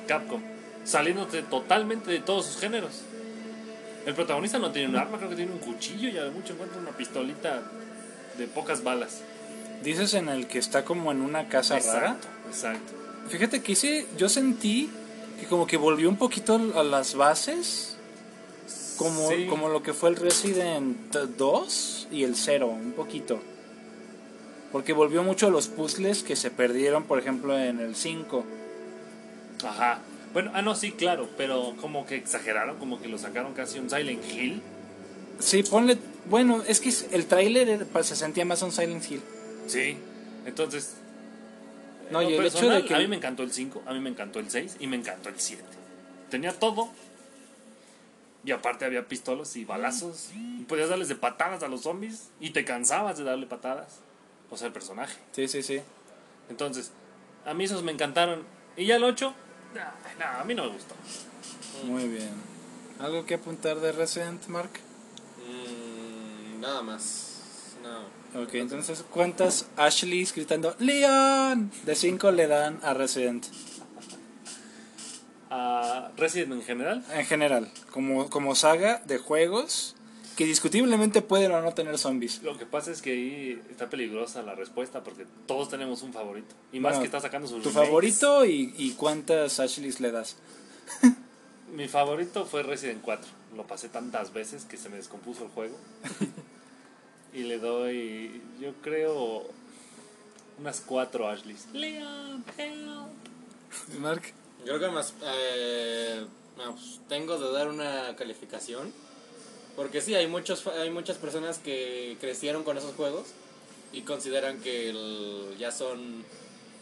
Capcom. 0.08 0.41
saliéndote 0.86 1.41
totalmente 1.43 2.10
de 2.12 2.20
todos 2.20 2.45
sus 2.45 2.62
géneros. 2.62 3.04
El 4.06 4.16
protagonista 4.16 4.58
no 4.58 4.72
tiene 4.72 4.88
un 4.88 4.95
arma, 4.95 5.18
creo 5.18 5.30
que 5.30 5.36
tiene 5.36 5.52
un 5.52 5.58
cuchillo 5.60 6.08
y 6.08 6.18
a 6.18 6.24
lo 6.24 6.32
mucho 6.32 6.54
encuentra 6.54 6.80
una 6.80 6.91
pistolita 6.91 7.62
de 8.38 8.48
pocas 8.48 8.82
balas. 8.82 9.22
Dices 9.84 10.13
en 10.13 10.30
el 10.30 10.47
que 10.47 10.59
está 10.59 10.84
como 10.84 11.11
en 11.11 11.21
una 11.21 11.47
casa 11.49 11.80
rara. 11.80 12.17
Exacto. 12.47 12.93
Fíjate 13.30 13.61
que 13.61 13.73
hice, 13.73 14.07
yo 14.17 14.30
sentí 14.30 14.89
que 15.39 15.45
como 15.45 15.67
que 15.67 15.78
volvió 15.78 16.09
un 16.09 16.17
poquito 16.17 16.59
a 16.75 16.84
las 16.84 17.15
bases, 17.15 17.95
como, 18.97 19.30
Sí. 19.30 19.45
como 19.47 19.69
lo 19.69 19.84
que 19.84 19.93
fue 19.93 20.09
el 20.09 20.15
Resident 20.15 21.11
2 21.11 22.07
y 22.11 22.23
el 22.23 22.36
0, 22.36 22.67
un 22.67 22.93
poquito. 22.93 23.39
Porque 24.71 24.93
volvió 24.93 25.23
mucho 25.23 25.47
a 25.47 25.49
los 25.49 25.67
puzzles 25.67 26.23
que 26.23 26.36
se 26.36 26.49
perdieron, 26.51 27.03
por 27.03 27.19
ejemplo, 27.19 27.57
en 27.57 27.80
el 27.80 27.95
5. 27.95 28.43
Ajá. 29.63 29.99
Bueno, 30.34 30.51
ah, 30.53 30.61
no, 30.61 30.75
sí, 30.75 30.91
claro, 30.91 31.30
pero 31.38 31.73
como 31.80 32.05
que 32.05 32.15
exageraron, 32.15 32.78
como 32.78 33.01
que 33.01 33.07
lo 33.07 33.17
sacaron 33.17 33.53
casi 33.53 33.80
un 33.80 33.89
Silent 33.89 34.23
Hill. 34.30 34.61
Sí, 35.39 35.63
ponle... 35.63 35.97
Bueno, 36.30 36.61
es 36.67 36.82
que 36.82 36.93
el 37.15 37.25
tráiler 37.25 37.88
se 38.03 38.15
sentía 38.15 38.43
más 38.43 38.61
un 38.61 38.71
Silent 38.71 39.09
Hill. 39.09 39.21
Sí. 39.68 39.97
Entonces. 40.45 40.95
No, 42.11 42.22
en 42.22 42.30
y 42.30 42.32
lo 42.36 42.39
el 42.41 42.45
hecho 42.47 42.53
personal, 42.55 42.82
de 42.82 42.88
que- 42.88 42.95
A 42.95 42.99
mí 42.99 43.07
me 43.07 43.18
encantó 43.18 43.43
el 43.43 43.51
5, 43.51 43.84
a 43.86 43.93
mí 43.93 43.99
me 43.99 44.09
encantó 44.09 44.39
el 44.39 44.49
6 44.49 44.78
y 44.80 44.88
me 44.88 44.95
encantó 44.95 45.30
el 45.30 45.39
7. 45.39 45.63
Tenía 46.30 46.57
todo. 46.57 46.89
Y 48.45 48.51
aparte 48.51 48.86
había 48.86 49.07
pistolas 49.07 49.55
y 49.57 49.65
balazos. 49.65 50.30
Y 50.34 50.63
podías 50.63 50.89
darles 50.89 51.09
de 51.09 51.15
patadas 51.15 51.63
a 51.63 51.68
los 51.68 51.82
zombies. 51.82 52.30
Y 52.39 52.51
te 52.51 52.63
cansabas 52.63 53.18
de 53.18 53.26
darle 53.26 53.45
patadas. 53.45 53.99
O 54.49 54.55
sea, 54.55 54.68
el 54.68 54.74
personaje. 54.74 55.18
Sí, 55.34 55.47
sí, 55.49 55.61
sí. 55.63 55.82
Entonces, 56.49 56.91
a 57.45 57.53
mí 57.53 57.65
esos 57.65 57.84
me 57.84 57.91
encantaron. 57.91 58.43
Y 58.78 58.86
ya 58.86 58.95
el 58.95 59.03
8, 59.03 59.34
no, 60.20 60.26
a 60.26 60.43
mí 60.45 60.55
no 60.55 60.63
me 60.63 60.70
gustó. 60.70 60.95
Muy 61.86 62.07
bien. 62.07 62.32
¿Algo 62.99 63.26
que 63.26 63.36
apuntar 63.36 63.80
de 63.82 63.91
Resident, 63.91 64.45
Mark? 64.47 64.72
Mm, 65.45 66.61
nada 66.61 66.82
más. 66.82 67.76
No. 67.84 67.99
Ok, 68.38 68.53
entonces, 68.55 69.03
¿cuántas 69.09 69.67
Ashleys 69.77 70.33
gritando 70.33 70.75
¡Leon! 70.79 71.71
De 71.85 71.95
5 71.95 72.31
le 72.31 72.47
dan 72.47 72.79
a 72.83 72.93
Resident? 72.93 73.45
A 75.49 76.11
Resident 76.17 76.51
en 76.53 76.61
general, 76.61 77.05
En 77.13 77.25
general, 77.25 77.71
como, 77.91 78.29
como 78.29 78.53
saga 78.53 79.01
de 79.05 79.17
juegos 79.17 79.95
que 80.35 80.45
discutiblemente 80.45 81.23
pueden 81.23 81.51
o 81.53 81.61
no 81.61 81.73
tener 81.73 81.97
zombies. 81.97 82.43
lo 82.43 82.57
que 82.59 82.65
pasa 82.67 82.91
es 82.91 83.01
que 83.01 83.11
ahí 83.11 83.61
está 83.71 83.89
peligrosa 83.89 84.43
la 84.43 84.53
respuesta 84.53 85.03
porque 85.03 85.25
todos 85.47 85.69
tenemos 85.69 86.03
un 86.03 86.13
favorito. 86.13 86.53
Y 86.71 86.79
más 86.79 86.91
Bueno, 86.91 87.01
que 87.01 87.05
está 87.07 87.21
sacando 87.21 87.47
sus 87.47 87.63
¿Tu 87.63 87.69
remakes. 87.69 87.88
favorito 87.88 88.45
y, 88.45 88.71
y 88.77 88.91
cuántas 88.91 89.59
Ashleys 89.59 89.99
le 89.99 90.11
das? 90.11 90.35
Mi 91.73 91.88
favorito 91.88 92.45
fue 92.45 92.61
Resident 92.61 93.01
4. 93.01 93.27
Lo 93.55 93.65
pasé 93.65 93.89
tantas 93.89 94.31
veces 94.31 94.65
que 94.65 94.77
se 94.77 94.89
me 94.89 94.97
descompuso 94.97 95.43
el 95.45 95.49
juego. 95.49 95.75
y 97.34 97.43
le 97.43 97.59
doy, 97.59 98.41
yo 98.59 98.73
creo, 98.82 99.43
unas 100.59 100.82
4 100.82 101.28
Ashleys. 101.30 101.65
Leon, 101.73 102.43
help. 102.57 103.99
Mark. 103.99 104.21
Creo 104.63 104.80
que 104.80 104.88
más 104.89 105.13
eh, 105.23 106.25
me 106.57 106.63
abstengo 106.63 107.38
de 107.38 107.51
dar 107.51 107.67
una 107.67 108.15
calificación. 108.15 108.91
Porque 109.75 110.01
sí, 110.01 110.15
hay, 110.15 110.25
muchos, 110.28 110.63
fa- 110.63 110.73
hay 110.82 110.89
muchas 110.89 111.17
personas 111.17 111.59
que 111.59 112.17
crecieron 112.19 112.63
con 112.63 112.78
esos 112.78 112.95
juegos 112.95 113.28
y 113.93 114.01
consideran 114.01 114.59
que 114.61 114.89
el- 114.89 115.55
ya 115.59 115.71
son... 115.71 116.23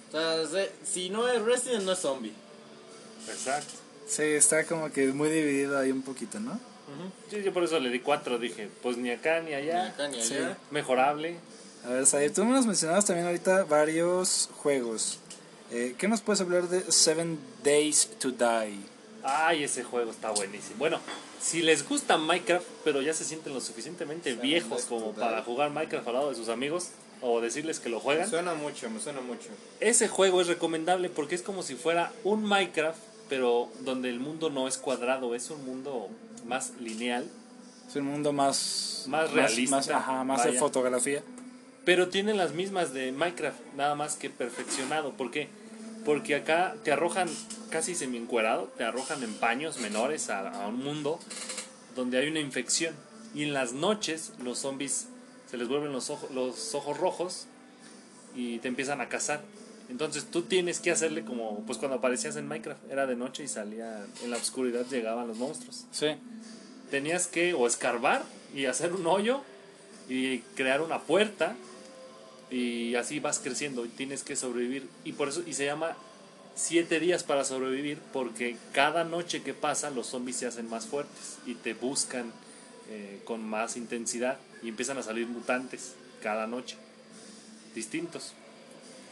O 0.07 0.11
sea, 0.11 0.47
se- 0.47 0.71
si 0.85 1.09
no 1.09 1.27
es 1.27 1.41
Resident, 1.41 1.83
no 1.83 1.91
es 1.91 1.99
zombie. 1.99 2.31
Exacto. 3.27 3.73
Sí, 4.07 4.21
está 4.23 4.65
como 4.65 4.91
que 4.91 5.07
muy 5.07 5.29
dividido 5.29 5.77
ahí 5.77 5.91
un 5.91 6.03
poquito, 6.03 6.39
¿no? 6.39 6.57
Yo, 7.31 7.38
yo 7.39 7.53
por 7.53 7.63
eso 7.63 7.79
le 7.79 7.89
di 7.89 7.99
4. 7.99 8.38
Dije, 8.39 8.69
pues 8.81 8.97
ni 8.97 9.09
acá 9.11 9.39
ni 9.41 9.49
Ni 9.49 9.53
allá. 9.55 9.88
acá 9.88 10.07
ni 10.07 10.21
Sí. 10.21 10.36
allá. 10.36 10.57
Mejorable. 10.71 11.38
A 11.86 11.89
ver, 11.89 12.05
Said, 12.05 12.33
tú 12.33 12.45
nos 12.45 12.65
mencionabas 12.65 13.05
también 13.05 13.27
ahorita 13.27 13.63
varios 13.65 14.49
juegos. 14.57 15.19
Eh, 15.71 15.95
¿Qué 15.97 16.07
nos 16.07 16.21
puedes 16.21 16.41
hablar 16.41 16.67
de 16.69 16.91
Seven 16.91 17.39
Days 17.63 18.09
to 18.19 18.31
Die? 18.31 18.79
Ay, 19.23 19.63
ese 19.63 19.83
juego 19.83 20.11
está 20.11 20.29
buenísimo. 20.31 20.75
Bueno, 20.77 20.99
si 21.41 21.61
les 21.63 21.88
gusta 21.88 22.17
Minecraft, 22.17 22.65
pero 22.83 23.01
ya 23.01 23.13
se 23.13 23.23
sienten 23.23 23.53
lo 23.53 23.61
suficientemente 23.61 24.29
Seven 24.31 24.41
viejos 24.43 24.69
Days 24.69 24.86
como 24.86 25.13
para 25.13 25.41
jugar 25.43 25.71
Minecraft 25.71 26.07
al 26.07 26.13
lado 26.13 26.29
de 26.29 26.36
sus 26.36 26.49
amigos 26.49 26.89
o 27.21 27.41
decirles 27.41 27.79
que 27.79 27.89
lo 27.89 27.99
juegan, 27.99 28.25
Me 28.25 28.29
suena 28.29 28.53
mucho, 28.53 28.88
me 28.91 28.99
suena 28.99 29.21
mucho. 29.21 29.49
ese 29.79 30.07
juego 30.07 30.41
es 30.41 30.47
recomendable 30.47 31.09
porque 31.09 31.33
es 31.33 31.41
como 31.41 31.63
si 31.63 31.73
fuera 31.75 32.11
un 32.23 32.43
Minecraft, 32.43 32.99
pero 33.30 33.69
donde 33.82 34.09
el 34.09 34.19
mundo 34.19 34.49
no 34.49 34.67
es 34.67 34.78
cuadrado, 34.78 35.36
es 35.36 35.49
un 35.49 35.65
mundo 35.65 36.09
más 36.45 36.73
lineal, 36.80 37.26
Es 37.88 37.95
un 37.95 38.05
mundo 38.05 38.34
más... 38.34 39.05
Más 39.07 39.32
realista, 39.32 39.76
Más, 39.78 39.89
ajá, 39.89 40.23
más 40.23 40.43
de 40.43 40.53
fotografía. 40.53 41.21
pero 41.86 42.09
tiene 42.09 42.34
las 42.34 42.53
mismas 42.53 42.93
de 42.93 43.11
Minecraft, 43.11 43.59
nada 43.76 43.93
más 43.95 44.15
que 44.15 44.30
perfeccionado. 44.32 45.11
¿Por 45.13 45.30
qué? 45.32 45.49
Porque 46.03 46.36
acá 46.36 46.76
te 46.84 46.91
arrojan 46.91 47.30
casi 47.69 47.93
semi-encuerado, 47.95 48.71
te 48.78 48.84
arrojan 48.84 49.21
en 49.23 49.34
paños 49.36 49.78
menores 49.80 50.30
a, 50.30 50.63
a 50.63 50.67
un 50.67 50.84
mundo 50.84 51.19
donde 51.95 52.17
hay 52.19 52.28
una 52.28 52.39
infección. 52.39 52.95
Y 53.36 53.43
en 53.43 53.53
las 53.53 53.73
noches 53.73 54.32
los 54.43 54.59
zombies 54.59 55.07
se 55.49 55.57
les 55.57 55.67
vuelven 55.67 55.91
los 55.91 56.09
ojos, 56.09 56.32
los 56.32 56.73
ojos 56.73 56.97
rojos 56.97 57.45
y 58.36 58.57
te 58.59 58.67
empiezan 58.67 59.01
a 59.01 59.09
cazar. 59.09 59.41
Entonces 59.89 60.25
tú 60.25 60.41
tienes 60.43 60.79
que 60.79 60.91
hacerle 60.91 61.23
como 61.23 61.63
pues 61.65 61.77
cuando 61.77 61.97
aparecías 61.97 62.36
en 62.36 62.47
Minecraft, 62.47 62.91
era 62.91 63.05
de 63.05 63.15
noche 63.15 63.43
y 63.43 63.47
salía 63.47 64.05
en 64.23 64.31
la 64.31 64.38
oscuridad 64.38 64.86
llegaban 64.89 65.27
los 65.27 65.38
monstruos. 65.38 65.86
Sí. 65.91 66.07
Tenías 66.89 67.27
que 67.27 67.53
o 67.53 67.67
escarbar 67.67 68.23
y 68.53 68.65
hacer 68.65 68.93
un 68.93 69.05
hoyo 69.05 69.41
y 70.09 70.39
crear 70.55 70.81
una 70.81 70.99
puerta 70.99 71.55
y 72.49 72.95
así 72.95 73.19
vas 73.19 73.39
creciendo 73.39 73.86
y 73.86 73.89
tienes 73.89 74.23
que 74.23 74.36
sobrevivir 74.36 74.88
y 75.03 75.13
por 75.13 75.29
eso 75.29 75.43
y 75.45 75.53
se 75.53 75.65
llama 75.65 75.95
siete 76.55 76.99
días 76.99 77.23
para 77.23 77.43
sobrevivir 77.43 77.99
porque 78.13 78.55
cada 78.71 79.03
noche 79.03 79.41
que 79.41 79.53
pasa 79.53 79.89
los 79.89 80.07
zombies 80.07 80.38
se 80.38 80.47
hacen 80.47 80.69
más 80.69 80.86
fuertes 80.86 81.38
y 81.45 81.55
te 81.55 81.73
buscan 81.73 82.31
eh, 82.89 83.21
con 83.25 83.43
más 83.43 83.77
intensidad 83.77 84.38
y 84.61 84.69
empiezan 84.69 84.97
a 84.97 85.03
salir 85.03 85.27
mutantes 85.27 85.95
cada 86.21 86.47
noche 86.47 86.77
distintos 87.73 88.33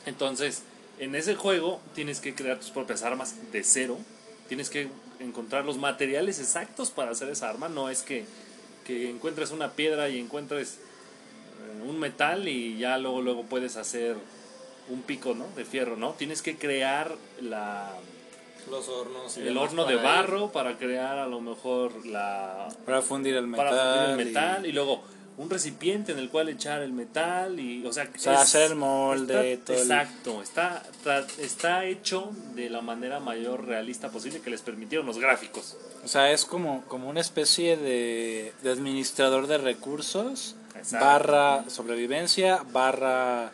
entonces 0.05 0.63
en 0.99 1.15
ese 1.15 1.35
juego 1.35 1.79
tienes 1.95 2.19
que 2.19 2.35
crear 2.35 2.59
tus 2.59 2.69
propias 2.71 3.03
armas 3.03 3.35
de 3.51 3.63
cero 3.63 3.97
tienes 4.47 4.69
que 4.69 4.87
encontrar 5.19 5.65
los 5.65 5.77
materiales 5.77 6.39
exactos 6.39 6.89
para 6.91 7.11
hacer 7.11 7.29
esa 7.29 7.49
arma 7.49 7.69
no 7.69 7.89
es 7.89 8.01
que, 8.01 8.25
que 8.85 9.09
encuentres 9.09 9.51
una 9.51 9.71
piedra 9.71 10.09
y 10.09 10.19
encuentres 10.19 10.75
eh, 10.75 11.87
un 11.87 11.99
metal 11.99 12.47
y 12.47 12.77
ya 12.77 12.97
luego 12.97 13.21
luego 13.21 13.43
puedes 13.43 13.75
hacer 13.77 14.15
un 14.89 15.01
pico 15.01 15.33
¿no? 15.33 15.47
de 15.55 15.63
fierro 15.65 15.95
no 15.95 16.11
tienes 16.11 16.41
que 16.41 16.57
crear 16.57 17.15
la 17.41 17.91
Los 18.69 18.89
hornos. 18.89 19.37
y 19.37 19.47
el 19.47 19.57
horno 19.57 19.85
de 19.85 19.95
barro 19.95 20.51
para 20.51 20.77
crear 20.77 21.17
a 21.17 21.27
lo 21.27 21.39
mejor 21.41 22.05
la 22.05 22.67
Para 22.85 23.01
fundir 23.01 23.35
el 23.35 23.47
metal. 23.47 23.65
para 23.69 23.81
fundir 23.95 24.09
el 24.09 24.21
y- 24.21 24.25
metal 24.25 24.65
y, 24.65 24.71
luego 24.73 25.01
un 25.37 25.49
recipiente 25.49 26.11
en 26.11 26.19
el 26.19 26.29
cual 26.29 26.49
echar 26.49 26.81
el 26.81 26.91
metal 26.93 27.59
y 27.59 27.85
o 27.85 27.91
sea, 27.91 28.09
O 28.15 28.19
sea, 28.19 28.41
hacer 28.41 28.71
el 28.71 28.75
molde, 28.75 29.53
está- 29.53 29.65
todo 29.65 29.75
el- 29.77 29.81
exacto 29.83 30.41
está, 30.43 30.83
está 30.91 31.27
está 31.41 31.85
hecho 31.85 32.31
de 32.55 32.69
la 32.69 32.81
manera 32.81 33.19
mayor 33.19 33.65
realista 33.65 34.09
posible 34.11 34.41
que 34.41 34.49
les 34.51 34.61
permitieron 34.61 35.05
los 35.07 35.17
gráficos 35.17 35.75
O 36.03 36.07
sea, 36.07 36.31
es 36.31 36.45
como, 36.45 36.83
como 36.87 37.09
una 37.09 37.21
especie 37.21 37.77
de, 37.77 38.53
de 38.61 38.71
administrador 38.71 39.47
de 39.47 39.57
recursos, 39.57 40.55
Exacto. 40.75 41.05
barra 41.05 41.69
sobrevivencia, 41.69 42.63
barra 42.71 43.51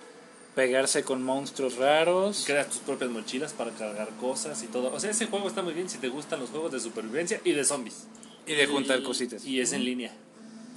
pegarse 0.56 1.04
con 1.04 1.24
monstruos 1.24 1.76
raros. 1.78 2.44
creas 2.46 2.68
tus 2.68 2.80
propias 2.80 3.10
mochilas 3.12 3.54
para 3.54 3.72
cargar 3.72 4.10
cosas 4.20 4.62
y 4.64 4.68
todo 4.68 4.92
o 4.94 5.00
sea 5.00 5.12
ese 5.12 5.28
juego 5.28 5.48
está 5.48 5.62
muy 5.62 5.74
bien 5.74 5.90
si 5.90 5.98
te 6.00 6.10
gustan 6.10 6.40
los 6.42 6.50
juegos 6.50 6.72
de 6.74 6.80
supervivencia 6.82 7.40
y 7.46 7.54
de 7.54 7.64
zombies 7.64 8.08
Y 8.46 8.56
de 8.56 8.66
juntar 8.68 9.00
Y- 9.00 9.04
cositas. 9.04 9.46
y 9.46 9.62
es 9.62 9.72
en 9.72 9.86
línea 9.86 10.12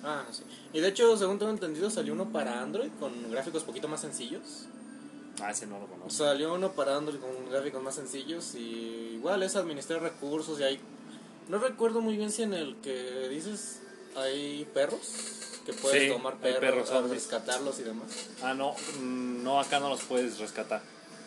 Ah, 0.04 0.24
sí. 0.30 0.42
Y 0.72 0.80
de 0.80 0.88
hecho, 0.88 1.16
según 1.16 1.38
tengo 1.38 1.50
entendido, 1.52 1.90
salió 1.90 2.12
uno 2.14 2.30
para 2.32 2.60
Android 2.62 2.90
con 2.98 3.30
gráficos 3.30 3.62
poquito 3.64 3.88
más 3.88 4.00
sencillos. 4.00 4.66
ah 5.40 5.50
ese 5.50 5.66
no 5.66 5.78
lo 5.78 5.86
conozco 5.86 6.10
Salió 6.10 6.54
uno 6.54 6.72
para 6.72 6.96
Android 6.96 7.18
con 7.20 7.50
gráficos 7.50 7.82
más 7.82 7.94
sencillos 7.94 8.54
y 8.54 9.14
igual 9.14 9.42
es 9.42 9.56
administrar 9.56 10.00
recursos 10.02 10.58
y 10.60 10.64
hay... 10.64 10.80
No 11.48 11.58
recuerdo 11.58 12.00
muy 12.00 12.16
bien 12.16 12.30
si 12.30 12.42
en 12.42 12.54
el 12.54 12.76
que 12.76 13.28
dices 13.28 13.80
hay 14.16 14.64
perros, 14.72 15.60
que 15.66 15.72
puedes 15.72 16.02
Sí, 16.04 16.08
tomar 16.08 16.36
perros, 16.38 16.60
perros 16.88 17.10
rescatarlos 17.10 17.78
y 17.80 17.82
demás. 17.82 18.08
ah 18.42 18.54
no 18.54 18.74
mm, 19.00 19.42
no 19.42 19.58
acá 19.60 19.78
no 19.80 19.88
los 19.88 20.02
puedes 20.02 20.38
rescatar 20.38 20.82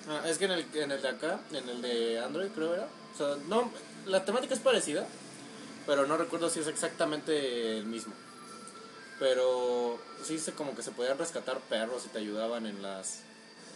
Ah, 0.08 0.22
es 0.28 0.38
que 0.38 0.46
en 0.46 0.52
el, 0.52 0.66
en 0.76 0.92
el 0.92 1.02
de 1.02 1.08
acá, 1.10 1.40
en 1.52 1.68
el 1.68 1.82
de 1.82 2.20
Android 2.20 2.50
creo 2.54 2.76
era. 2.76 2.88
O 3.14 3.18
sea, 3.18 3.38
no, 3.48 3.72
la 4.06 4.24
temática 4.24 4.54
es 4.54 4.60
parecida, 4.60 5.08
pero 5.88 6.06
no 6.06 6.16
recuerdo 6.16 6.48
si 6.50 6.60
es 6.60 6.68
exactamente 6.68 7.80
el 7.80 7.86
mismo. 7.88 8.14
Pero 9.20 9.98
sí 10.24 10.38
se 10.40 10.52
como 10.54 10.76
que 10.76 10.84
se 10.84 10.92
podían 10.92 11.18
rescatar 11.18 11.60
perros 11.62 12.04
y 12.06 12.10
te 12.10 12.20
ayudaban 12.20 12.66
en 12.66 12.82
las 12.82 13.20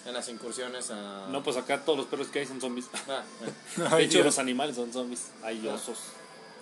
En 0.06 0.14
las 0.14 0.30
incursiones 0.30 0.92
a... 0.92 1.28
No, 1.30 1.44
pues 1.44 1.58
acá 1.58 1.84
todos 1.84 1.98
los 2.00 2.08
perros 2.08 2.28
que 2.28 2.40
hay 2.40 2.46
son 2.46 2.62
zombies. 2.62 2.86
Ah, 3.10 3.22
bueno. 3.78 3.98
De 3.98 4.04
hecho, 4.04 4.24
los 4.24 4.40
animales 4.40 4.78
son 4.78 4.92
zombies. 4.94 5.26
Hay 5.44 5.68
Ah. 5.68 5.74
osos. 5.74 5.98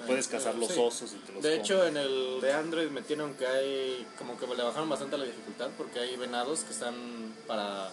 Puedes 0.07 0.27
cazar 0.27 0.55
los 0.55 0.69
Sí. 0.71 0.79
osos 0.79 1.11
y 1.13 1.17
te 1.17 1.33
los 1.33 1.43
De 1.43 1.49
comes. 1.51 1.63
hecho, 1.63 1.85
en 1.85 1.97
el 1.97 2.41
de 2.41 2.53
Android 2.53 2.89
metieron 2.89 3.35
que 3.35 3.45
hay, 3.47 4.07
como 4.17 4.37
que 4.39 4.47
le 4.47 4.63
bajaron 4.63 4.89
bastante 4.89 5.17
la 5.19 5.25
dificultad 5.25 5.69
porque 5.77 5.99
hay 5.99 6.15
venados 6.17 6.61
que 6.61 6.73
están 6.73 6.95
para 7.45 7.91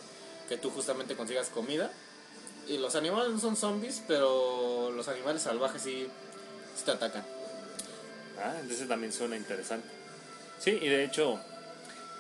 que 0.49 0.57
tú 0.57 0.71
justamente 0.71 1.15
consigas 1.15 1.49
comida. 1.51 1.91
Y 2.67 2.79
los 2.79 2.95
animales 2.95 3.31
no 3.31 3.39
son 3.39 3.57
zombies, 3.57 4.03
pero 4.09 4.91
los 4.93 5.07
animales 5.09 5.43
salvajes 5.43 5.83
sí, 5.83 6.09
sí 6.75 6.85
te 6.87 6.91
atacan. 6.91 7.25
Ah, 8.43 8.55
ese 8.69 8.87
también 8.87 9.13
suena 9.13 9.37
interesante. 9.37 9.87
Sí, 10.59 10.71
y 10.81 10.89
de 10.89 11.05
hecho, 11.05 11.39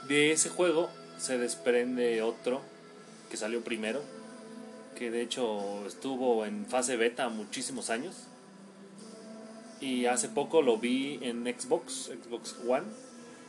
de 0.08 0.32
ese 0.32 0.50
juego 0.50 0.90
se 1.18 1.38
desprende 1.38 2.20
otro 2.22 2.60
que 3.30 3.36
salió 3.36 3.62
primero, 3.62 4.02
que 4.98 5.10
de 5.10 5.22
hecho 5.22 5.86
estuvo 5.86 6.44
en 6.44 6.66
fase 6.66 6.96
beta 6.96 7.28
muchísimos 7.28 7.90
años. 7.90 8.14
Y 9.80 10.06
hace 10.06 10.28
poco 10.28 10.62
lo 10.62 10.78
vi 10.78 11.18
en 11.22 11.44
Xbox, 11.44 12.10
Xbox 12.24 12.56
One, 12.66 12.84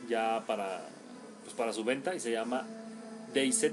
ya 0.08 0.44
para, 0.46 0.82
pues 1.44 1.54
para 1.54 1.72
su 1.72 1.84
venta, 1.84 2.14
y 2.14 2.20
se 2.20 2.30
llama 2.32 2.66
DayZ, 3.32 3.72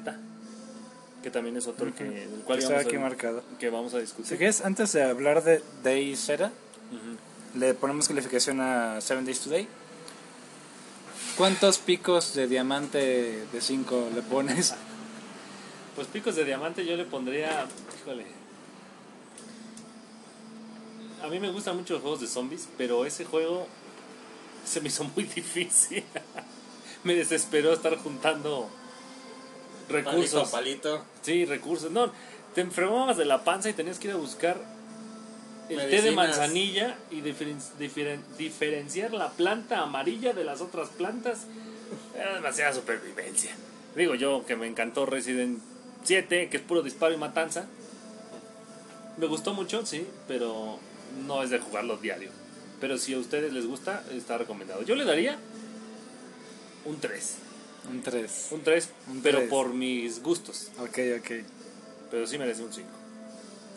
que 1.24 1.32
también 1.32 1.57
es 1.57 1.68
otro 1.68 1.93
que, 1.93 2.03
del 2.03 2.30
cual 2.45 2.59
Está 2.59 2.74
vamos 2.74 2.86
aquí 2.88 2.95
a, 2.95 2.99
marcado. 2.99 3.43
que 3.59 3.70
vamos 3.70 3.93
a 3.93 3.97
Si 3.97 4.01
discutir. 4.03 4.38
quieres, 4.38 4.61
antes 4.64 4.91
de 4.93 5.03
hablar 5.03 5.43
de 5.43 5.61
Day 5.84 6.16
Zeta, 6.16 6.51
Ujú. 6.91 7.59
le 7.59 7.74
ponemos 7.74 8.07
calificación 8.07 8.61
a 8.61 8.99
7 9.01 9.24
Days 9.24 9.39
Today. 9.39 9.68
¿Cuántos 11.38 11.80
picos 11.80 12.36
de 12.36 12.48
diamante 12.48 13.46
de 13.52 13.62
5 13.62 14.10
le 14.14 14.22
pones? 14.22 14.76
Pues 15.96 16.08
picos 16.08 16.36
de 16.36 16.46
diamante 16.46 16.86
yo 16.86 16.96
le 16.96 17.06
pondría, 17.06 17.66
híjole. 18.02 18.26
A 21.24 21.28
mí 21.28 21.40
me 21.40 21.50
gustan 21.52 21.78
mucho 21.78 21.94
los 21.94 22.02
juegos 22.02 22.22
de 22.22 22.28
zombies, 22.28 22.68
pero 22.78 23.06
ese 23.06 23.26
juego 23.26 23.68
se 24.66 24.82
me 24.82 24.90
hizo 24.90 25.04
muy 25.16 25.24
difícil. 25.24 26.04
me 27.04 27.16
desesperó 27.16 27.74
estar 27.74 27.98
juntando 27.98 28.70
Palito 29.88 30.10
a 30.10 30.12
recursos. 30.14 30.50
palito. 30.52 31.06
Sí, 31.24 31.46
recursos. 31.46 31.92
No, 31.92 32.12
te 32.54 32.62
enfermabas 32.62 33.18
de 33.18 33.26
la 33.26 33.44
panza 33.44 33.70
y 33.70 33.74
tenías 33.74 33.98
que 34.00 34.10
ir 34.10 34.14
a 34.14 34.18
buscar 34.18 34.62
el 35.70 35.89
té 35.89 36.01
de 36.01 36.11
manzanilla 36.11 36.97
y 37.11 37.22
diferen- 37.22 37.59
diferen- 37.80 38.22
diferenciar 38.38 39.14
la 39.14 39.32
planta 39.32 39.80
amarilla 39.80 40.34
de 40.34 40.43
las 40.43 40.61
otras 40.61 40.89
plantas. 40.89 41.45
Era 42.16 42.36
demasiada 42.36 42.74
supervivencia. 42.74 43.51
Digo 43.95 44.16
yo 44.16 44.45
que 44.45 44.55
me 44.55 44.68
encantó 44.68 45.05
Resident 45.05 45.59
7, 46.03 46.49
que 46.49 46.57
es 46.57 46.64
puro 46.64 46.82
disparo 46.82 47.14
y 47.14 47.18
matanza. 47.18 47.66
Me 49.18 49.28
gustó 49.28 49.53
mucho, 49.53 49.86
sí, 49.86 50.07
pero 50.28 50.80
no 51.28 51.43
es 51.43 51.49
de 51.51 51.59
jugarlo 51.59 51.97
diario. 51.97 52.32
Pero 52.82 52.97
si 52.97 53.14
a 53.14 53.20
ustedes 53.20 53.53
les 53.53 53.66
gusta, 53.68 54.03
está 54.11 54.38
recomendado. 54.38 54.82
Yo 54.84 54.95
le 54.95 55.05
daría 55.05 55.38
un 56.86 56.99
3. 56.99 57.36
Un 57.89 58.01
3. 58.01 58.47
Un 58.51 58.61
3, 58.64 58.89
Un 59.09 59.22
pero 59.22 59.38
tres. 59.39 59.49
por 59.49 59.74
mis 59.74 60.22
gustos. 60.24 60.70
Ok, 60.80 60.97
ok. 61.20 61.32
Pero 62.11 62.28
sí 62.28 62.38
merece 62.38 62.64
un 62.64 62.74
5. 62.74 62.88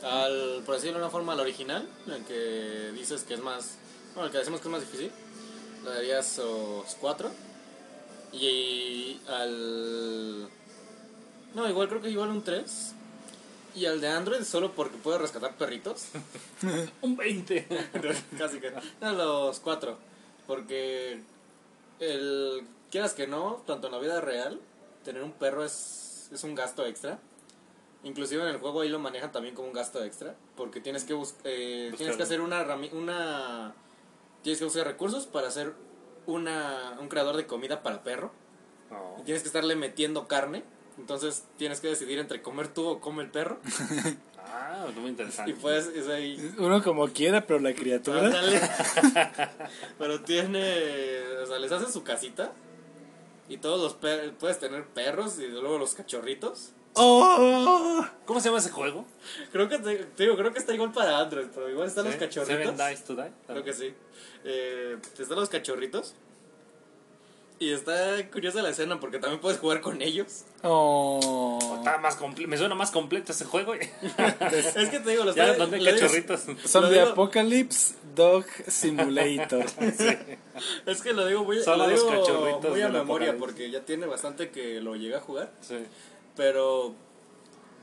Al, 0.02 0.62
por 0.64 0.74
decirlo 0.74 0.98
de 0.98 1.04
una 1.04 1.10
forma, 1.10 1.32
al 1.32 1.40
original, 1.40 1.88
el 2.06 2.24
que 2.24 2.92
dices 2.94 3.24
que 3.24 3.34
es 3.34 3.40
más. 3.40 3.76
Bueno, 4.14 4.26
el 4.26 4.32
que 4.32 4.38
decimos 4.38 4.60
que 4.60 4.68
es 4.68 4.72
más 4.72 4.80
difícil, 4.80 5.10
le 5.84 5.90
darías 5.90 6.40
4. 7.00 7.30
Y 8.32 9.20
al. 9.28 10.48
No, 11.54 11.68
igual 11.68 11.88
creo 11.88 12.02
que 12.02 12.10
igual 12.10 12.30
un 12.30 12.42
3. 12.42 12.92
Y 13.76 13.86
al 13.86 14.00
de 14.00 14.08
Android 14.08 14.42
solo 14.42 14.72
porque 14.72 14.96
puede 14.96 15.18
rescatar 15.18 15.54
perritos. 15.56 16.06
Un 17.02 17.14
20. 17.14 17.66
Casi 18.38 18.58
que. 18.58 18.72
No, 19.00 19.12
los 19.12 19.60
4. 19.60 19.98
Porque. 20.46 21.20
El. 22.00 22.66
Quieras 22.90 23.12
que 23.12 23.26
no, 23.26 23.62
tanto 23.66 23.88
en 23.88 23.92
la 23.92 23.98
vida 23.98 24.20
real, 24.20 24.60
tener 25.04 25.22
un 25.22 25.32
perro 25.32 25.64
es, 25.64 26.30
es 26.32 26.42
un 26.44 26.54
gasto 26.54 26.86
extra. 26.86 27.18
Inclusive 28.06 28.40
en 28.42 28.48
el 28.48 28.58
juego 28.58 28.82
ahí 28.82 28.88
lo 28.88 28.98
manejan 29.00 29.32
también 29.32 29.54
como 29.54 29.66
un 29.68 29.74
gasto 29.74 30.02
extra. 30.04 30.36
Porque 30.56 30.80
tienes 30.80 31.04
que, 31.04 31.12
bus- 31.14 31.34
eh, 31.44 31.88
Buscar- 31.90 31.96
tienes 31.98 32.16
que 32.16 32.22
hacer 32.22 32.40
una, 32.40 32.64
una... 32.92 33.74
Tienes 34.42 34.58
que 34.60 34.64
buscar 34.64 34.86
recursos 34.86 35.26
para 35.26 35.48
hacer 35.48 35.72
una, 36.26 36.96
un 37.00 37.08
creador 37.08 37.36
de 37.36 37.46
comida 37.46 37.82
para 37.82 38.02
perro. 38.04 38.30
Y 39.18 39.22
tienes 39.24 39.42
que 39.42 39.48
estarle 39.48 39.74
metiendo 39.74 40.28
carne. 40.28 40.62
Entonces 40.98 41.44
tienes 41.58 41.80
que 41.80 41.88
decidir 41.88 42.18
entre 42.20 42.40
comer 42.42 42.68
tú 42.68 42.86
o 42.86 43.00
come 43.00 43.22
el 43.24 43.30
perro. 43.30 43.58
Ah, 44.48 44.86
muy 44.96 45.10
interesante. 45.10 45.50
Y 45.50 45.54
pues 45.54 45.86
es 45.88 46.06
ahí... 46.06 46.54
Uno 46.58 46.80
como 46.80 47.08
quiera, 47.08 47.44
pero 47.48 47.58
la 47.58 47.74
criatura. 47.74 48.30
Pero 49.98 50.20
tiene. 50.22 51.20
O 51.42 51.46
sea, 51.46 51.58
les 51.58 51.72
hacen 51.72 51.92
su 51.92 52.04
casita. 52.04 52.52
Y 53.48 53.58
todos 53.58 53.80
los 53.82 53.94
per- 53.94 54.32
puedes 54.34 54.58
tener 54.60 54.84
perros 54.86 55.38
y 55.40 55.48
luego 55.48 55.78
los 55.78 55.94
cachorritos. 55.94 56.70
¡Oh! 56.96 58.04
¿Cómo 58.24 58.40
se 58.40 58.48
llama 58.48 58.58
ese 58.58 58.70
juego? 58.70 59.04
Creo 59.52 59.68
que 59.68 59.78
te, 59.78 59.96
te 59.96 60.22
digo, 60.24 60.36
creo 60.36 60.52
que 60.52 60.58
está 60.58 60.74
igual 60.74 60.92
para 60.92 61.18
Android, 61.18 61.46
pero 61.54 61.68
igual 61.70 61.88
están 61.88 62.04
los 62.06 62.16
cachorritos. 62.16 62.76
Seven 62.76 62.76
Dies 62.76 63.04
to 63.04 63.14
Die. 63.14 63.30
Creo 63.46 63.64
que 63.64 63.72
sí. 63.72 63.94
Eh, 64.44 64.96
están 65.18 65.36
los 65.38 65.48
cachorritos. 65.48 66.14
Y 67.58 67.72
está 67.72 67.94
curiosa 68.30 68.60
la 68.60 68.68
escena 68.68 69.00
porque 69.00 69.18
también 69.18 69.40
puedes 69.40 69.58
jugar 69.58 69.80
con 69.80 70.02
ellos. 70.02 70.44
Oh. 70.62 71.58
Está 71.78 71.96
más 71.96 72.18
comple- 72.20 72.46
me 72.46 72.58
suena 72.58 72.74
más 72.74 72.90
completo 72.90 73.32
ese 73.32 73.46
juego. 73.46 73.72
es 73.74 74.88
que 74.90 75.00
te 75.00 75.10
digo, 75.10 75.24
los 75.24 75.34
ya, 75.34 75.54
¿dónde 75.54 75.78
lo 75.80 75.90
cachorritos? 75.90 76.44
Lo 76.74 76.90
digo- 76.90 77.08
Apocalypse 77.12 77.94
Dog 78.14 78.44
Simulator. 78.68 79.64
Es 80.86 81.02
que 81.02 81.12
lo 81.14 81.26
digo 81.26 81.44
muy, 81.44 81.60
Solo 81.62 81.84
lo 81.86 81.90
los 81.90 82.00
digo 82.00 82.10
cachorritos 82.20 82.70
muy 82.70 82.80
a 82.82 82.88
memoria 82.88 83.36
porque 83.38 83.70
ya 83.70 83.80
tiene 83.84 84.06
bastante 84.06 84.50
que 84.50 84.80
lo 84.82 84.94
llegué 84.96 85.16
a 85.16 85.20
jugar. 85.20 85.50
Sí. 85.62 85.76
Pero 86.36 86.94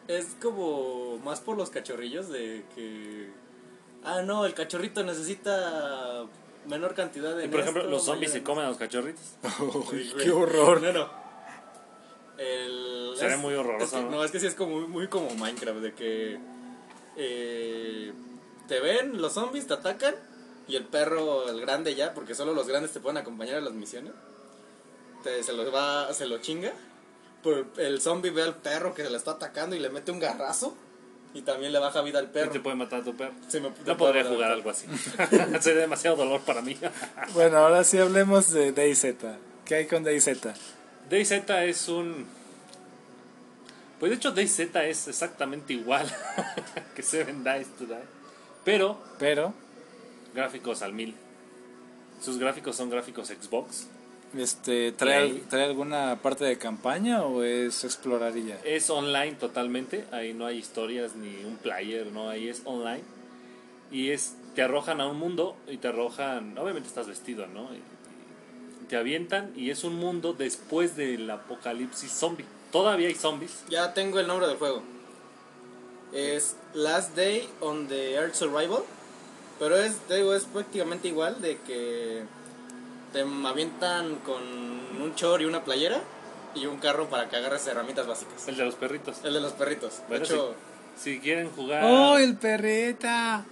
es 0.07 0.35
como 0.41 1.17
más 1.19 1.39
por 1.41 1.57
los 1.57 1.69
cachorrillos 1.69 2.29
de 2.29 2.63
que... 2.75 3.31
Ah, 4.03 4.21
no, 4.21 4.45
el 4.45 4.53
cachorrito 4.53 5.03
necesita 5.03 6.25
menor 6.67 6.93
cantidad 6.93 7.35
de... 7.35 7.45
Y 7.45 7.47
por 7.47 7.61
ejemplo, 7.61 7.81
esto, 7.81 7.91
los 7.91 8.03
zombies 8.05 8.31
se 8.31 8.39
en 8.39 8.43
comen 8.43 8.65
a 8.65 8.69
los 8.69 8.77
cachorritos. 8.77 9.23
Uy. 9.91 10.13
¡Qué 10.21 10.29
horror! 10.31 10.81
No, 10.81 10.91
no. 10.93 11.09
El, 12.37 13.13
Se 13.17 13.27
ve 13.27 13.33
es- 13.33 13.39
muy 13.39 13.53
horroroso, 13.53 13.85
es 13.85 13.91
que- 13.91 14.01
¿no? 14.09 14.17
¿no? 14.17 14.23
es 14.23 14.31
que 14.31 14.39
sí 14.39 14.47
es 14.47 14.55
como 14.55 14.79
muy, 14.79 14.87
muy 14.87 15.07
como 15.07 15.29
Minecraft, 15.35 15.79
de 15.79 15.93
que 15.93 16.39
eh, 17.15 18.11
te 18.67 18.79
ven, 18.79 19.21
los 19.21 19.33
zombies 19.33 19.67
te 19.67 19.73
atacan 19.73 20.15
y 20.67 20.75
el 20.75 20.85
perro, 20.85 21.47
el 21.49 21.61
grande 21.61 21.93
ya, 21.95 22.13
porque 22.13 22.33
solo 22.35 22.53
los 22.53 22.67
grandes 22.67 22.91
te 22.91 22.99
pueden 22.99 23.17
acompañar 23.17 23.57
a 23.57 23.61
las 23.61 23.73
misiones, 23.73 24.13
te- 25.23 25.43
se, 25.43 25.53
lo 25.53 25.71
va, 25.71 26.11
se 26.13 26.25
lo 26.25 26.39
chinga. 26.39 26.73
El 27.77 28.01
zombie 28.01 28.31
ve 28.31 28.41
al 28.43 28.55
perro 28.55 28.93
que 28.93 29.03
se 29.03 29.09
le 29.09 29.17
está 29.17 29.31
atacando 29.31 29.75
y 29.75 29.79
le 29.79 29.89
mete 29.89 30.11
un 30.11 30.19
garrazo 30.19 30.75
y 31.33 31.41
también 31.41 31.71
le 31.73 31.79
baja 31.79 32.01
vida 32.01 32.19
al 32.19 32.25
Y 32.25 32.29
perro. 32.29 32.51
te 32.51 32.59
puede 32.59 32.75
matar 32.75 33.01
a 33.01 33.03
tu 33.03 33.15
perro. 33.15 33.33
Me- 33.53 33.71
No 33.85 33.97
podría 33.97 34.23
jugar 34.23 34.51
algo 34.51 34.69
así. 34.69 34.85
Sería 35.61 35.81
demasiado 35.81 36.15
dolor 36.17 36.41
para 36.41 36.61
mí. 36.61 36.77
Bueno, 37.33 37.57
ahora 37.57 37.83
sí 37.83 37.97
hablemos 37.97 38.51
de 38.51 38.71
DayZ. 38.71 39.05
¿Qué 39.65 39.75
hay 39.75 39.87
con 39.87 40.03
DayZ? 40.03 40.27
DayZ 41.09 41.31
es 41.49 41.87
un. 41.89 42.25
Pues 43.99 44.09
de 44.11 44.15
hecho, 44.17 44.31
DayZ 44.31 44.59
es 44.75 45.07
exactamente 45.07 45.73
igual 45.73 46.05
que 46.95 47.01
Seven 47.03 47.43
Dies 47.43 47.67
to 47.77 47.85
Die. 47.85 47.95
Pero 48.65 49.01
Pero, 49.19 49.53
gráficos 50.33 50.81
al 50.81 50.93
mil. 50.93 51.15
Sus 52.21 52.37
gráficos 52.37 52.75
son 52.75 52.89
gráficos 52.89 53.27
Xbox. 53.29 53.87
Este, 54.37 54.91
¿trae. 54.91 55.43
¿trae 55.49 55.65
alguna 55.65 56.19
parte 56.21 56.45
de 56.45 56.57
campaña 56.57 57.23
o 57.23 57.43
es 57.43 57.83
exploraría? 57.83 58.59
Es 58.63 58.89
online 58.89 59.33
totalmente. 59.33 60.05
Ahí 60.11 60.33
no 60.33 60.45
hay 60.45 60.57
historias 60.57 61.15
ni 61.15 61.43
un 61.45 61.57
player, 61.57 62.07
no, 62.07 62.29
ahí 62.29 62.47
es 62.49 62.61
online. 62.65 63.03
Y 63.91 64.09
es. 64.11 64.35
Te 64.55 64.61
arrojan 64.61 65.01
a 65.01 65.07
un 65.07 65.17
mundo 65.17 65.55
y 65.67 65.77
te 65.77 65.87
arrojan. 65.87 66.57
Obviamente 66.57 66.87
estás 66.87 67.07
vestido, 67.07 67.47
¿no? 67.47 67.73
Y- 67.73 67.81
y 68.83 68.85
te 68.87 68.97
avientan 68.97 69.51
y 69.55 69.69
es 69.71 69.83
un 69.83 69.95
mundo 69.95 70.33
después 70.33 70.95
del 70.95 71.29
apocalipsis 71.29 72.11
zombie. 72.11 72.45
Todavía 72.71 73.07
hay 73.07 73.15
zombies. 73.15 73.63
Ya 73.69 73.93
tengo 73.93 74.19
el 74.19 74.27
nombre 74.27 74.45
del 74.47 74.57
juego. 74.57 74.83
Es 76.13 76.55
Last 76.73 77.15
Day 77.15 77.47
on 77.61 77.87
the 77.87 78.13
Earth 78.13 78.35
Survival. 78.35 78.83
Pero 79.59 79.77
es, 79.77 79.95
te 80.07 80.17
digo, 80.17 80.33
es 80.35 80.43
prácticamente 80.45 81.07
igual 81.07 81.41
de 81.41 81.57
que 81.65 82.23
te 83.13 83.21
avientan 83.21 84.15
con 84.17 84.41
un 84.41 85.13
chor 85.15 85.41
y 85.41 85.45
una 85.45 85.63
playera 85.63 86.01
y 86.55 86.65
un 86.65 86.77
carro 86.77 87.09
para 87.09 87.29
que 87.29 87.35
agarres 87.35 87.65
herramientas 87.67 88.07
básicas. 88.07 88.47
El 88.47 88.57
de 88.57 88.65
los 88.65 88.75
perritos. 88.75 89.17
El 89.23 89.33
de 89.33 89.41
los 89.41 89.53
perritos. 89.53 90.01
De 90.09 90.17
hecho, 90.17 90.55
Si 90.97 91.19
quieren 91.19 91.49
jugar. 91.51 91.83
¡Oh, 91.85 92.17
el 92.17 92.35
perreta! 92.37 93.45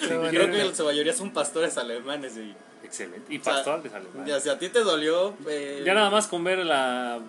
Creo 0.00 0.50
que 0.50 0.74
su 0.74 0.84
mayoría 0.84 1.12
son 1.12 1.32
pastores 1.32 1.76
alemanes. 1.78 2.36
Y, 2.36 2.54
Excelente. 2.84 3.32
Y 3.32 3.38
o 3.38 3.44
sea, 3.44 3.54
pastor 3.54 3.82
de 3.82 3.94
alemanes. 3.94 4.26
ya, 4.26 4.40
si 4.40 4.48
a 4.48 4.58
ti 4.58 4.68
te 4.68 4.80
dolió, 4.80 5.34
eh, 5.48 5.82
Ya 5.84 5.94
nada 5.94 6.10
más 6.10 6.26
con 6.26 6.42
ver 6.42 6.58
la. 6.58 7.20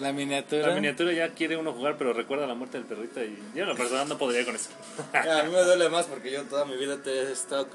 La 0.00 0.12
miniatura. 0.12 0.68
La 0.68 0.74
miniatura 0.74 1.12
ya 1.12 1.28
quiere 1.28 1.56
uno 1.56 1.72
jugar, 1.72 1.96
pero 1.96 2.12
recuerda 2.12 2.46
la 2.46 2.54
muerte 2.54 2.78
del 2.78 2.86
perrito 2.86 3.22
y 3.22 3.38
yo 3.54 3.62
en 3.62 3.68
lo 3.68 3.76
personal 3.76 4.08
no 4.08 4.18
podría 4.18 4.44
con 4.44 4.56
eso. 4.56 4.70
A 5.12 5.42
mí 5.44 5.52
me 5.52 5.62
duele 5.64 5.88
más 5.90 6.06
porque 6.06 6.32
yo 6.32 6.42
toda 6.44 6.64
mi 6.64 6.76
vida 6.76 6.96
te 7.00 7.10
he 7.10 7.30
estado 7.30 7.68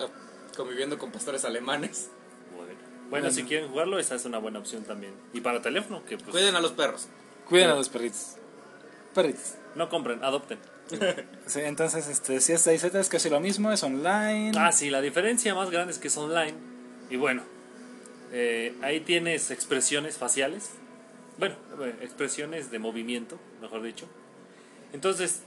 conviviendo 0.58 0.98
con 0.98 1.12
pastores 1.12 1.46
alemanes. 1.46 2.10
Bueno, 3.10 3.28
bueno, 3.28 3.32
si 3.32 3.44
quieren 3.44 3.70
jugarlo, 3.70 4.00
esa 4.00 4.16
es 4.16 4.26
una 4.26 4.38
buena 4.38 4.60
opción 4.60 4.84
también. 4.84 5.14
Y 5.34 5.40
para 5.40 5.62
teléfono, 5.62 6.04
que 6.06 6.18
pues 6.18 6.32
Cuiden 6.32 6.56
a 6.56 6.62
los 6.62 6.74
perros. 6.74 7.08
Cuiden 7.48 7.70
a 7.70 7.76
los 7.76 7.88
perritos. 7.90 8.36
Perritos. 9.14 9.56
no 9.76 9.90
compren, 9.90 10.24
adopten. 10.24 10.60
Sí, 11.46 11.62
entonces, 11.62 12.08
este, 12.08 12.42
si 12.42 12.54
es 12.54 12.66
DayZ 12.66 12.96
es 12.96 13.10
casi 13.10 13.30
lo 13.30 13.40
mismo, 13.40 13.72
es 13.72 13.84
online. 13.84 14.52
Ah, 14.58 14.72
sí, 14.72 14.90
la 14.90 15.02
diferencia 15.02 15.56
más 15.56 15.70
grande 15.70 15.94
es 15.94 16.00
que 16.00 16.10
es 16.10 16.18
online. 16.18 16.54
Y 17.10 17.16
bueno, 17.16 17.44
eh, 18.34 18.76
ahí 18.82 19.00
tienes 19.00 19.52
expresiones 19.52 20.18
faciales. 20.18 20.72
Bueno, 21.38 21.56
eh, 21.82 21.96
expresiones 22.02 22.72
de 22.72 22.80
movimiento, 22.80 23.40
mejor 23.62 23.82
dicho. 23.82 24.08
Entonces, 24.92 25.42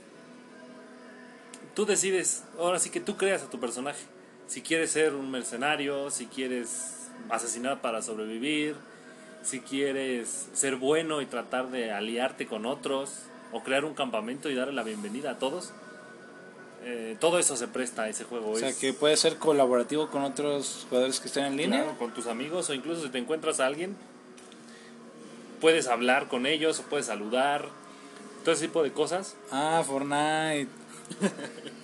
tú 1.75 1.85
decides, 1.85 2.43
ahora 2.57 2.79
sí 2.79 2.89
que 2.89 2.99
tú 2.99 3.17
creas 3.17 3.43
a 3.43 3.49
tu 3.49 3.59
personaje. 3.59 4.03
Si 4.47 4.61
quieres 4.61 4.91
ser 4.91 5.13
un 5.13 5.29
mercenario, 5.29 6.09
si 6.09 6.25
quieres 6.25 7.00
asesinar 7.29 7.81
para 7.81 8.01
sobrevivir, 8.01 8.75
si 9.43 9.59
quieres 9.59 10.47
ser 10.53 10.75
bueno 10.75 11.21
y 11.21 11.25
tratar 11.25 11.69
de 11.71 11.91
aliarte 11.91 12.45
con 12.47 12.65
otros, 12.65 13.23
o 13.51 13.63
crear 13.63 13.83
un 13.85 13.93
campamento 13.93 14.49
y 14.49 14.55
darle 14.55 14.73
la 14.73 14.83
bienvenida 14.83 15.31
a 15.31 15.37
todos. 15.39 15.71
Eh, 16.83 17.15
todo 17.19 17.37
eso 17.37 17.55
se 17.57 17.67
presta 17.67 18.03
a 18.03 18.09
ese 18.09 18.23
juego. 18.23 18.51
o 18.51 18.57
sea, 18.57 18.69
es- 18.69 18.77
que 18.77 18.93
puede 18.93 19.15
ser 19.17 19.37
colaborativo 19.37 20.07
con 20.09 20.23
otros 20.23 20.85
jugadores 20.89 21.19
que 21.19 21.27
estén 21.27 21.45
en 21.45 21.57
línea. 21.57 21.83
Claro, 21.83 21.97
con 21.99 22.11
tus 22.13 22.27
amigos 22.27 22.69
o 22.69 22.73
incluso 22.73 23.03
si 23.03 23.09
te 23.09 23.17
encuentras 23.19 23.59
a 23.59 23.67
alguien, 23.67 23.95
puedes 25.59 25.87
hablar 25.87 26.27
con 26.27 26.45
ellos 26.45 26.79
o 26.79 26.83
puedes 26.83 27.05
saludar, 27.07 27.65
todo 28.43 28.53
ese 28.55 28.65
tipo 28.67 28.81
de 28.83 28.91
cosas. 28.91 29.35
Ah, 29.51 29.83
Fortnite. 29.85 30.67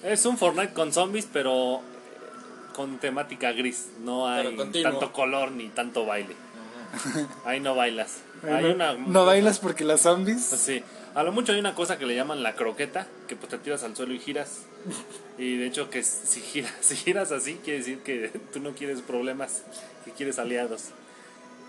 Es 0.04 0.26
un 0.26 0.38
Fortnite 0.38 0.74
con 0.74 0.92
zombies, 0.94 1.28
pero 1.32 1.82
con 2.78 3.00
temática 3.00 3.52
gris. 3.54 3.88
No 4.04 4.28
hay 4.28 4.56
tanto 4.84 5.12
color 5.12 5.52
ni 5.52 5.68
tanto 5.70 6.06
baile. 6.06 6.36
Ahí 7.44 7.60
no 7.60 7.74
bailas. 7.74 8.20
Hay 8.44 8.66
no, 8.66 8.74
una, 8.74 8.94
no 8.94 9.26
bailas 9.26 9.58
porque 9.58 9.84
las 9.84 10.02
zombies. 10.02 10.44
Sí, 10.44 10.84
a 11.16 11.24
lo 11.24 11.32
mucho 11.32 11.52
hay 11.52 11.60
una 11.60 11.74
cosa 11.74 11.98
que 11.98 12.06
le 12.06 12.16
llaman 12.16 12.44
la 12.44 12.54
croqueta, 12.54 13.08
que 13.28 13.36
pues 13.36 13.50
te 13.50 13.58
tiras 13.58 13.82
al 13.82 13.96
suelo 13.96 14.14
y 14.14 14.20
giras. 14.20 14.60
Y 15.40 15.58
de 15.58 15.66
hecho 15.66 15.90
que 15.90 16.04
si 16.04 16.40
giras, 16.40 16.72
si 16.82 16.96
giras 16.96 17.32
así 17.32 17.56
quiere 17.64 17.80
decir 17.80 18.00
que 18.04 18.32
tú 18.54 18.60
no 18.60 18.74
quieres 18.74 19.02
problemas, 19.02 19.64
que 20.06 20.12
quieres 20.12 20.38
aliados. 20.38 20.90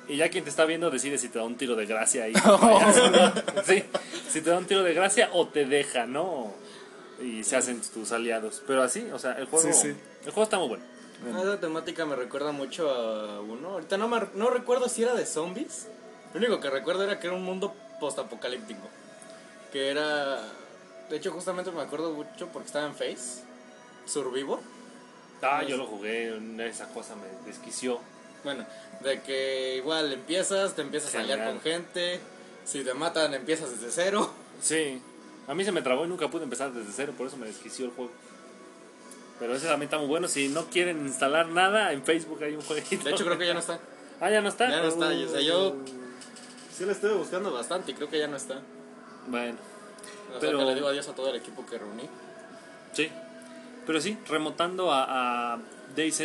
Y 0.06 0.16
ya 0.16 0.28
quien 0.28 0.44
te 0.44 0.50
está 0.50 0.66
viendo 0.66 0.90
decide 0.90 1.16
si 1.16 1.30
te 1.30 1.38
da 1.38 1.44
un 1.46 1.56
tiro 1.56 1.74
de 1.74 1.86
gracia 1.86 2.24
ahí. 2.24 2.34
sí, 3.64 3.82
si 4.28 4.42
te 4.42 4.50
da 4.50 4.58
un 4.58 4.66
tiro 4.66 4.82
de 4.82 4.92
gracia 4.92 5.30
o 5.32 5.48
te 5.48 5.64
deja, 5.64 6.04
¿no? 6.04 6.52
Y 7.22 7.44
se 7.44 7.56
hacen 7.56 7.80
tus 7.80 8.12
aliados. 8.12 8.62
Pero 8.66 8.82
así, 8.82 9.06
o 9.10 9.18
sea, 9.18 9.32
el 9.32 9.46
juego, 9.46 9.72
Sí, 9.72 9.72
sí. 9.72 9.88
El 10.24 10.32
juego 10.32 10.42
está 10.42 10.58
muy 10.58 10.68
bueno. 10.68 10.84
Esa 11.26 11.58
temática 11.60 12.06
me 12.06 12.14
recuerda 12.16 12.52
mucho 12.52 12.88
a 12.90 13.40
uno. 13.40 13.70
Ahorita 13.70 13.96
no, 13.96 14.08
me- 14.08 14.28
no 14.34 14.50
recuerdo 14.50 14.88
si 14.88 15.02
era 15.02 15.14
de 15.14 15.26
zombies. 15.26 15.88
Lo 16.32 16.38
único 16.38 16.60
que 16.60 16.70
recuerdo 16.70 17.02
era 17.04 17.18
que 17.18 17.26
era 17.26 17.36
un 17.36 17.42
mundo 17.44 17.74
postapocalíptico. 18.00 18.86
Que 19.72 19.88
era. 19.90 20.42
De 21.10 21.16
hecho, 21.16 21.32
justamente 21.32 21.70
me 21.70 21.82
acuerdo 21.82 22.12
mucho 22.12 22.48
porque 22.48 22.66
estaba 22.66 22.86
en 22.86 22.94
Face. 22.94 23.42
Survivor. 24.06 24.60
Ah, 25.42 25.62
yo 25.62 25.76
lo 25.76 25.86
jugué, 25.86 26.36
esa 26.68 26.88
cosa 26.88 27.14
me 27.16 27.26
desquició. 27.46 28.00
Bueno, 28.44 28.64
de 29.00 29.20
que 29.22 29.76
igual 29.76 30.12
empiezas, 30.12 30.74
te 30.74 30.82
empiezas 30.82 31.14
a 31.14 31.20
Genial. 31.20 31.44
con 31.48 31.60
gente. 31.60 32.20
Si 32.64 32.82
te 32.84 32.94
matan, 32.94 33.34
empiezas 33.34 33.70
desde 33.70 33.90
cero. 33.90 34.30
Sí, 34.60 35.00
a 35.46 35.54
mí 35.54 35.64
se 35.64 35.72
me 35.72 35.82
trabó 35.82 36.04
y 36.04 36.08
nunca 36.08 36.28
pude 36.28 36.42
empezar 36.44 36.72
desde 36.72 36.92
cero, 36.92 37.14
por 37.16 37.26
eso 37.26 37.36
me 37.36 37.46
desquició 37.46 37.86
el 37.86 37.92
juego. 37.92 38.10
Pero 39.38 39.54
ese 39.54 39.66
también 39.66 39.86
está 39.86 39.98
muy 39.98 40.06
bueno. 40.08 40.26
Si 40.28 40.48
no 40.48 40.66
quieren 40.66 41.06
instalar 41.06 41.48
nada, 41.48 41.92
en 41.92 42.02
Facebook 42.04 42.42
hay 42.42 42.54
un 42.54 42.62
jueguito. 42.62 43.04
De 43.04 43.10
hecho, 43.12 43.24
creo 43.24 43.38
que 43.38 43.46
ya 43.46 43.54
no 43.54 43.60
está. 43.60 43.78
Ah, 44.20 44.30
ya 44.30 44.40
no 44.40 44.48
está. 44.48 44.68
Ya 44.68 44.82
no 44.82 44.88
está. 44.88 45.06
Uh. 45.10 45.26
O 45.26 45.28
sea, 45.28 45.40
yo 45.40 45.76
sí 46.76 46.84
lo 46.84 46.90
estuve 46.90 47.12
buscando 47.12 47.52
bastante 47.52 47.92
y 47.92 47.94
creo 47.94 48.08
que 48.10 48.18
ya 48.18 48.26
no 48.26 48.36
está. 48.36 48.60
Bueno, 49.28 49.56
O 50.26 50.30
sea, 50.32 50.40
Pero- 50.40 50.58
que 50.58 50.64
le 50.64 50.74
digo 50.74 50.88
adiós 50.88 51.06
a 51.08 51.14
todo 51.14 51.28
el 51.30 51.36
equipo 51.36 51.64
que 51.64 51.78
reuní. 51.78 52.08
sí. 52.92 53.08
Pero 53.86 54.00
sí, 54.00 54.18
remontando 54.28 54.90
a, 54.92 55.54
a 55.54 55.58
DayZ, 55.96 56.20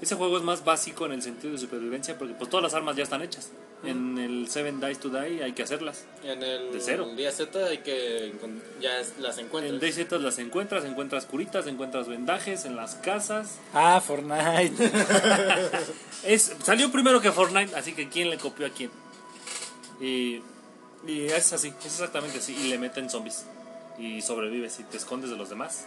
ese 0.00 0.14
juego 0.16 0.38
es 0.38 0.42
más 0.42 0.64
básico 0.64 1.04
en 1.06 1.12
el 1.12 1.20
sentido 1.22 1.52
de 1.52 1.58
supervivencia 1.58 2.16
porque 2.18 2.32
pues 2.34 2.48
todas 2.50 2.64
las 2.64 2.72
armas 2.74 2.96
ya 2.96 3.02
están 3.04 3.20
hechas. 3.22 3.50
En 3.84 4.16
el 4.16 4.48
Seven 4.48 4.80
Dice 4.80 4.94
to 5.00 5.08
Die 5.08 5.42
hay 5.42 5.52
que 5.54 5.64
hacerlas. 5.64 6.04
En 6.22 6.40
el 6.42 6.72
De 6.72 6.80
cero. 6.80 7.08
día 7.16 7.32
Z 7.32 7.66
hay 7.66 7.78
que 7.78 8.32
ya 8.80 8.90
las 9.20 9.38
En 9.38 9.46
encuentras. 9.46 9.80
DayZ 9.80 10.12
las 10.20 10.38
encuentras, 10.38 10.84
encuentras 10.84 11.26
curitas, 11.26 11.66
encuentras 11.66 12.06
vendajes 12.06 12.64
en 12.64 12.76
las 12.76 12.94
casas. 12.94 13.58
Ah, 13.74 14.00
Fortnite. 14.00 14.72
Es, 16.24 16.52
salió 16.62 16.92
primero 16.92 17.20
que 17.20 17.32
Fortnite, 17.32 17.74
así 17.74 17.92
que 17.94 18.08
¿quién 18.08 18.30
le 18.30 18.38
copió 18.38 18.66
a 18.66 18.70
quién? 18.70 18.90
Y, 20.00 20.40
y 21.06 21.24
es 21.26 21.52
así, 21.52 21.72
es 21.80 21.86
exactamente 21.86 22.38
así. 22.38 22.54
Y 22.54 22.68
le 22.68 22.78
meten 22.78 23.10
zombies. 23.10 23.44
Y 23.98 24.22
sobrevives 24.22 24.78
y 24.80 24.84
te 24.84 24.96
escondes 24.98 25.30
de 25.30 25.36
los 25.36 25.50
demás. 25.50 25.86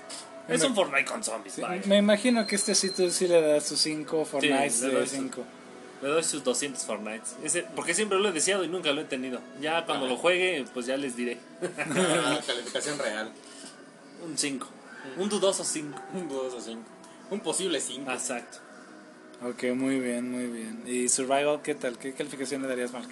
Es 0.49 0.59
Me- 0.61 0.67
un 0.67 0.75
Fortnite 0.75 1.05
con 1.05 1.23
zombies, 1.23 1.55
Sí, 1.55 1.61
me 1.85 1.97
imagino 1.97 2.45
que 2.45 2.55
este 2.57 2.75
sitio 2.75 3.09
sí 3.09 3.27
le 3.27 3.41
da 3.41 3.59
sus 3.61 3.79
5 3.79 4.25
Fortnite 4.25 4.69
doy 4.81 4.91
de 4.95 5.07
su- 5.07 5.15
5. 5.15 5.43
Le 6.05 6.11
doy 6.11 6.23
sus 6.23 6.43
200 6.43 6.83
Fortnites. 6.83 7.35
Ese, 7.43 7.63
porque 7.75 7.95
siempre 7.95 8.19
lo 8.19 8.29
he 8.29 8.31
deseado 8.31 8.63
y 8.63 8.67
nunca 8.67 8.91
lo 8.91 9.01
he 9.01 9.05
tenido. 9.05 9.41
Ya 9.59 9.83
cuando 9.87 10.05
lo 10.05 10.17
juegue, 10.17 10.63
pues 10.71 10.85
ya 10.85 10.97
les 10.97 11.15
diré. 11.15 11.39
Ah, 11.79 12.39
calificación 12.45 12.99
real. 12.99 13.31
Un 14.23 14.37
5. 14.37 14.67
Un 15.17 15.29
dudoso 15.29 15.63
5. 15.63 15.99
Un 16.13 16.29
2 16.29 16.53
o 16.53 16.61
5. 16.61 16.81
Un 17.31 17.39
posible 17.39 17.81
5. 17.81 18.11
Exacto. 18.11 18.59
Ok, 19.41 19.63
muy 19.73 19.99
bien, 19.99 20.31
muy 20.31 20.45
bien. 20.45 20.83
¿Y 20.85 21.09
Survival 21.09 21.63
qué 21.63 21.73
tal? 21.73 21.97
¿Qué 21.97 22.13
calificación 22.13 22.61
le 22.61 22.67
darías, 22.67 22.91
Mark? 22.93 23.09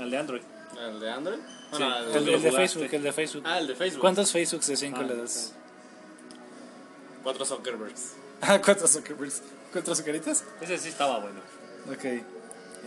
Al 0.00 0.10
de 0.10 0.18
Android. 0.18 0.42
¿El 0.80 0.98
de 0.98 1.10
Android? 1.12 1.38
Sí. 1.38 1.44
Bueno, 1.70 1.96
El, 1.96 2.04
el- 2.06 2.12
¿Dónde 2.12 2.34
el 2.34 2.42
lo 2.42 2.50
de? 2.50 2.52
Facebook, 2.56 2.88
el 2.90 3.02
de 3.04 3.12
Facebook. 3.12 3.42
Ah, 3.46 3.58
el 3.60 3.68
de 3.68 3.76
Facebook. 3.76 4.00
¿Cuántos 4.00 4.32
Facebooks 4.32 4.66
de 4.66 4.76
5 4.76 4.98
Ah, 5.00 5.04
le 5.04 5.14
das? 5.14 5.52
Cuatro 7.22 7.44
Zuckerbergs. 7.44 8.14
Ah, 8.40 8.60
¿cuántos 8.60 8.90
Zuckerbergs? 8.90 9.42
¿Cuántos 9.72 9.98
Zuckeritas? 9.98 10.44
Ese 10.60 10.78
sí 10.78 10.88
estaba 10.88 11.18
bueno. 11.18 11.40
Ok. 11.92 12.22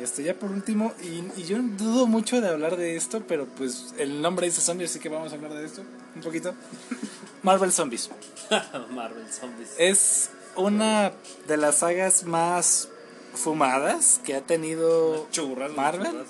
Este, 0.01 0.23
ya 0.23 0.33
por 0.33 0.49
último, 0.51 0.93
y, 1.03 1.39
y 1.39 1.43
yo 1.43 1.57
dudo 1.61 2.07
mucho 2.07 2.39
de 2.41 2.47
hablar 2.47 2.77
de 2.77 2.95
esto, 2.95 3.23
pero 3.27 3.45
pues 3.45 3.93
el 3.97 4.21
nombre 4.21 4.47
dice 4.47 4.61
zombies, 4.61 4.91
así 4.91 4.99
que 4.99 5.09
vamos 5.09 5.31
a 5.31 5.35
hablar 5.35 5.53
de 5.53 5.65
esto 5.65 5.83
un 6.15 6.21
poquito. 6.21 6.53
Marvel 7.43 7.71
Zombies. 7.71 8.09
Marvel 8.91 9.27
Zombies. 9.31 9.69
Es 9.77 10.29
una 10.55 11.11
de 11.47 11.57
las 11.57 11.77
sagas 11.77 12.23
más 12.23 12.89
fumadas 13.33 14.21
que 14.23 14.35
ha 14.35 14.41
tenido 14.41 15.27
Churras, 15.31 15.71
Marvel. 15.73 16.11
churras. 16.11 16.27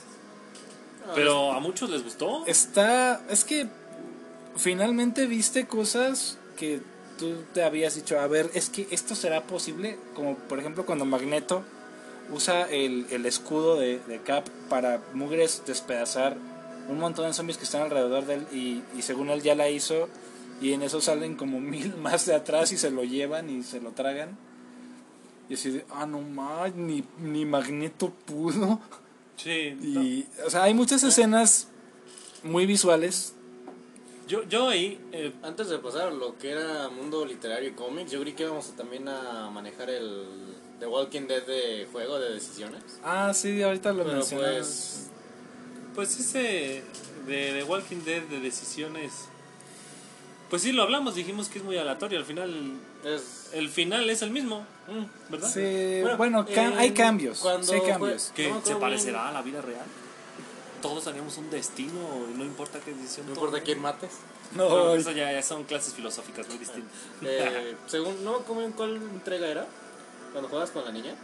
Pero 1.15 1.51
a 1.51 1.59
muchos 1.59 1.89
les 1.89 2.03
gustó. 2.03 2.45
Está, 2.45 3.21
es 3.29 3.43
que 3.43 3.67
finalmente 4.55 5.25
viste 5.25 5.67
cosas 5.67 6.37
que 6.57 6.81
tú 7.21 7.35
te 7.53 7.63
habías 7.63 7.93
dicho, 7.93 8.19
a 8.19 8.25
ver, 8.25 8.49
es 8.55 8.71
que 8.71 8.87
esto 8.89 9.13
será 9.13 9.43
posible, 9.43 9.99
como 10.15 10.35
por 10.35 10.59
ejemplo 10.59 10.87
cuando 10.87 11.05
Magneto 11.05 11.63
usa 12.31 12.67
el, 12.67 13.05
el 13.11 13.27
escudo 13.27 13.75
de, 13.75 13.99
de 13.99 14.19
Cap 14.21 14.49
para 14.69 15.01
mugres 15.13 15.61
despedazar 15.67 16.35
un 16.89 16.97
montón 16.97 17.27
de 17.27 17.33
zombies 17.33 17.57
que 17.59 17.65
están 17.65 17.83
alrededor 17.83 18.25
de 18.25 18.33
él 18.33 18.47
y, 18.51 18.81
y 18.97 19.03
según 19.03 19.29
él 19.29 19.43
ya 19.43 19.53
la 19.53 19.69
hizo 19.69 20.09
y 20.61 20.73
en 20.73 20.81
eso 20.81 20.99
salen 20.99 21.35
como 21.35 21.59
mil 21.61 21.95
más 21.97 22.25
de 22.25 22.33
atrás 22.33 22.71
y 22.71 22.77
se 22.77 22.89
lo 22.89 23.03
llevan 23.03 23.51
y 23.51 23.61
se 23.61 23.79
lo 23.79 23.91
tragan. 23.91 24.35
Y 25.47 25.55
así 25.55 25.69
de, 25.69 25.85
ah, 25.91 26.07
no 26.07 26.21
más, 26.21 26.73
ni, 26.75 27.03
ni 27.19 27.45
Magneto 27.45 28.11
pudo. 28.25 28.79
Sí. 29.35 29.77
Y, 29.81 30.25
o 30.45 30.49
sea, 30.49 30.63
hay 30.63 30.73
muchas 30.73 31.03
escenas 31.03 31.67
muy 32.41 32.65
visuales. 32.65 33.35
Yo, 34.31 34.43
yo 34.47 34.69
ahí. 34.69 34.97
eh, 35.11 35.33
Antes 35.43 35.67
de 35.67 35.77
pasar 35.79 36.07
a 36.07 36.11
lo 36.11 36.37
que 36.37 36.51
era 36.51 36.87
mundo 36.87 37.25
literario 37.25 37.67
y 37.69 37.73
cómics, 37.73 38.11
yo 38.11 38.21
creí 38.21 38.31
que 38.33 38.43
íbamos 38.43 38.69
a 38.69 38.75
también 38.77 39.09
a 39.09 39.49
manejar 39.49 39.89
el 39.89 40.23
The 40.79 40.87
Walking 40.87 41.27
Dead 41.27 41.45
de 41.45 41.85
juego 41.91 42.17
de 42.17 42.31
decisiones. 42.33 42.81
Ah, 43.03 43.33
sí, 43.33 43.61
ahorita 43.61 43.91
lo 43.91 44.03
Pero 44.05 44.15
mencionamos. 44.19 44.55
pues, 44.55 45.09
pues 45.95 46.19
ese 46.21 46.81
de, 47.27 47.53
de 47.53 47.63
Walking 47.65 48.03
Dead 48.05 48.21
de 48.23 48.39
decisiones. 48.39 49.11
Pues 50.49 50.61
sí, 50.61 50.71
lo 50.71 50.83
hablamos, 50.83 51.15
dijimos 51.15 51.49
que 51.49 51.59
es 51.59 51.65
muy 51.65 51.77
aleatorio. 51.77 52.17
Al 52.17 52.25
final, 52.25 52.77
es... 53.03 53.49
el 53.53 53.67
final 53.69 54.09
es 54.09 54.21
el 54.21 54.31
mismo, 54.31 54.65
¿verdad? 55.29 55.49
Sí, 55.49 56.01
bueno, 56.17 56.45
cam- 56.47 56.75
hay 56.77 56.91
cambios. 56.91 57.39
cuando 57.39 57.67
sí 57.67 57.73
hay 57.73 57.81
cambios. 57.89 58.31
Que 58.33 58.53
se 58.63 58.75
parecerá 58.77 59.27
a 59.27 59.31
la 59.33 59.41
vida 59.41 59.61
real. 59.61 59.85
Todos 60.81 61.03
teníamos 61.03 61.37
un 61.37 61.49
destino, 61.49 61.99
y 62.33 62.37
no 62.37 62.43
importa 62.43 62.79
qué 62.79 62.93
decisión 62.93 63.27
No 63.27 63.33
importa 63.33 63.61
quién 63.61 63.81
mates. 63.81 64.11
No, 64.55 64.67
No, 64.69 64.95
eso 64.95 65.11
ya, 65.11 65.31
ya 65.31 65.41
son 65.43 65.63
clases 65.63 65.93
filosóficas 65.93 66.47
muy 66.47 66.57
distintas. 66.57 66.91
Eh, 67.21 67.75
según, 67.87 68.23
no 68.23 68.31
me 68.31 68.37
acuerdo 68.39 68.63
en 68.63 68.71
cuál 68.73 68.95
entrega 68.95 69.47
era, 69.47 69.67
cuando 70.31 70.49
juegas 70.49 70.71
con 70.71 70.83
la 70.83 70.91
niña, 70.91 71.15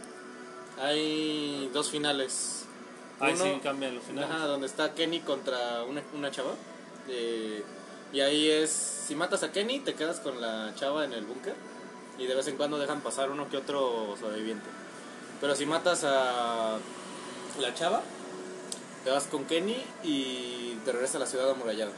hay 0.80 1.68
dos 1.72 1.90
finales. 1.90 2.64
Ahí 3.20 3.36
sí 3.36 3.60
cambian 3.62 3.94
los 3.96 4.04
finales. 4.04 4.30
Ajá, 4.30 4.46
donde 4.46 4.66
está 4.66 4.94
Kenny 4.94 5.20
contra 5.20 5.82
una, 5.84 6.02
una 6.14 6.30
chava. 6.30 6.52
eh, 7.08 7.64
y 8.12 8.20
ahí 8.20 8.48
es, 8.48 8.70
si 8.70 9.14
matas 9.14 9.42
a 9.42 9.52
Kenny, 9.52 9.80
te 9.80 9.94
quedas 9.94 10.20
con 10.20 10.40
la 10.40 10.72
chava 10.76 11.04
en 11.04 11.12
el 11.12 11.26
búnker. 11.26 11.54
Y 12.16 12.26
de 12.26 12.34
vez 12.34 12.48
en 12.48 12.56
cuando 12.56 12.78
dejan 12.78 13.00
pasar 13.00 13.30
uno 13.30 13.48
que 13.50 13.56
otro 13.58 14.16
sobreviviente. 14.18 14.66
Pero 15.40 15.54
si 15.54 15.66
matas 15.66 16.04
a 16.04 16.78
la 17.60 17.74
chava, 17.74 18.02
te 19.08 19.14
vas 19.14 19.24
con 19.24 19.46
Kenny 19.46 19.82
y 20.04 20.76
te 20.84 20.92
regresas 20.92 21.16
a 21.16 21.20
la 21.20 21.26
ciudad 21.26 21.50
amurallada. 21.50 21.92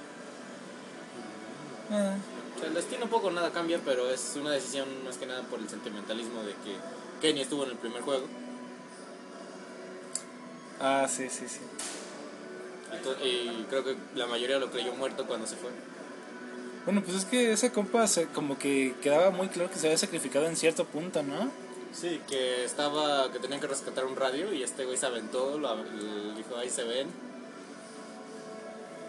Ah, 1.90 2.14
O 2.54 2.58
sea, 2.60 2.68
el 2.68 2.74
destino 2.74 3.06
poco 3.10 3.32
nada 3.32 3.50
cambia, 3.50 3.80
pero 3.84 4.08
es 4.08 4.36
una 4.40 4.52
decisión 4.52 4.86
más 5.04 5.16
que 5.16 5.26
nada 5.26 5.42
por 5.42 5.58
el 5.58 5.68
sentimentalismo 5.68 6.44
de 6.44 6.52
que 6.52 6.76
Kenny 7.20 7.40
estuvo 7.40 7.64
en 7.64 7.70
el 7.70 7.78
primer 7.78 8.02
juego. 8.02 8.26
ah, 10.78 11.08
sí, 11.10 11.28
sí, 11.28 11.48
sí. 11.48 11.58
Y 13.24 13.64
creo 13.64 13.82
que 13.82 13.96
la 14.14 14.28
mayoría 14.28 14.60
lo 14.60 14.70
creyó 14.70 14.94
muerto 14.94 15.26
cuando 15.26 15.48
se 15.48 15.56
fue. 15.56 15.70
Bueno, 16.84 17.02
pues 17.02 17.16
es 17.16 17.24
que 17.24 17.50
ese 17.50 17.72
compa 17.72 18.06
se, 18.06 18.26
como 18.26 18.56
que 18.56 18.94
quedaba 19.02 19.32
muy 19.32 19.48
claro 19.48 19.68
que 19.68 19.80
se 19.80 19.88
había 19.88 19.98
sacrificado 19.98 20.46
en 20.46 20.54
cierto 20.54 20.84
punto, 20.84 21.24
¿no? 21.24 21.50
Sí, 21.92 22.20
que 22.28 22.64
estaba, 22.64 23.30
que 23.32 23.38
tenían 23.40 23.60
que 23.60 23.66
rescatar 23.66 24.04
un 24.04 24.16
radio 24.16 24.52
y 24.52 24.62
este 24.62 24.84
güey 24.84 24.96
se 24.96 25.06
aventó, 25.06 25.58
lo, 25.58 25.74
lo 25.76 26.34
dijo 26.34 26.56
ahí 26.56 26.70
se 26.70 26.84
ven. 26.84 27.08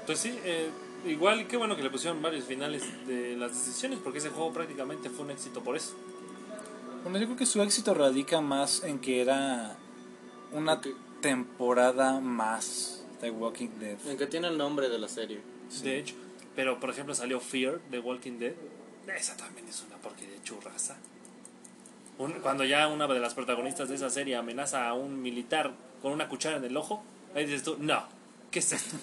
Pues 0.05 0.19
sí, 0.19 0.37
eh, 0.43 0.69
igual 1.05 1.47
qué 1.47 1.57
bueno 1.57 1.75
que 1.75 1.83
le 1.83 1.89
pusieron 1.89 2.21
varios 2.21 2.45
finales 2.45 2.83
de 3.07 3.35
las 3.37 3.51
decisiones, 3.53 3.99
porque 4.03 4.17
ese 4.19 4.29
juego 4.29 4.51
prácticamente 4.51 5.09
fue 5.09 5.25
un 5.25 5.31
éxito 5.31 5.61
por 5.61 5.75
eso. 5.77 5.93
Bueno, 7.03 7.19
yo 7.19 7.25
creo 7.25 7.37
que 7.37 7.45
su 7.45 7.61
éxito 7.61 7.93
radica 7.93 8.41
más 8.41 8.83
en 8.83 8.99
que 8.99 9.21
era 9.21 9.75
una 10.51 10.73
Ok. 10.73 10.87
temporada 11.21 12.19
más 12.19 13.03
de 13.21 13.29
Walking 13.31 13.69
Dead. 13.79 13.97
En 14.07 14.17
que 14.17 14.25
tiene 14.27 14.47
el 14.47 14.57
nombre 14.57 14.89
de 14.89 14.97
la 14.99 15.07
serie. 15.07 15.39
De 15.83 15.99
hecho, 15.99 16.15
pero 16.55 16.79
por 16.79 16.89
ejemplo 16.89 17.13
salió 17.15 17.39
Fear 17.39 17.79
de 17.89 17.99
Walking 17.99 18.39
Dead. 18.39 18.53
Esa 19.17 19.37
también 19.37 19.67
es 19.67 19.83
una 19.87 19.97
porquería 19.97 20.41
churraza. 20.43 20.97
Un- 22.21 22.33
cuando 22.41 22.63
ya 22.63 22.87
una 22.87 23.07
de 23.07 23.19
las 23.19 23.33
protagonistas 23.33 23.89
de 23.89 23.95
esa 23.95 24.09
serie 24.09 24.35
amenaza 24.35 24.87
a 24.87 24.93
un 24.93 25.21
militar 25.21 25.71
con 26.01 26.11
una 26.11 26.27
cuchara 26.27 26.57
en 26.57 26.65
el 26.65 26.75
ojo, 26.77 27.03
ahí 27.35 27.45
dices 27.45 27.63
tú, 27.63 27.77
no, 27.79 28.03
¿qué 28.51 28.59
es 28.59 28.71
esto? 28.73 28.95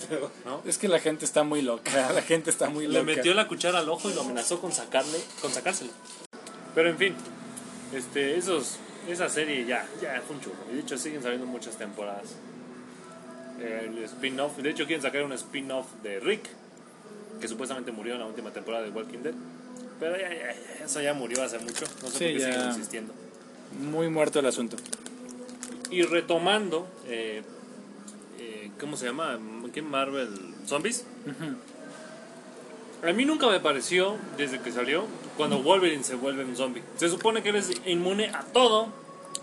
¿No? 0.44 0.62
Es 0.64 0.78
que 0.78 0.88
la 0.88 0.98
gente 0.98 1.24
está 1.24 1.42
muy 1.44 1.62
loca, 1.62 2.10
la 2.14 2.22
gente 2.22 2.50
está 2.50 2.68
muy 2.70 2.86
Le 2.86 2.94
loca. 3.00 3.04
metió 3.04 3.34
la 3.34 3.46
cuchara 3.48 3.78
al 3.80 3.88
ojo 3.88 4.10
y 4.10 4.14
lo 4.14 4.22
amenazó 4.22 4.60
con 4.60 4.72
sacarle, 4.72 5.18
con 5.40 5.52
sacárselo. 5.52 5.92
Pero 6.74 6.90
en 6.90 6.98
fin, 6.98 7.14
este, 7.92 8.36
esos, 8.36 8.78
esa 9.08 9.28
serie 9.28 9.64
ya, 9.66 9.86
ya 10.02 10.20
fue 10.26 10.36
un 10.36 10.42
churro. 10.42 10.56
Y 10.72 10.74
de 10.74 10.80
hecho 10.80 10.98
siguen 10.98 11.22
saliendo 11.22 11.46
muchas 11.46 11.76
temporadas. 11.76 12.34
El 13.60 13.98
spin-off, 14.04 14.56
de 14.58 14.70
hecho 14.70 14.84
quieren 14.86 15.02
sacar 15.02 15.22
un 15.22 15.32
spin-off 15.32 15.86
de 16.02 16.18
Rick, 16.18 16.48
que 17.40 17.46
supuestamente 17.46 17.92
murió 17.92 18.14
en 18.14 18.20
la 18.20 18.26
última 18.26 18.50
temporada 18.50 18.82
de 18.84 18.90
Walking 18.90 19.18
Dead. 19.18 19.34
Pero 20.04 20.18
ya, 20.18 20.28
eso 20.84 21.00
ya 21.00 21.14
murió 21.14 21.42
hace 21.42 21.58
mucho, 21.60 21.86
no 22.02 22.08
sé 22.10 22.18
Sí, 22.18 22.24
por 22.24 22.32
qué 22.34 22.38
ya. 22.40 22.52
siguen 22.52 22.66
insistiendo. 22.68 23.14
Muy 23.80 24.10
muerto 24.10 24.38
el 24.38 24.44
asunto. 24.44 24.76
Y 25.90 26.02
retomando, 26.02 26.86
eh, 27.06 27.42
eh, 28.38 28.70
¿cómo 28.78 28.98
se 28.98 29.06
llama? 29.06 29.38
¿Qué 29.72 29.80
Marvel? 29.80 30.28
¿Zombies? 30.66 31.06
A 33.02 33.12
mí 33.14 33.24
nunca 33.24 33.48
me 33.48 33.60
pareció, 33.60 34.16
desde 34.36 34.60
que 34.60 34.72
salió, 34.72 35.06
cuando 35.38 35.62
Wolverine 35.62 36.04
se 36.04 36.16
vuelve 36.16 36.44
un 36.44 36.54
zombie. 36.54 36.82
Se 36.98 37.08
supone 37.08 37.42
que 37.42 37.48
eres 37.48 37.70
inmune 37.86 38.28
a 38.28 38.42
todo. 38.52 38.88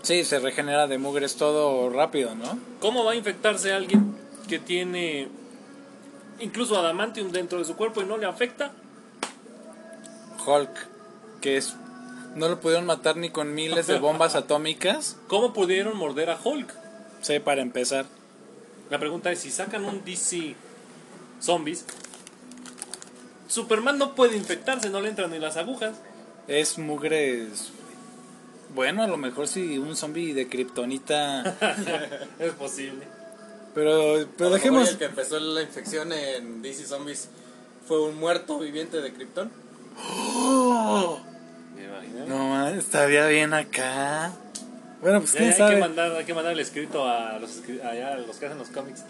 Sí, 0.02 0.24
se 0.24 0.38
regenera 0.38 0.86
de 0.86 0.96
mugres 0.96 1.34
todo 1.34 1.90
rápido, 1.90 2.36
¿no? 2.36 2.56
¿Cómo 2.78 3.02
va 3.04 3.12
a 3.12 3.16
infectarse 3.16 3.72
alguien 3.72 4.14
que 4.48 4.60
tiene 4.60 5.26
incluso 6.38 6.78
adamantium 6.78 7.32
dentro 7.32 7.58
de 7.58 7.64
su 7.64 7.74
cuerpo 7.74 8.00
y 8.00 8.04
no 8.04 8.16
le 8.16 8.26
afecta? 8.26 8.70
Hulk, 10.44 10.88
que 11.40 11.56
es... 11.56 11.74
No 12.34 12.48
lo 12.48 12.60
pudieron 12.60 12.86
matar 12.86 13.16
ni 13.16 13.30
con 13.30 13.54
miles 13.54 13.86
de 13.86 13.98
bombas 13.98 14.34
atómicas. 14.34 15.16
¿Cómo 15.28 15.52
pudieron 15.52 15.96
morder 15.96 16.30
a 16.30 16.38
Hulk? 16.42 16.72
Sí, 17.20 17.38
para 17.40 17.60
empezar. 17.62 18.06
La 18.90 18.98
pregunta 18.98 19.30
es, 19.30 19.40
si 19.40 19.50
sacan 19.50 19.84
un 19.84 20.04
DC 20.04 20.54
Zombies, 21.40 21.84
Superman 23.48 23.98
no 23.98 24.14
puede 24.14 24.36
infectarse, 24.36 24.88
no 24.88 25.00
le 25.00 25.10
entran 25.10 25.30
ni 25.30 25.38
las 25.38 25.56
agujas. 25.56 25.96
Es 26.48 26.78
mugres... 26.78 27.70
Bueno, 28.74 29.02
a 29.02 29.06
lo 29.06 29.18
mejor 29.18 29.48
si 29.48 29.76
un 29.76 29.96
zombie 29.96 30.32
de 30.32 30.48
kriptonita... 30.48 31.56
es 32.38 32.52
posible. 32.52 33.06
Pero, 33.74 34.26
pero 34.38 34.50
dejemos... 34.50 34.90
El 34.90 34.98
que 34.98 35.04
empezó 35.04 35.38
la 35.38 35.62
infección 35.62 36.12
en 36.12 36.62
DC 36.62 36.86
Zombies 36.86 37.28
fue 37.86 38.02
un 38.02 38.16
muerto 38.18 38.58
viviente 38.58 39.00
de 39.00 39.12
Krypton. 39.12 39.50
¿Me 41.76 41.84
imaginas? 41.84 42.28
No, 42.28 42.48
man, 42.48 42.78
estaría 42.78 43.26
bien 43.26 43.52
acá. 43.54 44.32
Bueno, 45.00 45.20
pues 45.20 45.32
Ya, 45.32 45.38
quién 45.38 45.48
hay, 45.50 45.52
que 45.54 45.58
sabe. 45.58 45.76
mandar, 45.80 46.12
hay 46.16 46.24
que 46.24 46.34
mandar 46.34 46.52
el 46.52 46.60
escrito 46.60 47.08
a 47.08 47.38
los, 47.38 47.60
allá, 47.84 48.14
a 48.14 48.18
los 48.18 48.36
que 48.36 48.46
hacen 48.46 48.58
los 48.58 48.68
cómics. 48.68 49.02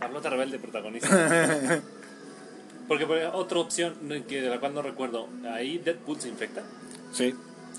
La 0.00 0.08
flota 0.08 0.30
rebelde 0.30 0.58
protagonista. 0.58 1.08
Porque 2.88 3.06
por 3.06 3.16
ejemplo, 3.16 3.38
otra 3.38 3.58
opción 3.58 3.94
que 4.28 4.42
de 4.42 4.48
la 4.50 4.58
cual 4.60 4.74
no 4.74 4.82
recuerdo, 4.82 5.28
ahí 5.52 5.78
Deadpool 5.78 6.20
se 6.20 6.28
infecta. 6.28 6.62
Sí. 7.12 7.34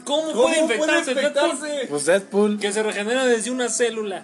¿Cómo, 0.05 0.31
¿Cómo 0.31 0.43
puede 0.43 0.59
infectarse, 0.61 1.13
puede 1.13 1.29
Deadpool? 1.29 1.51
infectarse? 1.51 1.87
Pues 1.89 2.05
Deadpool. 2.05 2.59
Que 2.59 2.71
se 2.71 2.83
regenera 2.83 3.25
desde 3.25 3.51
una 3.51 3.69
célula. 3.69 4.23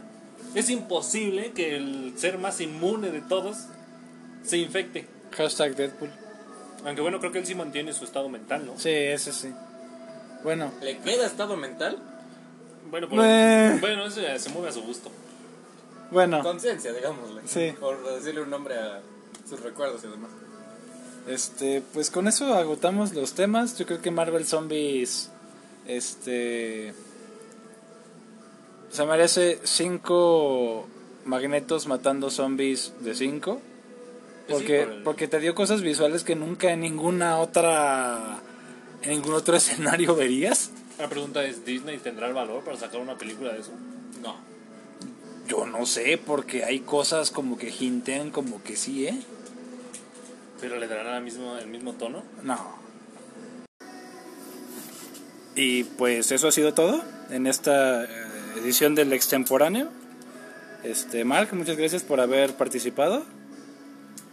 Es 0.56 0.70
imposible 0.70 1.52
que 1.52 1.76
el 1.78 2.14
ser 2.18 2.38
más 2.38 2.60
inmune 2.60 3.12
de 3.12 3.22
todos 3.22 3.58
se 4.44 4.58
infecte. 4.58 5.08
Hashtag 5.38 5.76
Deadpool. 5.76 6.10
Aunque 6.86 7.02
bueno, 7.02 7.20
creo 7.20 7.32
que 7.32 7.40
él 7.40 7.46
sí 7.46 7.56
mantiene 7.56 7.94
su 7.94 8.06
estado 8.06 8.30
mental, 8.30 8.66
¿no? 8.66 8.78
Sí, 8.78 8.90
ese 8.90 9.34
sí. 9.34 9.54
Bueno. 10.44 10.72
¿Le 10.82 10.98
queda 11.00 11.26
estado 11.26 11.58
mental? 11.58 11.98
Bueno, 12.90 13.08
pero, 13.10 13.24
eh. 13.24 13.78
bueno, 13.80 14.06
eso 14.06 14.22
ya 14.22 14.38
se 14.40 14.50
mueve 14.50 14.70
a 14.70 14.72
su 14.72 14.82
gusto. 14.82 15.12
Bueno. 16.12 16.42
Conciencia, 16.42 16.94
digámosle. 16.94 17.42
Sí. 17.46 17.76
Por 17.80 18.04
decirle 18.16 18.42
un 18.42 18.50
nombre 18.50 18.76
a 18.78 19.02
sus 19.48 19.60
recuerdos 19.62 20.04
y 20.04 20.08
demás. 20.08 20.32
Este, 21.28 21.84
pues 21.94 22.10
con 22.10 22.28
eso 22.28 22.54
agotamos 22.56 23.14
los 23.14 23.34
temas. 23.34 23.78
Yo 23.78 23.86
creo 23.86 24.02
que 24.02 24.10
Marvel 24.10 24.46
Zombies 24.46 25.30
este 25.86 26.94
se 28.90 29.06
merece 29.06 29.60
cinco 29.64 30.88
magnetos 31.26 31.88
matando 31.88 32.32
zombies 32.32 32.94
de 33.02 33.14
cinco 33.14 33.62
porque, 34.50 34.80
sí, 34.80 34.86
por 34.86 34.93
el... 34.93 35.04
porque 35.04 35.28
te 35.28 35.39
dio 35.39 35.56
cosas 35.56 35.82
visuales 35.82 36.24
que 36.24 36.36
nunca 36.36 36.72
en 36.72 36.82
ninguna 36.82 37.38
otra. 37.38 38.39
en 39.02 39.10
ningún 39.12 39.34
otro 39.34 39.56
escenario 39.58 40.16
verías. 40.16 40.72
La 40.97 41.08
pregunta 41.08 41.43
es: 41.43 41.66
¿Disney 41.66 41.97
tendrá 41.97 42.28
el 42.28 42.34
valor 42.34 42.64
para 42.64 42.78
sacar 42.78 43.00
una 43.00 43.18
película 43.18 43.54
de 43.54 43.60
eso? 43.60 43.72
No. 44.22 44.36
Yo 45.47 45.66
no 45.66 45.86
sé, 45.86 46.20
porque 46.24 46.64
hay 46.64 46.82
cosas 46.82 47.32
como 47.32 47.58
que 47.58 47.74
hintean 47.80 48.30
como 48.30 48.62
que 48.62 48.76
sí, 48.76 49.08
¿eh? 49.08 49.20
¿Pero 50.62 50.78
le 50.78 50.88
darán 50.88 51.16
el 51.16 51.24
mismo, 51.24 51.58
el 51.58 51.68
mismo 51.68 51.93
tono? 51.93 52.24
No. 52.43 52.80
Y 55.56 55.84
pues 55.84 56.32
eso 56.32 56.47
ha 56.47 56.52
sido 56.52 56.74
todo 56.74 57.02
en 57.30 57.47
esta 57.47 58.04
eh, 58.04 58.08
edición 58.58 58.95
del 58.95 59.12
extemporáneo. 59.14 59.89
Este, 60.84 61.26
Mark, 61.26 61.50
muchas 61.54 61.78
gracias 61.78 62.04
por 62.04 62.22
haber 62.22 62.54
participado. 62.56 63.26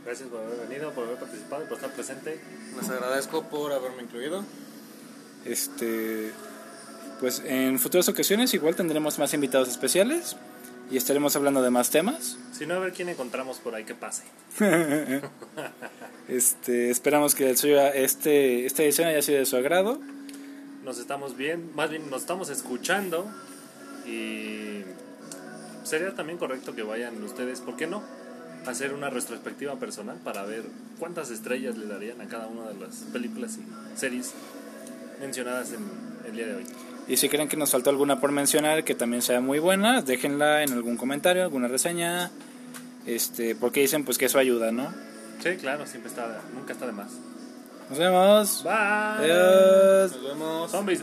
Gracias 0.06 0.28
por 0.28 0.40
haber 0.40 0.68
venido, 0.68 0.92
por 0.92 1.04
haber 1.04 1.18
participado 1.18 1.64
y 1.64 1.66
por 1.66 1.78
estar 1.78 1.92
presente. 1.92 2.38
Les 2.76 2.88
agradezco 2.88 3.42
por 3.42 3.72
haberme 3.72 4.04
incluido. 4.04 4.44
Este, 5.44 6.30
pues 7.18 7.42
en 7.44 7.80
futuras 7.80 8.08
ocasiones 8.08 8.54
igual 8.54 8.76
tendremos 8.76 9.18
más 9.18 9.34
invitados 9.34 9.68
especiales 9.68 10.36
y 10.92 10.96
estaremos 10.96 11.34
hablando 11.34 11.60
de 11.60 11.70
más 11.70 11.90
temas. 11.90 12.38
Si 12.52 12.66
no, 12.66 12.74
a 12.74 12.78
ver 12.78 12.92
quién 12.92 13.08
encontramos 13.08 13.58
por 13.58 13.74
ahí 13.74 13.84
que 13.84 13.94
pase. 13.94 14.22
Este, 16.28 16.90
esperamos 16.90 17.36
que 17.36 17.48
el 17.48 17.56
suyo, 17.56 17.80
este, 17.86 18.66
esta 18.66 18.82
edición 18.82 19.06
haya 19.06 19.22
sido 19.22 19.38
de 19.38 19.46
su 19.46 19.56
agrado. 19.56 20.00
Nos 20.84 20.98
estamos 20.98 21.36
bien, 21.36 21.70
más 21.76 21.88
bien 21.88 22.10
nos 22.10 22.22
estamos 22.22 22.48
escuchando 22.50 23.28
y 24.04 24.82
sería 25.84 26.16
también 26.16 26.36
correcto 26.36 26.74
que 26.74 26.82
vayan 26.82 27.22
ustedes, 27.22 27.60
¿por 27.60 27.76
qué 27.76 27.86
no? 27.86 28.02
Hacer 28.66 28.92
una 28.92 29.10
retrospectiva 29.10 29.76
personal 29.76 30.16
para 30.24 30.44
ver 30.44 30.64
cuántas 30.98 31.30
estrellas 31.30 31.76
le 31.76 31.86
darían 31.86 32.20
a 32.20 32.26
cada 32.26 32.46
una 32.48 32.68
de 32.68 32.74
las 32.74 32.96
películas 33.12 33.58
y 33.58 33.98
series 33.98 34.32
mencionadas 35.20 35.72
en 35.72 35.84
el 36.28 36.36
día 36.36 36.46
de 36.46 36.54
hoy. 36.56 36.64
Y 37.08 37.16
si 37.16 37.28
creen 37.28 37.48
que 37.48 37.56
nos 37.56 37.70
faltó 37.70 37.90
alguna 37.90 38.20
por 38.20 38.32
mencionar 38.32 38.82
que 38.82 38.96
también 38.96 39.22
sea 39.22 39.40
muy 39.40 39.60
buena, 39.60 40.02
déjenla 40.02 40.64
en 40.64 40.72
algún 40.72 40.96
comentario, 40.96 41.44
alguna 41.44 41.68
reseña, 41.68 42.32
este, 43.06 43.54
porque 43.54 43.80
dicen 43.80 44.04
pues 44.04 44.18
que 44.18 44.24
eso 44.24 44.38
ayuda, 44.38 44.72
¿no? 44.72 44.92
Sí, 45.42 45.50
claro, 45.60 45.86
siempre 45.86 46.10
está, 46.10 46.40
nunca 46.52 46.72
está 46.72 46.86
de 46.86 46.92
más. 46.92 47.12
Nos 47.88 47.98
vemos. 47.98 48.64
Bye. 48.64 48.72
Adiós. 48.72 50.12
Nos 50.16 50.24
vemos. 50.24 50.70
Zombies. 50.72 51.00